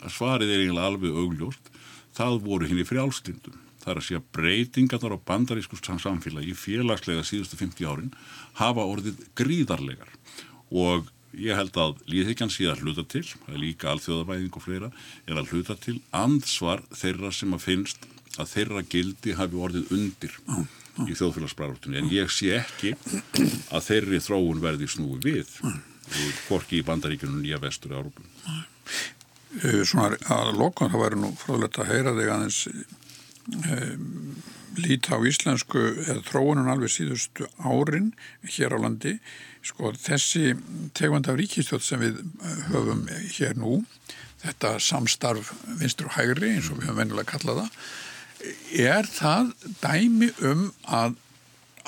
Svarið 0.09 0.55
er 0.55 0.62
eiginlega 0.64 0.89
alveg 0.89 1.18
augljóst, 1.20 1.68
það 2.16 2.41
voru 2.47 2.70
hinn 2.70 2.81
í 2.81 2.87
frjálstindum. 2.89 3.59
Það 3.81 3.93
er 3.93 4.01
að 4.01 4.07
segja 4.07 4.24
breytingarnar 4.37 5.16
á 5.16 5.24
bandarísku 5.31 5.78
samfélagi 5.81 6.53
félagslega 6.59 7.24
síðustu 7.24 7.57
50 7.61 7.89
árin 7.89 8.12
hafa 8.61 8.85
orðið 8.85 9.24
gríðarlegar. 9.39 10.11
Og 10.70 11.09
ég 11.37 11.57
held 11.57 11.76
að 11.78 12.01
líðhyggjan 12.11 12.53
sé 12.53 12.66
að 12.70 12.85
hluta 12.85 13.05
til, 13.09 13.24
það 13.24 13.55
er 13.55 13.62
líka 13.62 13.91
alþjóðabæðing 13.93 14.57
og 14.59 14.64
fleira, 14.64 14.91
er 15.26 15.41
að 15.41 15.53
hluta 15.55 15.76
til 15.78 16.01
ansvar 16.16 16.83
þeirra 16.91 17.31
sem 17.35 17.55
að 17.55 17.66
finnst 17.68 18.09
að 18.39 18.53
þeirra 18.55 18.83
gildi 18.91 19.37
hafi 19.39 19.59
orðið 19.59 19.95
undir 19.97 20.37
í 21.07 21.14
þjóðfélagsbrárutinni 21.16 22.01
en 22.01 22.11
ég 22.12 22.33
sé 22.35 22.53
ekki 22.59 22.95
að 23.74 23.87
þeirri 23.87 24.20
þróun 24.22 24.62
verði 24.62 24.91
snúi 24.91 25.20
við 25.24 25.55
hvorki 26.49 26.81
í 26.81 26.87
bandaríkunum 26.87 27.41
nýja 27.43 27.61
vestur 27.62 27.95
Európun. 27.95 28.26
Eh, 29.62 29.83
svona 29.87 30.18
að 30.31 30.57
lokan 30.59 30.91
það 30.93 31.05
væri 31.05 31.20
nú 31.20 31.31
fráðilegt 31.39 31.78
að 31.83 31.93
heyra 31.93 32.16
þig 32.18 32.33
aðeins 32.35 32.61
líta 34.80 35.18
á 35.18 35.20
íslensku 35.26 35.80
eða 36.07 36.22
þróunum 36.28 36.70
alveg 36.72 36.92
síðustu 36.94 37.48
árin 37.59 38.12
hér 38.46 38.76
á 38.76 38.78
landi. 38.82 39.16
Sko 39.66 39.92
þessi 39.92 40.55
tegvand 40.96 41.28
af 41.28 41.36
ríkistjótt 41.40 41.84
sem 41.84 42.01
við 42.01 42.20
eh, 42.22 42.61
höfum 42.70 43.03
hér 43.36 43.59
nú 43.61 43.80
þetta 44.40 44.78
samstarf 44.80 45.53
vinstur 45.80 46.09
og 46.09 46.16
hægri 46.16 46.55
eins 46.55 46.70
og 46.70 46.80
við 46.80 46.88
höfum 46.88 47.03
vennilega 47.03 47.34
kallað 47.34 47.64
það 47.64 48.86
er 48.86 49.09
það 49.11 49.51
dæmi 49.82 50.30
um 50.48 50.62
að 50.88 51.18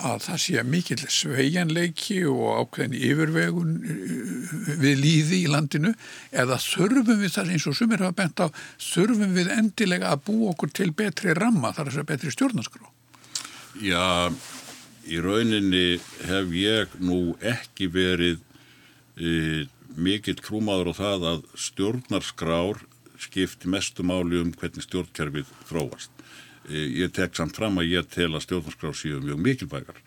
að 0.08 0.22
það 0.26 0.40
sé 0.44 0.62
mikill 0.66 1.00
sveianleiki 1.06 2.18
og 2.28 2.62
ákveðin 2.62 2.96
yfirvegun 2.98 3.74
uh, 3.80 4.54
við 4.82 5.02
líði 5.02 5.42
í 5.44 5.50
landinu 5.52 5.92
eða 6.30 6.58
þurfum 6.62 7.22
við 7.22 7.34
það 7.36 7.52
eins 7.54 7.68
og 7.70 7.76
sumir 7.78 8.04
hafa 8.04 8.18
bent 8.22 8.42
á, 8.42 8.46
þurfum 8.92 9.36
við 9.36 9.52
endilega 9.56 10.12
að 10.12 10.24
bú 10.28 10.38
okkur 10.52 10.74
til 10.74 10.90
betri 10.96 11.36
ramma 11.38 11.74
þar 11.76 11.90
að 11.90 11.96
það 11.96 12.04
er 12.04 12.10
betri 12.12 12.34
stjórnarskrá? 12.34 12.88
Já, 13.82 14.32
í 15.08 15.20
rauninni 15.24 16.00
hef 16.28 16.56
ég 16.56 16.96
nú 17.00 17.20
ekki 17.40 17.88
verið 17.92 18.40
e, 19.16 19.64
mikill 19.96 20.38
krúmaður 20.40 20.92
á 20.92 21.00
það 21.00 21.28
að 21.32 21.44
stjórnarskrár 21.68 22.82
skipti 23.22 23.70
mestu 23.70 24.04
máli 24.06 24.40
um 24.42 24.50
hvernig 24.58 24.84
stjórnkerfið 24.86 25.50
fróast. 25.68 26.10
Eh, 26.70 27.02
ég 27.02 27.10
tek 27.14 27.34
samt 27.34 27.56
fram 27.58 27.80
að 27.80 27.90
ég 27.90 28.08
tel 28.12 28.30
að 28.30 28.44
stjórnarskrá 28.46 28.92
séu 28.94 29.20
mjög 29.22 29.40
mikilvægar. 29.42 29.98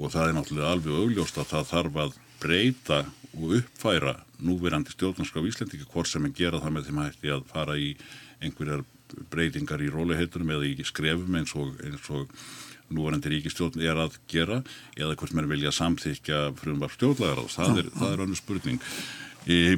Og 0.00 0.10
það 0.10 0.28
er 0.28 0.36
náttúrulega 0.36 0.72
alveg 0.74 0.98
augljóst 0.98 1.38
að 1.38 1.50
það 1.52 1.68
þarf 1.70 2.00
að 2.04 2.16
breyta 2.42 2.98
og 3.32 3.54
uppfæra 3.60 4.16
núverandi 4.42 4.92
stjórnarskrá 4.92 5.44
í 5.44 5.52
Íslandiki 5.52 5.86
hvort 5.92 6.10
sem 6.10 6.24
en 6.26 6.34
gera 6.34 6.60
það 6.60 6.74
með 6.74 6.88
þeim 6.88 7.00
hætti 7.04 7.32
að 7.32 7.46
fara 7.52 7.78
í 7.78 7.94
einhverjar 8.42 8.82
breytingar 9.30 9.84
í 9.84 9.92
róliheitunum 9.92 10.52
eða 10.56 10.68
í 10.68 10.86
skrefum 10.88 11.38
eins 11.38 11.54
og, 11.54 11.76
eins 11.84 12.10
og 12.10 12.32
núverandi 12.92 13.30
ríkistjórn 13.32 13.80
er 13.84 14.00
að 14.02 14.18
gera 14.28 14.60
eða 14.96 15.14
hvort 15.20 15.36
mér 15.36 15.48
vilja 15.52 15.72
samþykja 15.76 16.44
frumvar 16.58 16.92
stjórnlagar 16.96 17.46
það 17.52 17.82
er, 17.84 17.90
er 18.10 18.24
önnur 18.26 18.40
spurning. 18.40 18.82
E, 19.46 19.76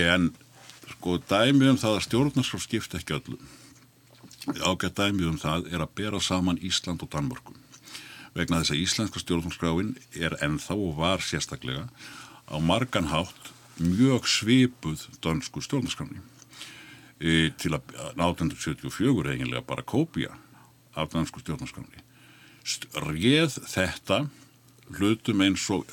en 0.00 0.30
sko 0.96 1.18
dæmi 1.30 1.68
um 1.68 1.78
það 1.78 1.98
að 1.98 2.06
stjórnarskrá 2.08 2.62
skipta 2.64 3.02
ekki 3.02 3.18
öllum 3.20 3.59
ágætt 4.46 4.96
dæmið 4.98 5.30
um 5.32 5.38
það 5.40 5.68
er 5.72 5.84
að 5.84 5.94
bera 6.00 6.20
saman 6.22 6.60
Ísland 6.64 7.02
og 7.04 7.10
Danmörkum 7.12 7.58
vegna 8.34 8.60
þess 8.60 8.74
að 8.74 8.82
íslenska 8.84 9.22
stjórnskráin 9.22 9.94
er 10.14 10.36
ennþá 10.44 10.76
og 10.76 10.98
var 11.00 11.24
sérstaklega 11.24 11.88
á 12.48 12.56
margan 12.62 13.10
hátt 13.10 13.50
mjög 13.80 14.28
svipuð 14.30 15.06
dansku 15.24 15.62
stjórnskráni 15.64 16.20
e, 17.18 17.50
til 17.58 17.74
að 17.74 17.94
1874 18.16 19.34
eiginlega 19.34 19.66
bara 19.66 19.86
kópia 19.86 20.36
af 20.94 21.10
dansku 21.12 21.42
stjórnskráni 21.42 22.06
réð 22.94 23.58
þetta 23.66 24.24
hlutum 24.98 25.42
eins 25.44 25.64
og 25.72 25.86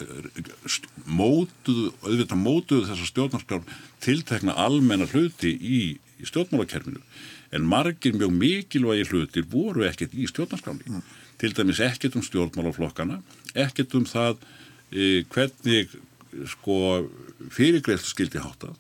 mótuðu, 1.06 1.92
auðvitað 2.02 2.42
mótuðu 2.42 2.88
þessa 2.90 3.10
stjórnarskrár 3.12 3.66
tiltekna 4.04 4.56
almenna 4.58 5.08
hluti 5.12 5.54
í, 5.54 5.82
í 6.18 6.30
stjórnmálakerfinu 6.30 7.02
en 7.52 7.68
margir 7.68 8.16
mjög 8.18 8.34
mikilvægi 8.34 9.08
hlutir 9.12 9.48
voru 9.52 9.86
ekkert 9.88 10.16
í 10.16 10.28
stjórnarskráni 10.30 10.88
mm. 10.88 11.06
til 11.42 11.54
dæmis 11.56 11.82
ekkert 11.84 12.18
um 12.20 12.26
stjórnmálaflokkana 12.26 13.22
ekkert 13.56 13.96
um 14.00 14.08
það 14.08 14.42
e, 14.92 15.24
hvernig 15.32 15.94
sko 16.52 17.08
fyrirgreifstu 17.54 18.12
skildi 18.12 18.44
hátað 18.44 18.76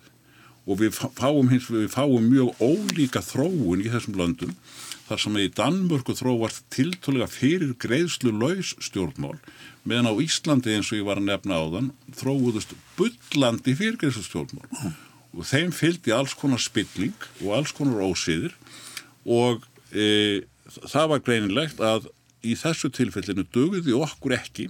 og 0.67 0.81
við 0.81 0.97
fáum, 0.97 1.47
hins, 1.47 1.69
við 1.71 1.87
fáum 1.93 2.27
mjög 2.27 2.59
ólíka 2.59 3.23
þróun 3.23 3.85
í 3.85 3.91
þessum 3.93 4.19
löndum 4.19 4.53
þar 5.07 5.23
sem 5.23 5.39
í 5.39 5.47
Danmörku 5.55 6.17
þróast 6.19 6.65
tiltólega 6.73 7.29
fyrir 7.31 7.71
greiðslu 7.79 8.33
laus 8.35 8.73
stjórnmál 8.83 9.37
meðan 9.87 10.11
á 10.11 10.13
Íslandi 10.19 10.75
eins 10.75 10.91
og 10.91 10.99
ég 10.99 11.07
var 11.07 11.21
að 11.21 11.29
nefna 11.31 11.63
á 11.63 11.65
þann 11.71 11.91
þróuðust 12.19 12.75
byllandi 12.99 13.77
fyrir 13.79 14.01
greiðslu 14.01 14.27
stjórnmál 14.27 14.67
mm 14.67 15.03
og 15.37 15.45
þeim 15.45 15.71
fylgdi 15.75 16.13
alls 16.15 16.33
konar 16.37 16.61
spilling 16.61 17.15
og 17.43 17.53
alls 17.59 17.73
konar 17.77 18.01
ósýðir 18.07 18.55
og 19.27 19.65
e, 19.93 20.43
það 20.89 21.09
var 21.13 21.23
greinilegt 21.25 21.81
að 21.83 22.09
í 22.47 22.55
þessu 22.57 22.89
tilfellinu 22.93 23.45
döguði 23.53 23.93
okkur 23.97 24.37
ekki 24.37 24.67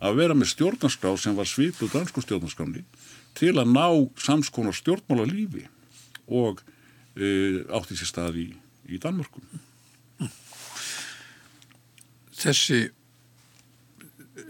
að 0.00 0.16
vera 0.22 0.36
með 0.36 0.54
stjórnarskrá 0.54 1.12
sem 1.20 1.36
var 1.36 1.48
svipuð 1.48 1.92
dansku 1.92 2.24
stjórnarskráni 2.24 2.86
til 3.36 3.52
að 3.60 3.72
ná 3.74 3.86
samskonar 4.20 4.76
stjórnmála 4.76 5.28
lífi 5.28 5.66
og 6.30 6.62
e, 7.16 7.60
átti 7.68 7.98
sér 7.98 8.08
stað 8.08 8.40
í, 8.40 8.46
í 8.88 9.00
Danmörkum. 9.02 9.44
Þessi 12.40 12.86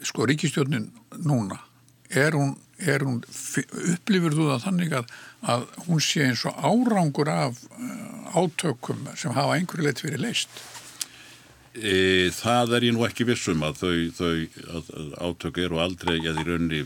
sko 0.07 0.27
ríkistjórnin 0.29 0.87
núna 1.19 1.59
er 2.15 2.37
hún 2.39 2.55
er 2.81 3.05
hún, 3.07 3.21
upplifur 3.95 4.37
þú 4.37 4.49
það 4.51 4.67
þannig 4.67 4.97
að, 5.01 5.15
að 5.55 5.65
hún 5.87 6.03
sé 6.05 6.27
eins 6.27 6.45
og 6.49 6.61
árangur 6.65 7.31
af 7.33 7.63
uh, 7.77 8.37
átökum 8.41 9.09
sem 9.17 9.35
hafa 9.37 9.57
einhverju 9.57 9.87
leitt 9.87 10.05
verið 10.05 10.25
leist? 10.25 10.63
E, 11.71 12.31
það 12.35 12.75
er 12.77 12.89
ég 12.89 12.95
nú 12.97 13.05
ekki 13.07 13.29
vissum 13.29 13.63
að 13.63 13.83
þau, 13.83 13.95
þau 14.19 14.33
að, 14.75 14.91
að 15.01 15.13
átök 15.29 15.61
eru 15.63 15.81
aldrei, 15.83 16.17
eða 16.19 16.43
í 16.43 16.47
raunni 16.49 16.81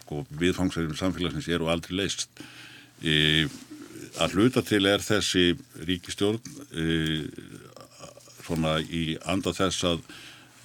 sko, 0.00 0.22
viðfangsverðum 0.40 0.96
samfélagsins 0.96 1.50
eru 1.52 1.68
aldrei 1.68 1.98
leist. 2.00 2.30
E, 3.04 3.44
að 4.22 4.38
hluta 4.38 4.62
til 4.64 4.86
er 4.88 5.04
þessi 5.04 5.50
ríkistjórn 5.84 6.40
e, 6.72 7.26
svona 8.46 8.78
í 8.80 9.18
anda 9.28 9.52
þess 9.56 9.84
að 9.90 10.00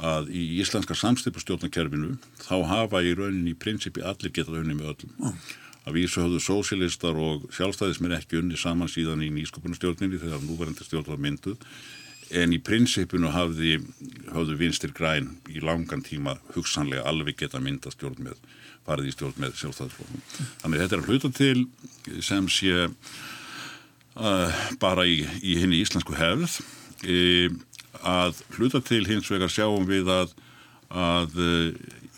að 0.02 0.32
í 0.34 0.44
íslenska 0.62 0.98
samstipustjórnakerfinu 0.98 2.16
þá 2.42 2.56
hafa 2.70 3.04
í 3.06 3.14
rauninni 3.18 3.54
í 3.54 3.58
prinsipi 3.58 4.02
allir 4.02 4.34
getað 4.34 4.64
unni 4.64 4.78
með 4.78 4.96
öllum. 4.96 5.16
Mm. 5.22 5.42
Að 5.82 5.98
vísu 5.98 6.22
höfðu 6.22 6.40
sósilistar 6.46 7.18
og 7.18 7.48
sjálfstæðismir 7.56 8.14
ekki 8.20 8.38
unni 8.42 8.58
saman 8.60 8.90
síðan 8.92 9.24
í 9.26 9.32
nýsköpunastjórninni 9.34 10.20
þegar 10.22 10.44
núverandi 10.46 10.86
stjórn 10.86 11.10
var 11.10 11.22
mynduð 11.22 11.58
en 12.32 12.54
í 12.56 12.60
prinsipinu 12.64 13.32
hafði, 13.34 13.78
hafðu 14.32 14.58
vinstir 14.60 14.94
græn 14.96 15.34
í 15.52 15.62
langan 15.64 16.04
tíma 16.06 16.38
hugsanlega 16.56 17.04
alveg 17.10 17.40
geta 17.44 17.60
mynda 17.64 17.92
stjórn 17.94 18.22
með, 18.28 18.38
farið 18.88 19.10
í 19.12 19.16
stjórn 19.16 19.42
með 19.42 19.58
sjálfstæðisflokkum. 19.60 20.24
Þannig 20.64 20.84
þetta 20.84 20.98
er 20.98 21.04
að 21.04 21.10
hluta 21.12 21.32
til 21.36 22.22
sem 22.24 22.48
sé 22.52 22.88
uh, 22.88 24.62
bara 24.82 25.08
í, 25.08 25.22
í 25.44 25.58
henni 25.62 25.82
íslensku 25.84 26.16
hefð. 26.18 26.62
E, 27.02 27.50
að 28.08 28.42
hluta 28.58 28.82
til 28.86 29.04
hins 29.08 29.30
vegar 29.32 29.52
sjáum 29.52 29.88
við 29.90 30.10
að, 30.12 30.34
að 30.90 31.40
eh, 31.42 31.72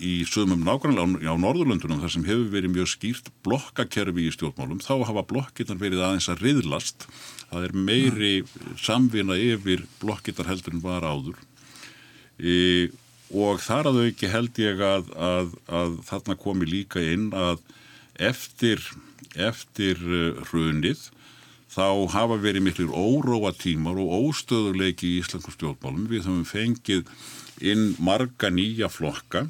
í 0.03 0.13
sögumum 0.27 0.65
nákvæmlega 0.67 1.31
á 1.31 1.37
Norðurlöndunum 1.39 2.01
þar 2.03 2.13
sem 2.15 2.25
hefur 2.27 2.49
verið 2.53 2.73
mjög 2.73 2.89
skýrt 2.95 3.29
blokkakerfi 3.45 4.27
í 4.27 4.33
stjórnmálum 4.35 4.81
þá 4.83 4.95
hafa 5.09 5.25
blokkirnar 5.29 5.79
verið 5.81 6.03
aðeins 6.03 6.29
að 6.31 6.43
riðlast. 6.47 7.07
Það 7.51 7.67
er 7.69 7.77
meiri 7.77 8.33
samvina 8.81 9.37
yfir 9.37 9.85
blokkirnar 10.01 10.49
heldur 10.49 10.75
en 10.75 10.83
var 10.83 11.05
áður. 11.05 11.39
E, 12.41 12.89
og 13.29 13.61
þar 13.63 13.91
að 13.91 14.01
auki 14.07 14.29
held 14.33 14.59
ég 14.61 14.81
að, 14.83 15.13
að, 15.13 15.55
að 15.69 15.97
þarna 16.09 16.37
komi 16.41 16.69
líka 16.69 17.03
inn 17.13 17.29
að 17.37 17.61
eftir 18.19 18.81
eftir 19.33 19.97
eh, 19.97 20.41
hrunið 20.49 21.09
þá 21.73 22.05
hafa 22.13 22.37
verið 22.41 22.67
miklir 22.67 22.91
óróa 22.93 23.53
tímar 23.57 23.97
og 24.01 24.29
óstöðuleiki 24.29 25.09
í 25.09 25.19
Íslandsku 25.23 25.55
stjórnmálum. 25.55 26.05
Við 26.11 26.27
höfum 26.27 26.45
fengið 26.45 27.09
inn 27.65 27.93
marga 28.03 28.51
nýja 28.53 28.89
flokka. 28.93 29.47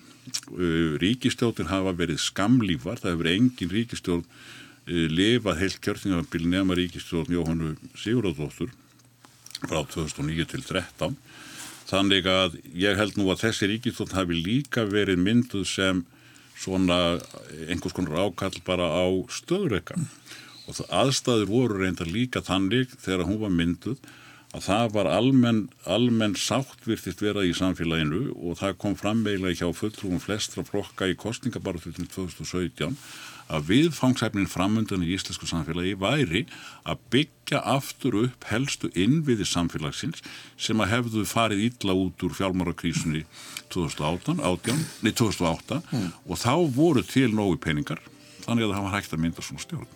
Uh, 0.53 0.95
ríkistjórnir 1.03 1.67
hafa 1.67 1.91
verið 1.99 2.21
skamlífar, 2.23 3.01
það 3.01 3.11
hefur 3.11 3.31
engin 3.33 3.73
ríkistjórn 3.73 4.23
uh, 4.23 5.07
lifað 5.11 5.59
heilt 5.59 5.81
kjörþingabil 5.83 6.47
nema 6.47 6.77
ríkistjórn 6.79 7.35
Jóhannu 7.35 7.73
Sigurðardóttur 7.99 8.71
frá 9.67 9.81
2009 9.83 10.47
til 10.53 10.63
2013. 10.63 11.19
Þannig 11.91 12.27
að 12.31 12.55
ég 12.79 12.95
held 12.97 13.19
nú 13.19 13.27
að 13.33 13.43
þessi 13.43 13.73
ríkistjórn 13.73 14.15
hafi 14.15 14.39
líka 14.39 14.87
verið 14.87 15.19
mynduð 15.19 15.67
sem 15.67 16.05
svona 16.55 17.19
einhvers 17.67 17.95
konar 17.97 18.29
ákall 18.29 18.55
bara 18.63 18.87
á 18.87 19.05
stöðurökan 19.27 20.07
og 20.67 20.83
aðstæður 20.87 21.49
voru 21.49 21.79
reynda 21.81 22.07
líka 22.07 22.43
þannig 22.45 22.93
þegar 22.99 23.27
hún 23.29 23.41
var 23.43 23.53
mynduð 23.53 23.99
að 24.53 24.65
það 24.67 24.91
var 24.93 25.09
almenn, 25.09 25.61
almenn 25.89 26.35
sátt 26.37 26.85
virtist 26.85 27.23
vera 27.25 27.41
í 27.41 27.55
samfélaginu 27.57 28.35
og 28.37 28.59
það 28.59 28.75
kom 28.83 28.97
fram 28.99 29.23
eiginlega 29.25 29.63
hjá 29.63 29.77
fulltrúum 29.77 30.21
flestra 30.21 30.65
flokka 30.67 31.09
í 31.09 31.17
kostningabarututin 31.17 32.09
2017 32.13 32.93
að 33.53 33.65
viðfangsefnin 33.71 34.47
framöndan 34.47 35.03
í 35.03 35.09
íslensku 35.15 35.49
samfélagi 35.49 35.97
væri 35.99 36.43
að 36.87 37.01
byggja 37.13 37.63
aftur 37.73 38.19
upp 38.21 38.47
helstu 38.51 38.91
innviði 38.93 39.47
samfélagsins 39.49 40.23
sem 40.55 40.79
að 40.85 40.93
hefðu 40.93 41.25
farið 41.27 41.65
illa 41.67 41.97
út 42.05 42.23
úr 42.23 42.37
fjálmarakrísunni 42.37 43.25
2008, 43.73 44.37
18, 44.37 44.85
nei, 45.01 45.11
2008 45.11 45.81
mm. 45.81 46.07
og 46.29 46.39
þá 46.45 46.53
voru 46.77 47.03
til 47.09 47.33
nógu 47.33 47.59
peningar 47.65 48.01
þannig 48.45 48.69
að 48.69 48.77
það 48.77 48.87
var 48.87 48.97
hægt 48.99 49.17
að 49.17 49.23
mynda 49.25 49.45
svona 49.45 49.65
stjórn. 49.65 49.91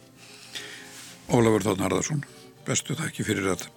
Ólafur 1.27 1.65
Þórn 1.65 1.83
Harðarsson, 1.83 2.21
bestu 2.67 2.95
þakki 2.95 3.25
fyrir 3.27 3.49
að 3.51 3.67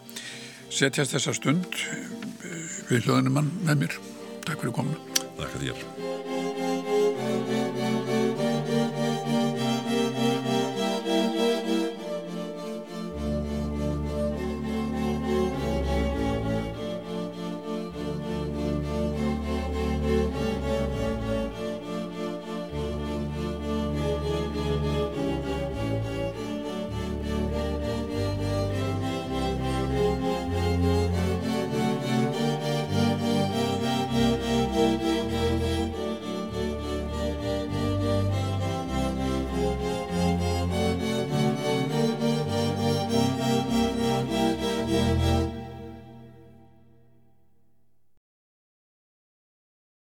setjast 0.70 1.16
þessa 1.16 1.34
stund 1.34 1.80
við 2.90 3.08
hljóðinum 3.08 3.40
mann 3.40 3.50
með 3.66 3.82
mér. 3.84 3.98
Takk 4.46 4.62
fyrir 4.62 4.76
kominu. 4.76 5.02
Takk 5.34 5.50
fyrir 5.56 5.74
þér. 5.74 6.09